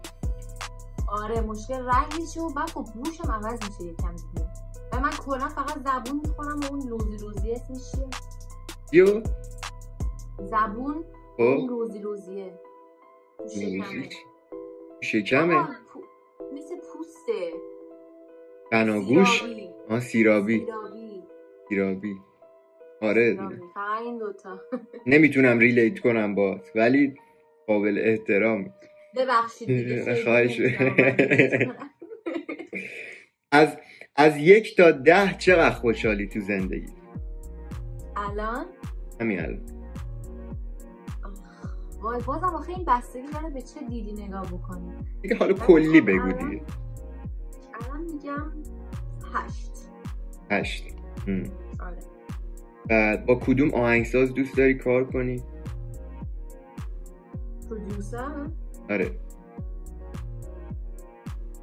آره 1.07 1.41
مشکل 1.41 1.85
رنگشه 1.85 2.41
و 2.41 2.49
بعد 2.49 2.69
خب 2.69 2.85
بوشم 2.93 3.31
عوض 3.31 3.53
میشه 3.53 3.91
یکم 3.91 4.15
دیگه. 4.15 4.47
و 4.93 4.99
من 4.99 5.09
کلا 5.09 5.49
فقط 5.49 5.77
زبون 5.85 6.21
می‌خورم 6.25 6.59
و 6.59 6.65
اون 6.65 6.89
لوزی 6.89 7.17
لوزی 7.17 7.51
اسمش 7.51 7.91
چیه؟ 7.91 8.07
یو؟ 8.91 9.21
زبون 10.39 11.05
اون 11.37 11.61
خب 11.61 11.67
لوزی 11.69 11.99
لوزیه 11.99 12.59
تو 13.37 13.47
شکمه. 13.49 14.09
شکمه؟ 15.01 15.67
پو- 15.93 16.03
مثل 16.53 16.75
پوسته. 16.75 17.51
بناگوش 18.71 19.41
سیرابی. 19.41 19.69
آه 19.89 19.99
سیرابی. 19.99 20.59
سیرابی. 20.59 21.23
سیرابی. 21.69 22.15
آره. 23.01 23.31
سیرابی. 23.31 23.55
این 24.03 24.17
دوتا. 24.17 24.59
نمی‌تونم 25.07 25.59
ریلیت 25.59 25.99
کنم 25.99 26.35
با 26.35 26.59
ولی 26.75 27.13
قابل 27.67 28.01
احترام. 28.03 28.73
ببخشید 29.17 30.13
خواهش. 30.23 30.61
از 33.51 33.77
از 34.15 34.37
یک 34.37 34.75
تا 34.77 34.91
ده 34.91 35.37
چقدر 35.37 35.69
خوشحالی 35.75 36.27
تو 36.27 36.39
زندگی؟ 36.39 36.93
الان؟ 38.15 38.65
همین 39.21 39.39
الان. 39.39 39.74
وای 42.01 42.21
بازم 42.21 42.45
آخه 42.45 42.69
این 42.69 42.85
بستگی 42.87 43.27
داره 43.33 43.49
به 43.49 43.61
چه 43.61 43.79
دیدی 43.89 44.13
نگاه 44.13 44.47
بکنی. 44.47 44.93
دیگه 45.21 45.35
حالا 45.35 45.53
کلی 45.53 46.01
بگو 46.01 46.31
دیگه. 46.31 46.61
الان 47.73 48.01
میگم 48.13 48.51
هشت. 49.33 49.71
هشت. 50.51 50.83
آره. 51.79 51.97
بعد 52.89 53.25
با 53.25 53.35
کدوم 53.35 53.73
آهنگساز 53.73 54.33
دوست 54.33 54.57
داری 54.57 54.73
کار 54.73 55.03
کنی؟ 55.03 55.43
پرودیوسر؟ 57.69 58.49
آره. 58.89 59.19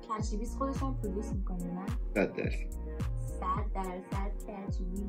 کرچیبیس 0.08 0.56
خودش 0.56 0.82
هم 0.82 0.94
پرودیوس 1.02 1.32
می‌کنه 1.32 1.64
نه؟ 1.64 1.86
صد 2.14 2.32
درصد. 2.36 2.56
صد 3.40 3.72
درصد 3.74 4.32
کرچیبیس 4.46 5.00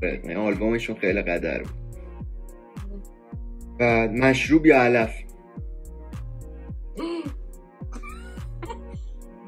بله، 0.00 0.36
آلبومشون 0.36 0.96
خیلی 0.96 1.22
قدر 1.22 1.62
بود. 1.62 1.87
مشروب 4.20 4.66
یا 4.66 4.82
علف؟ 4.82 5.14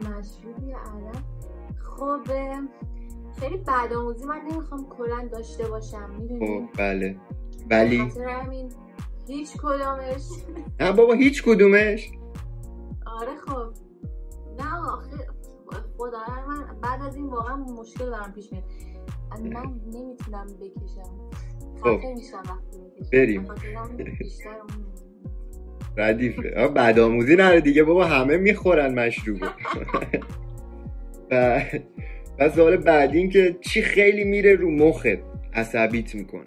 مشروب 0.01 0.65
یا 0.69 0.79
علم 0.79 1.25
خب 1.97 2.21
خیلی 3.41 3.57
بدآموزی 3.57 4.25
من 4.25 4.41
نمی‌خوام 4.53 4.87
کلا 4.89 5.29
داشته 5.33 5.69
باشم 5.69 6.11
می‌دونی؟ 6.19 6.69
خب 6.73 6.79
بله. 6.79 7.17
ولی 7.71 7.99
همین 7.99 8.73
هیچ 9.29 9.57
کدامش 9.57 10.29
نه 10.81 10.93
بابا 10.93 11.13
هیچ 11.13 11.43
کدومش. 11.45 12.11
آره 13.07 13.37
خب. 13.37 13.73
نه 14.59 14.75
آخه 14.93 15.27
خدا 15.99 16.19
من 16.49 16.81
بعد 16.81 17.03
از 17.03 17.17
این 17.17 17.27
واقعا 17.27 17.57
مشکل 17.57 18.11
برام 18.11 18.33
پیش 18.33 18.53
میاد. 18.53 18.65
من 19.41 19.81
نمی‌تونم 19.87 20.47
بکشم. 20.47 21.31
خب. 21.83 21.99
بریم. 23.13 23.49
ردیفه 25.97 26.55
آه، 26.57 26.69
بدآموزی 26.69 27.37
نره 27.37 27.61
دیگه 27.61 27.85
بابا 27.85 28.05
همه 28.05 28.37
می‌خورن 28.37 28.95
مشروبه. 28.99 29.47
و 31.31 31.63
و 32.39 32.49
سوال 32.51 32.77
بعدی 32.77 33.19
این 33.19 33.31
که 33.31 33.57
چی 33.61 33.83
خیلی 33.83 34.25
میره 34.25 34.55
رو 34.55 34.71
مخت 34.71 35.07
عصبیت 35.55 36.15
می‌کنه. 36.15 36.45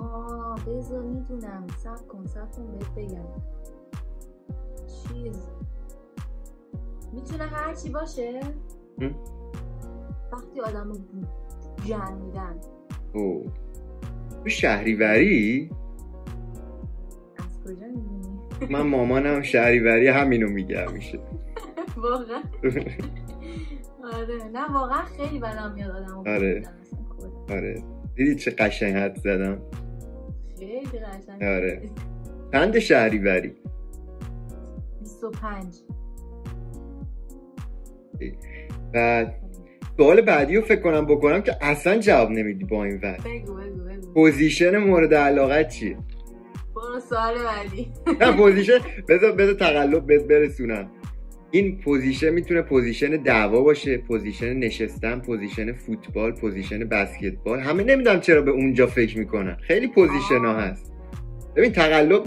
آه 0.00 0.64
بذار 0.66 1.02
می‌دونم. 1.02 1.66
سب 1.78 2.06
کن 2.08 2.26
سب 2.26 2.52
کن 2.52 2.78
بهت 2.78 2.90
بگم. 2.96 3.26
چیز. 4.86 5.46
می‌تونه 7.12 7.44
هر 7.44 7.74
چی 7.74 7.90
باشه؟ 7.90 8.40
وقتی 10.32 10.60
آدم 10.60 10.88
رو 10.88 10.98
جن 11.86 12.12
میدن. 12.12 12.60
او 13.12 13.46
تو 14.44 14.48
شهریوری؟ 14.48 15.70
از 17.38 17.64
کجا 17.64 17.86
می‌دونی؟ 17.86 18.72
من 18.72 18.86
مامانم 18.86 19.42
شهریوری 19.42 20.08
همینو 20.08 20.48
میگه 20.48 20.86
همیشه. 20.88 21.18
واقعا. 21.96 22.42
آره. 24.12 24.44
نه 24.52 24.72
واقعا 24.72 25.02
خیلی 25.02 25.38
بدم 25.38 25.72
میاد 25.74 25.90
آدم 25.90 26.18
آره. 26.18 26.62
آره. 27.50 27.82
دیدی 28.14 28.34
چه 28.34 28.50
قشنگ 28.50 28.94
حد 28.96 29.16
زدم؟ 29.16 29.58
خیلی 30.58 30.80
قشنگ. 30.86 31.42
آره. 31.42 31.82
چند 32.52 32.78
شهریوری؟ 32.78 33.54
25 35.00 35.74
بعد 38.92 39.34
سوال 39.96 40.20
بعدی 40.20 40.56
رو 40.56 40.62
فکر 40.62 40.80
کنم 40.80 41.06
بکنم 41.06 41.42
که 41.42 41.56
اصلا 41.60 41.98
جواب 41.98 42.30
نمیدی 42.30 42.64
با 42.64 42.84
این 42.84 43.00
وقت 43.02 43.24
بگو 43.24 43.54
بگو 43.54 43.84
بگو. 43.84 44.12
position 44.14 44.78
مورد 44.78 45.14
علاقه 45.14 45.64
چیه 45.64 45.96
برو 46.76 47.00
سوال 47.00 47.34
بعدی. 47.34 47.92
نه 48.20 48.36
position. 48.36 48.78
بذار 49.08 49.32
بذار 49.32 49.54
تقلب 49.54 50.06
بهت 50.06 50.22
برسونم. 50.22 50.90
این 51.50 51.80
position 51.80 52.30
می‌تونه 52.30 52.62
position 52.62 53.08
دعوا 53.08 53.60
باشه 53.60 53.98
position 53.98 54.52
نشستن 54.52 55.20
position 55.20 55.72
فوتبال 55.72 56.32
position 56.32 56.78
بسکتبال. 56.78 57.60
همه 57.60 57.84
نمی‌دونم 57.84 58.20
چرا 58.20 58.42
به 58.42 58.50
اونجا 58.50 58.86
فکر 58.86 59.18
می‌کنن. 59.18 59.56
خیلی 59.60 59.88
position 59.88 60.44
ها. 60.44 60.60
هست. 60.60 60.92
ببین 61.56 61.72
تقلب 61.72 62.22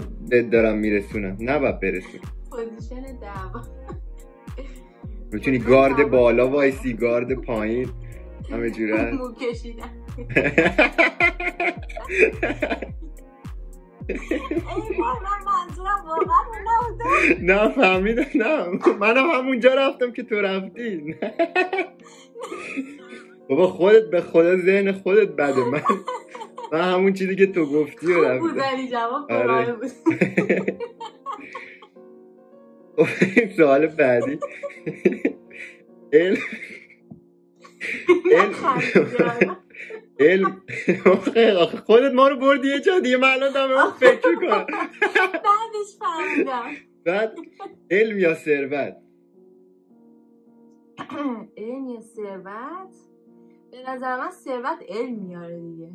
دارم 0.52 0.78
میرسونم. 0.78 1.36
نه 1.40 1.58
باید 1.58 1.80
برسونم 1.80 2.24
position 2.50 3.02
دعوا. 3.02 3.83
می‌تونی 5.34 5.58
گارد 5.58 6.10
بالا 6.10 6.48
وایسی 6.48 6.94
گارد 6.94 7.34
پایین. 7.34 7.88
همه 8.50 8.70
جوره. 8.70 9.12
مو 9.14 9.28
نبوده 16.66 17.40
نه 17.40 17.68
فهمیدم. 17.68 18.24
نه 18.34 18.66
منم 19.00 19.30
همونجا 19.30 19.74
رفتم 19.74 20.12
که 20.12 20.22
تو 20.22 20.34
رفتی. 20.40 21.14
بابا 23.48 23.66
خودت 23.66 24.10
به 24.10 24.20
خدا 24.20 24.56
ذهن 24.56 24.92
خودت 24.92 25.28
بده. 25.28 25.64
من 25.64 25.82
من 26.72 26.80
همون 26.80 27.12
چیزی 27.12 27.36
که 27.36 27.46
تو 27.46 27.66
گفتی 27.66 28.06
رو 28.06 28.38
بود 28.38 28.58
رفتم 28.58 28.72
ولی 28.72 28.88
جواب 28.88 29.32
آره. 29.32 29.72
بود. 29.72 29.90
سوال 33.56 33.86
بعدی. 33.86 34.38
علم 36.12 36.38
علم 41.36 41.66
خودت 41.86 42.12
ما 42.14 42.28
رو 42.28 42.36
بردی 42.36 42.68
یه 42.68 42.80
جا 42.80 42.98
دیگه 42.98 43.16
من 43.16 43.28
الان 43.28 43.52
دارم 43.52 43.90
فکر 43.90 44.28
می‌کنم. 44.28 44.66
بعدش 45.20 45.96
فهمیدم. 45.98 46.72
بعد 47.04 47.34
علم 47.90 48.18
یا 48.18 48.34
ثروت؟ 48.34 48.96
علم 51.56 51.88
یا 51.88 52.00
ثروت؟ 52.00 52.94
به 53.70 53.90
نظر 53.90 54.16
من 54.16 54.30
ثروت 54.30 54.78
علم 54.88 55.14
میاره 55.14 55.60
دیگه. 55.60 55.90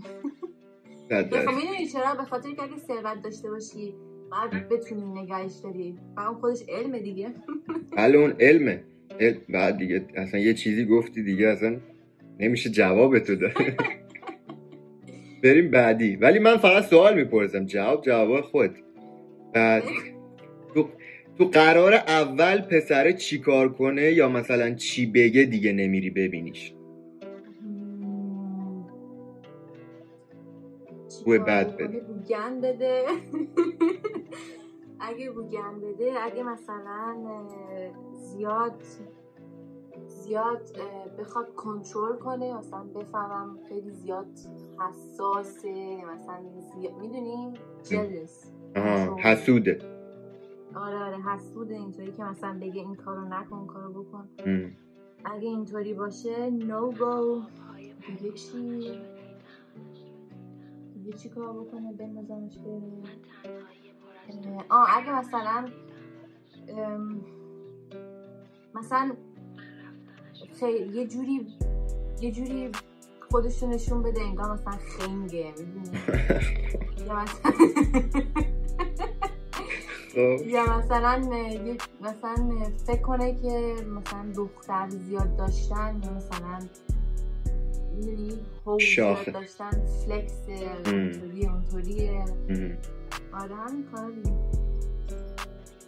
خب. 1.09 1.49
می‌دونی 1.49 1.87
چرا؟ 1.87 2.15
به 2.15 2.23
خاطر 2.23 2.51
که 2.51 2.63
اگه 2.63 2.77
ثروت 2.77 3.21
داشته 3.23 3.49
باشی 3.49 3.95
بعد 4.31 4.69
بتونی 4.69 5.21
نگهش 5.21 5.51
داری. 5.63 5.97
و 6.17 6.19
اون 6.19 6.35
خودش 6.39 6.59
علم 6.69 6.97
دیگه. 6.97 7.29
بله 7.97 8.17
اون 8.17 8.33
علمه. 8.39 8.83
علم 9.19 9.37
بعد 9.49 9.77
دیگه 9.77 10.05
اصلا 10.15 10.39
یه 10.39 10.53
چیزی 10.53 10.85
گفتی 10.85 11.23
دیگه 11.23 11.47
اصلا 11.47 11.77
نمیشه 12.39 12.69
جواب 12.69 13.19
تو 13.19 13.35
داد. 13.35 13.51
بریم 15.43 15.71
بعدی. 15.71 16.15
ولی 16.15 16.39
من 16.39 16.57
فقط 16.57 16.83
سوال 16.85 17.15
می‌پرسم. 17.15 17.65
جواب 17.65 18.03
جواب 18.05 18.41
خود. 18.41 18.75
بعد 19.53 19.83
تو 20.73 20.89
تو 21.37 21.45
قرار 21.45 21.93
اول 21.93 22.61
پسر 22.61 23.11
چی 23.11 23.39
کار 23.39 23.73
کنه 23.73 24.11
یا 24.11 24.29
مثلا 24.29 24.73
چی 24.73 25.05
بگه 25.05 25.43
دیگه 25.43 25.73
نمیری 25.73 26.09
ببینیش؟ 26.09 26.73
بوی 31.29 31.39
چیکار 31.39 31.63
بد؟ 31.63 31.77
بده. 31.77 31.99
بوگن 31.99 32.61
بده. 32.63 33.05
اگه 34.99 35.31
بوگن 35.31 35.79
بده 35.81 36.13
اگه 36.23 36.43
مثلا 36.43 37.15
زیاد 38.15 38.81
زیاد 40.07 40.61
بخواد 41.19 41.55
کنترل 41.55 42.15
کنه 42.17 42.57
مثلا 42.57 42.83
بفهمم 42.83 43.59
خیلی 43.69 43.91
زیاد 43.91 44.27
حساسه 44.79 45.95
مثلا 46.05 46.41
زیاد 46.75 46.93
می‌دونی؟ 47.01 47.53
جلس 47.83 48.51
آها 48.75 49.15
حسوده. 49.19 49.79
آره 50.75 50.97
آره 51.03 51.17
حسوده 51.21 51.75
اینطوری 51.75 52.11
که 52.11 52.23
مثلا 52.23 52.57
بگه 52.61 52.81
این 52.81 52.95
کارو 52.95 53.21
نکن 53.25 53.55
اون 53.55 53.67
کارو 53.67 54.03
بکن. 54.03 54.29
ام. 54.45 54.71
اگه 55.25 55.47
اینطوری 55.47 55.93
باشه 55.93 56.49
نو 56.49 56.91
گو 56.91 57.41
دیگه 58.07 58.31
چی؟ 58.31 59.01
دیگه 61.09 61.21
چی 61.21 61.29
کار 61.29 61.53
بکنه 61.53 61.93
بندازمش 61.93 62.57
بره. 62.57 62.81
آه 64.69 64.97
اگه 64.97 65.19
مثلا 65.19 65.69
مثلا 68.75 69.15
خیلی 70.59 70.97
یه 70.99 71.07
جوری 71.07 71.47
یه 72.21 72.31
جوری 72.31 72.71
خودشو 73.31 73.67
نشون 73.67 74.03
بده 74.03 74.21
انگار 74.21 74.53
مثلا 74.53 74.73
خنگه 74.77 75.53
یا 77.07 77.15
مثلا 77.15 77.51
خب. 80.13 80.47
یا 80.47 80.77
مثلا 80.77 81.17
یه- 81.65 81.77
مثلا 82.01 82.49
فکر 82.85 83.01
کنه 83.01 83.35
که 83.35 83.75
مثلا 83.89 84.31
دختر 84.35 84.89
زیاد 84.89 85.35
داشتن 85.35 86.01
یا 86.03 86.11
مثلا 86.13 86.59
می‌دونی؟ 87.99 88.33
شاخه. 88.79 89.31
داشتن 89.31 89.69
فلکس 90.05 90.33
ام. 90.85 90.93
اونطوریه. 90.93 91.51
آره 93.33 93.55
همین 93.55 93.85
کار 93.95 94.11
دیگه. 94.11 94.35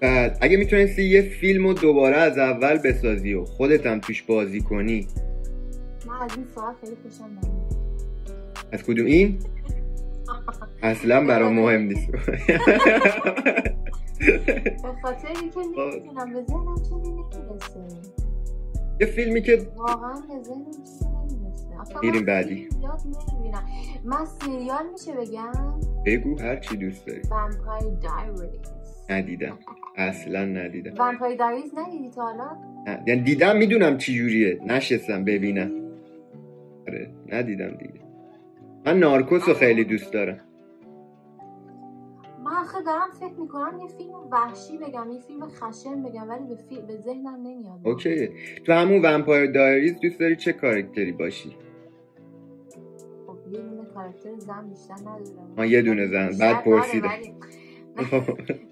بعد 0.02 0.38
اگه 0.42 0.58
می‌تونستی 0.58 1.04
یه 1.04 1.22
فیلم 1.22 1.68
رو 1.68 1.74
دوباره 1.74 2.16
از 2.16 2.38
اول 2.38 2.78
بسازی 2.78 3.34
و 3.34 3.46
خودت 3.46 3.86
هم 3.86 4.00
توش 4.00 4.24
بازی 4.24 4.62
کنی. 4.62 5.08
من 6.08 6.22
از 6.22 6.32
این 6.38 6.46
ساعت 6.56 6.76
خیلی 6.82 6.96
خوشم 7.04 7.38
از 8.72 8.84
کدوم؟ 8.84 9.06
این؟ 9.06 9.40
اصلا 10.84 11.26
برام 11.26 11.54
مهم 11.54 11.82
نیست. 11.82 12.12
به 14.82 14.94
خاطر 15.02 15.28
اینکه 15.28 15.60
نمی‌دونم 15.60 16.34
به 16.34 16.44
ذهنم 16.50 16.76
چیزی 16.76 17.12
نمی‌رسه 17.12 17.86
یه 19.00 19.08
فیلمی 19.08 19.42
که 19.42 19.68
واقعا 19.78 20.14
به 20.14 20.44
ذهنم 20.44 20.72
چیزی 20.72 21.06
میریم 22.04 22.26
بعدی. 22.26 22.68
من 24.04 24.26
سریال 24.26 24.86
میشه 24.92 25.12
بگم؟ 25.14 25.80
بگو 26.06 26.40
هر 26.40 26.56
چی 26.56 26.78
دوست 26.78 27.08
داری. 27.08 27.22
ومپایر 27.32 27.94
دایریز 28.02 28.72
ندیدم. 29.10 29.60
اصلا 29.96 30.46
ندیدم. 30.46 30.94
Vampire 31.00 31.38
Diaries 31.38 31.72
ندیدی 31.78 32.10
تا 32.10 32.22
حالا. 32.22 32.58
یعنی 33.08 33.22
دیدم 33.22 33.58
می‌دونم 33.58 33.98
چی 33.98 34.18
جوریه. 34.18 34.60
نشستم 34.66 35.24
ببینم. 35.24 35.72
آره 36.88 37.10
ندیدم 37.28 37.72
دیگه. 37.72 38.02
من 38.86 39.00
Narcos 39.00 39.48
رو 39.48 39.54
خیلی 39.54 39.84
دوست 39.84 40.14
دارم. 40.14 40.40
من 42.44 42.52
آخه 42.52 42.84
دارم 42.86 43.10
فکر 43.20 43.40
می‌کنم 43.40 43.80
یه 43.80 43.88
فیلم 43.88 44.14
وحشی 44.32 44.78
بگم 44.78 45.12
یه 45.12 45.20
فیلم 45.20 45.48
خشن 45.50 46.04
بگم 46.04 46.30
ولی 46.30 46.46
به, 46.50 46.56
فی... 46.56 46.82
به 46.82 46.98
ذهنم 46.98 47.36
نمیاد. 47.44 47.80
okay 47.84 48.30
تو 48.66 48.74
همون 48.74 49.02
Vampire 49.02 49.52
Diaries 49.52 50.00
دوست 50.00 50.20
داری 50.20 50.36
چه 50.36 50.54
کاراکتری 50.54 51.12
باشی؟ 51.12 51.56
کاراکتر 54.02 54.40
زن 54.40 54.70
بیشتر 54.70 54.94
ندارم 55.10 55.54
آه، 55.58 55.68
یه 55.68 55.82
دونه 55.82 56.08
زن. 56.08 56.30
بعد 56.40 56.40
داره، 56.40 56.62
پرسیدم. 56.62 57.08
ولی- 57.08 57.34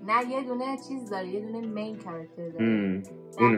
نه 0.07 0.31
یه 0.31 0.43
دونه 0.47 0.65
چیز 0.87 1.09
داره. 1.09 1.27
یه 1.27 1.39
دونه 1.41 1.67
مین 1.67 1.97
کاراکتر 1.97 2.49
داره. 2.49 3.01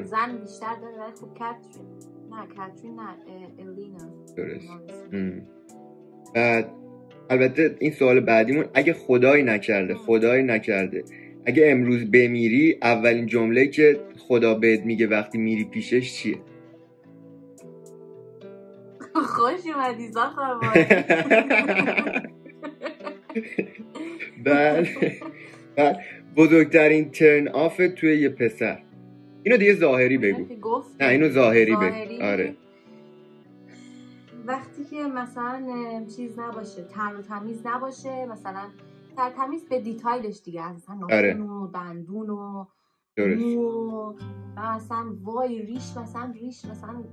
زن 0.04 0.38
بیشتر 0.42 0.76
داره 0.82 0.96
ولی 0.98 1.12
خب 1.22 1.38
کاترین 1.40 1.86
نه 2.32 2.48
کاترین 2.56 2.96
نه 2.96 3.16
الینا 3.60 3.98
درست. 4.38 4.68
بعد 6.36 6.70
البته 7.30 7.76
این 7.80 7.92
سوال 7.92 8.20
بعدیمون 8.20 8.66
اگه 8.74 8.94
خدایی 8.94 9.44
نکرده 9.44 9.96
خدایی 9.96 10.44
نکرده 10.44 11.04
اگه 11.46 11.72
امروز 11.72 12.12
بمیری 12.12 12.78
اولین 12.82 13.26
جمله 13.26 13.68
که 13.68 14.00
خدا 14.18 14.54
بهت 14.54 14.86
میگه 14.86 15.08
وقتی 15.08 15.38
میری 15.38 15.64
پیشش 15.64 16.14
چیه؟ 16.14 16.38
خوش 19.36 19.76
اومدی 19.76 20.12
زاخر 20.12 20.60
بعد 24.46 24.88
بعد 25.78 25.98
بزرگترین 26.36 27.12
turn 27.12 27.48
off 27.48 27.82
توی 27.98 28.18
یه 28.18 28.30
پسر. 28.30 28.84
اینو 29.44 29.58
دیگه 29.58 29.76
ظاهری 29.76 30.18
بگو. 30.18 30.46
نه 31.00 31.08
اینو 31.08 31.30
ظاهری 31.30 31.76
بگو. 31.76 32.24
آره. 32.24 32.56
وقتی 34.46 34.84
که 34.84 35.04
مثلا 35.04 35.66
چیز 36.16 36.40
نباشه 36.40 36.84
تر 36.84 37.16
و 37.16 37.22
تمیز 37.22 37.62
نباشه 37.66 38.26
مثلا 38.26 38.68
تر 39.18 39.30
تمیز 39.30 39.70
به 39.70 39.80
detail 39.80 40.26
ش 40.26 40.42
دیگه 40.46 40.74
مثلا 40.74 40.96
آره. 41.12 41.34
ناخن 41.34 41.50
و 41.50 41.68
دندون 41.68 42.30
و 42.30 42.66
درست. 43.16 43.46
مو 43.46 44.14
و 44.58 44.76
مثلا 44.76 45.06
وای 45.24 45.62
ریش 45.62 45.98
مثلا 45.98 46.34
ریش 46.42 46.66
مثلا 46.66 47.04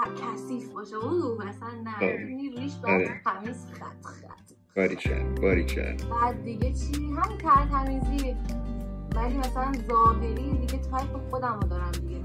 کثیف 0.00 0.68
باشه. 0.72 0.96
او 0.96 1.34
مثلا 1.34 1.82
نه. 1.84 1.96
آره. 1.96 2.26
این 2.28 2.56
ریش 2.56 2.72
آره. 2.84 2.98
باید 2.98 3.22
تمیز 3.24 3.66
خط 3.72 4.06
خط. 4.06 4.52
باری 4.76 4.96
کرد 4.96 5.40
باری 5.40 5.64
کرد 5.64 6.02
بعد 6.10 6.44
دیگه 6.44 6.72
چی؟ 6.72 6.92
همین 6.94 7.38
تمیزی. 7.70 8.36
ولی 9.16 9.36
مثلا 9.36 9.72
ظاهری 9.88 10.58
دیگه 10.58 10.78
تایپ 10.78 11.16
خودم 11.30 11.60
رو 11.62 11.68
دارم 11.68 11.90
دیگه. 11.90 12.20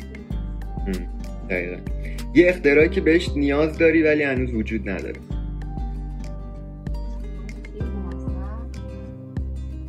دقیقا. 1.49 1.81
یه 2.33 2.49
اختراعی 2.49 2.89
که 2.89 3.01
بهش 3.01 3.29
نیاز 3.35 3.77
داری 3.77 4.03
ولی 4.03 4.23
هنوز 4.23 4.53
وجود 4.53 4.89
نداره؟ 4.89 5.19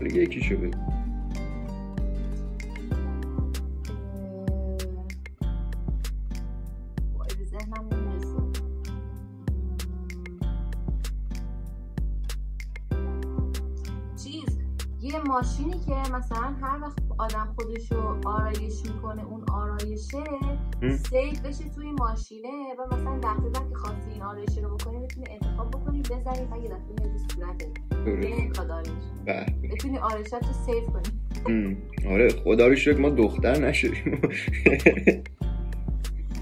ولی 0.01 0.23
یکیشو 0.23 0.57
بگو. 0.57 0.88
ماشینی 15.39 15.81
که 15.87 16.13
مثلا 16.15 16.55
هر 16.63 16.83
وقت 16.83 16.99
آدم 17.19 17.55
خودشو 17.57 18.29
آرایش 18.29 18.83
می‌کنه 18.95 19.25
اون 19.25 19.45
آرایشه؟ 19.53 20.25
سیف 20.81 21.41
بشه 21.41 21.65
توی 21.75 21.93
ماشینه 21.93 22.49
و 22.79 22.95
مثلا 22.95 23.19
دفعه 23.19 23.51
بعد 23.51 23.69
که 23.69 23.75
خواستی 23.75 24.11
این 24.13 24.23
آرایشه 24.23 24.61
رو 24.61 24.77
بکنی 24.77 24.99
بتونی 24.99 25.27
انتخاب 25.31 25.71
بکنی 25.71 26.01
بزنی 26.01 26.47
و 26.53 26.57
یه 26.63 26.69
دفعه 26.69 26.79
میاد 26.99 27.13
تو 27.13 27.35
صورتت 27.35 28.61
آرایش. 28.61 28.89
بتونی 29.73 29.99
آرایشت 29.99 30.35
رو 30.35 30.53
سیف 30.67 30.85
کنی. 30.85 31.77
آره 32.09 32.29
خدا 32.29 32.67
رو 32.67 32.77
شکر 32.77 32.99
ما 32.99 33.11
دختر 33.11 33.59
نشدیم. 33.59 34.21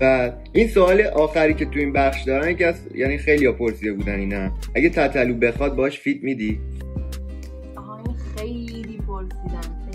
و 0.01 0.33
این 0.53 0.69
سوال 0.69 1.01
آخری 1.01 1.55
که 1.55 1.65
تو 1.65 1.79
این 1.79 1.93
بخش 1.93 2.23
دارن 2.23 2.57
که 2.57 2.67
از 2.67 2.81
یعنی 2.95 3.19
خیلی 3.19 3.47
ها 3.47 3.53
پرسیده 3.53 3.93
بودن 3.93 4.19
اینا. 4.19 4.51
اگه 4.75 4.91
تتلو 4.91 5.35
بخواد 5.35 5.77
باش 5.77 6.01
فیت 6.01 6.25
میدی؟ 6.25 6.61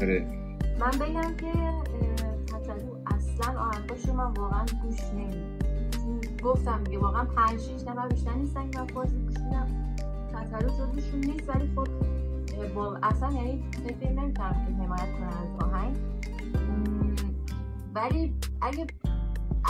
آره. 0.02 0.28
من 0.80 0.92
بگم 0.92 1.36
که 1.36 1.48
اه، 1.48 1.84
تتلو 2.48 2.96
اصلا 3.06 3.60
آهنگاشو 3.60 4.14
من 4.14 4.34
واقعا 4.34 4.66
گوش 4.84 5.04
نمیدم. 5.04 5.58
گفتم 6.44 6.84
دیگه 6.84 7.00
واقعا 7.00 7.26
پنج 7.26 7.60
شیش 7.60 7.82
نفر 7.82 8.08
بیشتر 8.08 8.34
نیستن 8.34 8.72
که 8.72 8.80
من 8.80 8.88
فارسی 8.88 9.18
گوش 9.18 9.38
میدم. 9.38 9.68
تتلو 10.34 10.70
جزوشون 10.70 11.20
نیست 11.20 11.50
ولی 11.50 11.72
خب 11.76 11.88
با 12.76 12.98
اصلا 13.04 13.32
یعنی 13.32 13.64
فکر 13.84 14.12
نمی‌کنم 14.12 14.66
که 14.66 14.84
حمایت 14.84 15.12
کنن 15.14 15.28
از 15.28 15.64
آهنگ. 15.64 15.98
ولی 17.96 18.34
اگه 18.62 18.88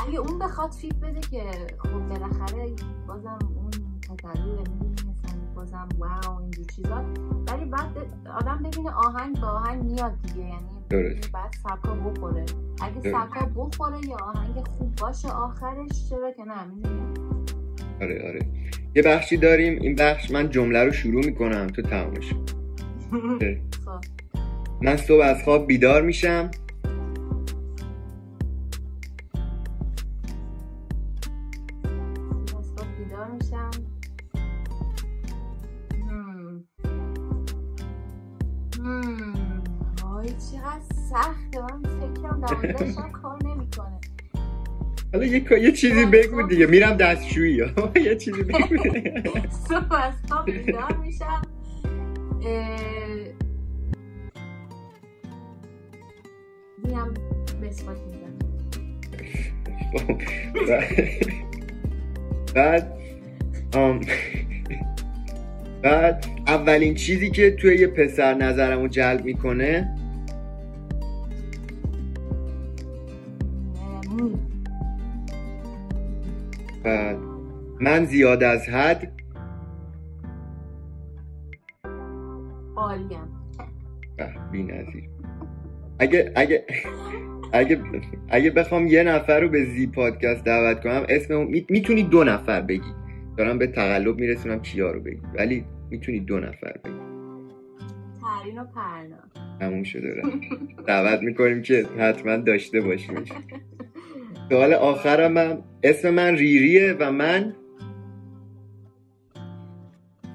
اگه 0.07 0.19
اون 0.19 0.39
بخواد 0.39 0.71
فیت 0.71 0.95
بده 0.95 1.19
که 1.19 1.51
خب 1.79 2.09
بالاخره 2.09 2.71
بازم 3.07 3.39
اون 3.55 3.71
می‌دونی 4.05 4.93
مثلا. 4.93 5.40
بازم 5.89 5.99
واو 6.27 6.39
اینجور 6.41 6.65
چیزا. 6.75 7.05
ولی 7.47 7.65
بعد 7.65 7.97
آدم 8.39 8.63
ببینه 8.63 8.91
آهنگ 8.91 9.39
به 9.39 9.45
آهنگ 9.47 9.83
میاد 9.83 10.13
دیگه. 10.21 10.39
یعنی 10.39 10.61
درست. 10.89 11.31
بعد 11.31 11.53
سبکا 11.63 11.93
بخوره. 11.93 12.45
اگه. 12.81 13.11
سبکا 13.11 13.45
بخوره 13.55 14.07
یا 14.07 14.15
آهنگ 14.15 14.67
خوب 14.67 14.95
باشه 14.95 15.27
آخرش 15.31 16.09
چرا 16.09 16.31
که 16.31 16.43
نه 16.43 16.53
آره 18.01 18.27
آره. 18.27 18.39
یه 18.95 19.03
بخشی 19.03 19.37
داریم. 19.37 19.81
این 19.81 19.95
بخش 19.95 20.31
من 20.31 20.49
جمله 20.49 20.83
رو 20.83 20.91
شروع 20.91 21.25
می‌کنم. 21.25 21.67
تو 21.67 21.81
تمامش 21.81 22.33
خب. 23.85 24.01
من 24.81 24.97
صبح 24.97 25.23
از 25.23 25.43
خواب 25.43 25.67
بیدار 25.67 26.01
میشم. 26.01 26.51
حالا 45.13 45.25
یه, 45.25 45.45
یه 45.61 45.71
چیزی 45.71 46.05
بگو 46.05 46.43
دیگه. 46.47 46.65
میرم 46.65 46.97
دستشویی. 46.97 47.55
یه 48.05 48.15
چیزی 48.15 48.43
بگو. 48.43 48.59
صبح 49.69 49.93
از 49.93 50.13
خواب 50.29 50.51
بیدار 50.51 50.97
میشم. 50.97 51.41
میرم 56.83 57.13
مسواک 57.63 57.97
می‌زنم. 58.07 58.37
بعد 62.55 62.93
بعد 65.83 66.25
اولین 66.47 66.95
چیزی 66.95 67.31
که 67.31 67.51
توی 67.51 67.75
یه 67.77 67.87
پسر 67.87 68.33
نظرمو 68.33 68.87
جلب 68.87 69.25
می‌کنه 69.25 69.95
من 77.81 78.05
زیاد 78.05 78.43
از 78.43 78.69
حد 78.69 79.11
عالیم. 82.75 83.41
بی 84.51 84.63
نظیر. 84.63 85.09
اگه 85.99 86.31
اگه 86.35 86.65
اگه 87.53 87.81
اگه 88.29 88.51
بخوام 88.51 88.87
یه 88.87 89.03
نفر 89.03 89.39
رو 89.39 89.49
به 89.49 89.65
زی 89.65 89.87
پادکست 89.87 90.43
دعوت 90.45 90.83
کنم 90.83 91.05
اسم 91.09 91.33
اون 91.33 91.47
می- 91.47 91.65
می‌تونی 91.69 92.03
دو 92.03 92.23
نفر 92.23 92.61
بگی. 92.61 92.93
دارم 93.37 93.57
به 93.57 93.67
تقلب 93.67 94.15
میرسونم 94.19 94.59
کیا 94.61 94.91
رو 94.91 94.99
بگی. 94.99 95.21
ولی 95.37 95.65
می‌تونی 95.89 96.19
دو 96.19 96.39
نفر 96.39 96.73
بگی. 96.85 96.93
ترین 98.21 98.57
و 98.59 98.65
پرنا. 98.65 99.15
تموم 99.59 99.83
شده. 99.83 100.21
دعوت 100.87 101.21
می‌کنیم 101.21 101.61
که 101.61 101.85
حتما 101.99 102.37
داشته 102.37 102.81
باشیم 102.81 103.15
سوال 104.51 104.73
آخرم 104.73 105.37
هم 105.37 105.63
اسم 105.83 106.09
من 106.09 106.35
ریریه 106.35 106.95
و 106.99 107.11
من؟ 107.11 107.55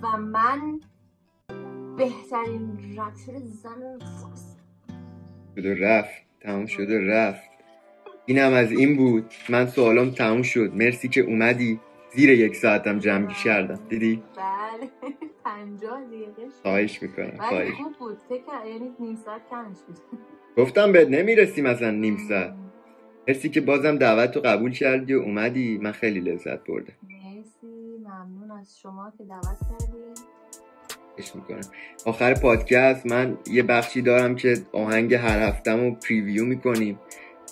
و 0.03 0.17
من 0.17 0.81
بهترین 1.99 2.79
رپر 2.93 3.39
زن 3.39 3.99
فارس. 3.99 4.57
شده 5.57 5.75
رفت 5.81 6.23
تموم 6.41 6.67
شده 6.67 7.07
رفت. 7.07 7.51
اینم 8.27 8.53
از 8.53 8.73
این 8.73 8.97
بود. 8.97 9.25
من 9.49 9.67
سوالم 9.67 10.11
تموم 10.11 10.43
شد. 10.43 10.73
مرسی 10.75 11.09
که 11.09 11.21
اومدی. 11.21 11.81
زیر 12.15 12.31
یک 12.31 12.57
ساعتم 12.57 12.99
جمع 12.99 13.27
کردم. 13.45 13.81
دیدی؟ 13.89 14.23
بله. 14.37 14.91
پنجاه 15.45 16.05
دقیقه 16.05 16.43
شد. 16.49 16.63
خواهش 16.63 17.03
می‌کنم 17.03 17.37
خواهش. 17.39 17.71
خوب 17.75 17.93
بود. 17.99 18.19
فکر 18.29 18.67
یعنی 18.67 18.91
نیم 19.01 19.17
ساعت 19.17 19.41
کمش 19.51 19.77
بود. 19.87 19.97
گفتم 20.57 20.93
بهت 20.93 21.09
نمی‌رسیم 21.09 21.67
مثلا 21.67 21.91
نیم 21.91 22.17
ساعت. 22.29 22.66
مرسی 23.29 23.49
که 23.49 23.61
بازم 23.61 23.97
دعوت 23.97 24.37
رو 24.37 24.43
قبول 24.43 24.73
کردی 24.73 25.15
و 25.15 25.21
اومدی. 25.21 25.79
من 25.79 25.93
خیلی 25.93 26.21
لذت 26.21 26.65
بردم. 26.65 26.93
مرسی. 27.03 27.99
ممنون 28.05 28.51
از 28.61 28.79
شما 28.83 29.13
که 29.19 29.25
دعوت 29.25 29.57
می‌کنم. 31.35 31.61
آخر 32.05 32.35
پادکست 32.35 33.07
من 33.07 33.39
یه 33.51 33.63
بخشی 33.63 34.03
دارم 34.03 34.37
که 34.37 34.57
آهنگ 34.73 35.15
هر 35.15 35.39
هفتم 35.49 35.81
رو 35.81 35.91
پریویو 35.95 36.45
می‌کنیم 36.45 36.99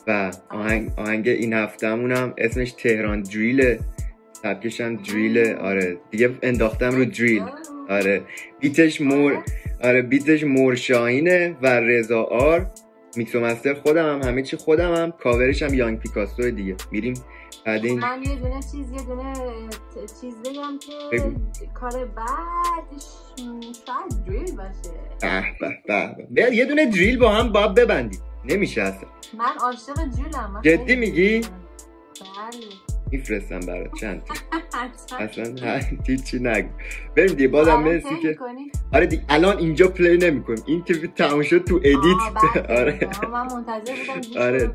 و 0.07 0.31
آهنگ, 0.51 0.91
آهنگ 0.97 1.29
این 1.29 1.53
هفتمونم 1.53 2.35
اسمش 2.39 2.72
تهران 2.72 3.22
دریله 3.22 3.79
هم 4.81 4.97
دریله 4.97 5.57
آره. 5.57 5.97
دیگه 6.11 6.31
انداختم 6.43 6.91
رو 6.91 7.05
دریل. 7.05 7.43
آره. 7.89 8.22
بیتش 8.61 9.01
مور 9.01 9.45
آره. 9.83 10.03
بیتش 10.03 10.45
مورشاهینه 10.45 11.57
و 11.62 11.66
رضا 11.66 12.22
آر. 12.22 12.66
میکس 13.17 13.35
و 13.35 13.41
مستر 13.41 13.75
خودم 13.75 14.21
هم 14.23 14.29
همه 14.29 14.43
چی 14.43 14.57
خودم 14.57 14.95
هم. 14.95 15.11
کاورش 15.12 15.62
هم 15.62 15.75
یانگ 15.75 15.99
پیکاسو 15.99 16.51
دیگه. 16.51 16.77
میریم 16.91 17.15
بعد 17.67 17.85
این 17.85 17.99
من 18.01 18.23
یه 18.23 18.37
دونه 18.37 18.61
چیز 18.73 18.93
یه 18.93 19.03
دونه 19.07 19.33
چیز 20.21 20.35
بگم 20.43 20.79
که 20.79 20.93
بگو. 21.12 21.33
کار 21.75 21.91
بعدش 22.05 23.05
شاید 23.87 24.25
دریل 24.27 24.57
باشه. 24.57 24.95
به 25.61 25.69
به 25.89 26.27
به 26.31 26.57
یه 26.57 26.65
دونه 26.65 26.87
دریل 26.87 27.19
با 27.19 27.31
هم 27.31 27.53
باید 27.53 27.75
ببندیم. 27.75 28.21
نمیشه 28.45 28.83
اصلا. 28.83 29.09
من 29.39 29.53
عاشق 29.61 29.95
دریلم. 29.95 30.61
جدی 30.65 30.97
میگی؟ 30.97 31.41
بله. 31.41 32.84
میفرستم 33.17 33.61
برات 33.61 33.91
چند 34.01 34.23
تا. 34.25 34.35
اصلا 35.25 35.81
هیچی 36.07 36.39
نگو 36.39 36.69
بریم 37.17 37.35
دیگه 37.35 37.49
بازم 37.49 37.71
آره، 37.71 37.85
مرسی 37.85 38.17
که؟ 38.23 38.39
آره 38.93 39.07
دیگه 39.07 39.23
الان 39.29 39.59
اینجا 39.59 39.89
play 39.89 40.18
نمی‌کنیم 40.19 40.62
این 40.67 40.85
که 40.85 40.95
تموم 40.95 41.43
شد 41.43 41.65
تو 41.65 41.77
edit 41.76 41.99
بله. 42.55 42.62
آره 42.81 43.09
من 43.33 43.43
منتظر 43.43 43.93
بودم 44.23 44.41
آره. 44.41 44.71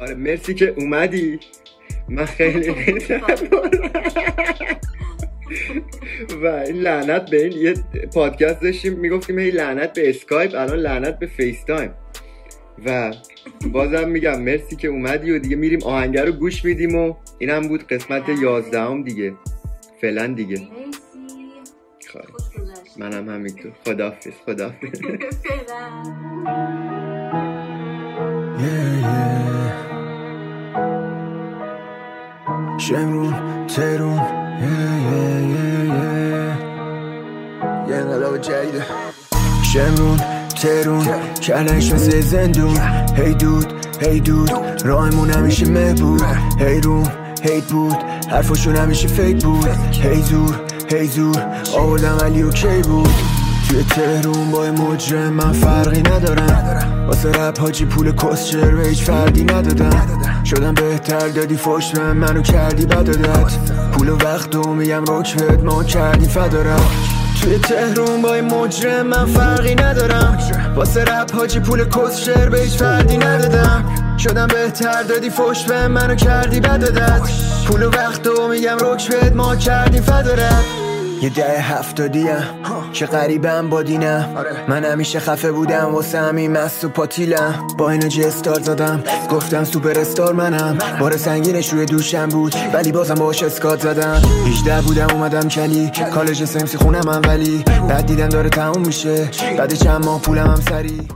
آره 0.00 0.14
مرسی 0.14 0.54
که 0.54 0.74
اومدی 0.76 1.40
من 2.08 2.24
خیلی. 2.24 2.70
و 6.42 6.46
این 6.46 6.76
لعنت 6.76 7.30
به 7.30 7.44
این 7.44 7.52
یه 7.52 7.74
پادکست 8.14 8.62
داشتیم 8.62 8.92
می‌گفتیم 8.92 9.38
هی 9.38 9.50
لعنت 9.50 9.92
به 9.92 10.10
اسکایپ 10.10 10.54
الان 10.54 10.78
لعنت 10.78 11.18
به 11.18 11.26
FaceTime 11.26 11.90
و 12.86 13.12
بازم 13.72 14.08
میگم 14.08 14.42
مرسی 14.42 14.76
که 14.76 14.88
اومدی 14.88 15.30
و 15.30 15.38
دیگه 15.38 15.56
میریم 15.56 15.82
آهنگر 15.82 16.24
رو 16.24 16.32
گوش 16.32 16.64
میدیم 16.64 16.94
و 16.94 17.14
اینم 17.42 17.68
بود 17.68 17.86
قسمت 17.86 18.28
یازدهم 18.28 19.02
دیگه. 19.02 19.34
فعلا 20.00 20.26
دیگه. 20.26 20.68
خواهی. 22.12 22.26
منم 22.96 23.28
همینطور 23.28 23.72
Yeah, 28.58 28.68
yeah. 29.06 29.70
شمرون 32.78 33.66
ترون. 33.66 34.20
یه 37.88 37.94
انقلاب 37.96 38.38
جدیده 38.38 38.86
شمرون 39.72 40.16
ترون 40.62 41.06
کلنش 41.42 41.92
مثل 41.92 42.20
زندون. 42.20 42.76
هی 43.16 43.34
دود 43.34 43.72
هی 44.00 44.20
دود 44.20 44.50
راهمون 44.84 45.30
همیشه 45.30 45.68
مه 45.70 45.94
بود 45.94 46.22
هی 46.58 46.80
روم 46.80 47.21
هیت 47.42 47.64
بود 47.64 47.96
حرفاشون 48.30 48.76
همیشه 48.76 49.08
فیک 49.08 49.44
بود. 49.44 49.68
هی 50.02 50.22
زور 50.22 50.60
هی 50.90 51.06
زور 51.06 51.42
آوردم 51.76 52.18
ولی 52.20 52.42
اوکی 52.42 52.82
بود؟ 52.82 53.08
توی 53.68 53.82
تهرون 53.82 54.50
با 54.50 54.62
مجرم 54.62 55.32
من 55.32 55.52
فرقی 55.52 56.02
ندارم. 56.02 57.04
واسه 57.06 57.28
رپ 57.28 57.60
حاجی 57.60 57.84
پول 57.84 58.12
کسچر 58.12 58.74
به 58.74 58.88
هیچ 58.88 59.02
فردی 59.04 59.44
ندادم. 59.44 60.06
شدم 60.44 60.74
بهتر 60.74 61.28
دادی 61.28 61.56
فش 61.56 61.92
به 61.92 62.12
منو 62.12 62.42
کردی 62.42 62.86
بدادت 62.86 63.70
پول 63.92 64.08
و 64.08 64.16
وقت 64.16 64.54
و 64.54 64.74
میگم 64.74 65.04
روک 65.04 65.34
بهت 65.34 65.62
ما 65.62 65.84
کردی 65.84 66.28
فدارم 66.28 66.86
توی 67.42 67.58
تهرون 67.58 68.22
با 68.22 68.32
مجرم 68.32 69.06
من 69.06 69.26
فرقی 69.26 69.74
ندارم. 69.74 70.38
واسه 70.76 71.04
رپ 71.04 71.34
حاجی 71.34 71.60
پول 71.60 71.84
کسچر 71.84 72.48
به 72.48 72.60
هیچ 72.60 72.76
فردی 72.76 73.16
ندادم. 73.16 74.11
شدم 74.22 74.46
بهتر 74.46 75.02
دادی 75.02 75.30
فش 75.30 75.64
به 75.64 75.88
منو 75.88 76.14
کردی 76.14 76.60
بدادت 76.60 77.30
پول 77.66 77.82
و 77.82 77.90
وقت 77.90 78.26
و 78.26 78.48
میگم 78.48 78.78
روک 78.78 79.08
بهت 79.08 79.32
ما 79.32 79.56
کردی 79.56 80.00
فدارت 80.00 80.64
یه 81.22 81.28
ده 81.30 81.60
هفتادیم 81.60 82.36
که 82.92 83.06
غریبم 83.06 83.68
با 83.68 83.82
دینم. 83.82 84.28
من 84.68 84.84
همیشه 84.84 85.20
خفه 85.20 85.52
بودم 85.52 85.94
واسه 85.94 86.18
همین 86.18 86.52
مست 86.52 86.84
و 86.84 86.88
پاتیلم. 86.88 87.66
با 87.78 87.90
اینو 87.90 88.26
استار 88.26 88.60
زدم 88.60 89.04
گفتم 89.30 89.64
سوپر 89.64 89.98
استار 89.98 90.32
منم. 90.32 90.78
بار 91.00 91.16
سنگینش 91.16 91.72
روی 91.72 91.86
دوشم 91.86 92.28
بود 92.28 92.54
ولی 92.72 92.92
بازم 92.92 93.14
باش 93.14 93.42
اسکات 93.42 93.80
زدم. 93.80 94.22
18 94.46 94.80
بودم 94.80 95.10
اومدم 95.12 95.48
کلی. 95.48 95.90
کالج 96.14 96.44
سمسی 96.44 96.78
خونم 96.78 97.08
هم 97.08 97.22
ولی. 97.28 97.64
بعد 97.88 98.06
دیدم 98.06 98.28
داره 98.28 98.50
تموم 98.50 98.86
میشه. 98.86 99.30
بعد 99.58 99.74
چند 99.74 100.04
ماه 100.04 100.20
پولم 100.20 100.46
هم 100.46 100.60
سری 100.60 101.08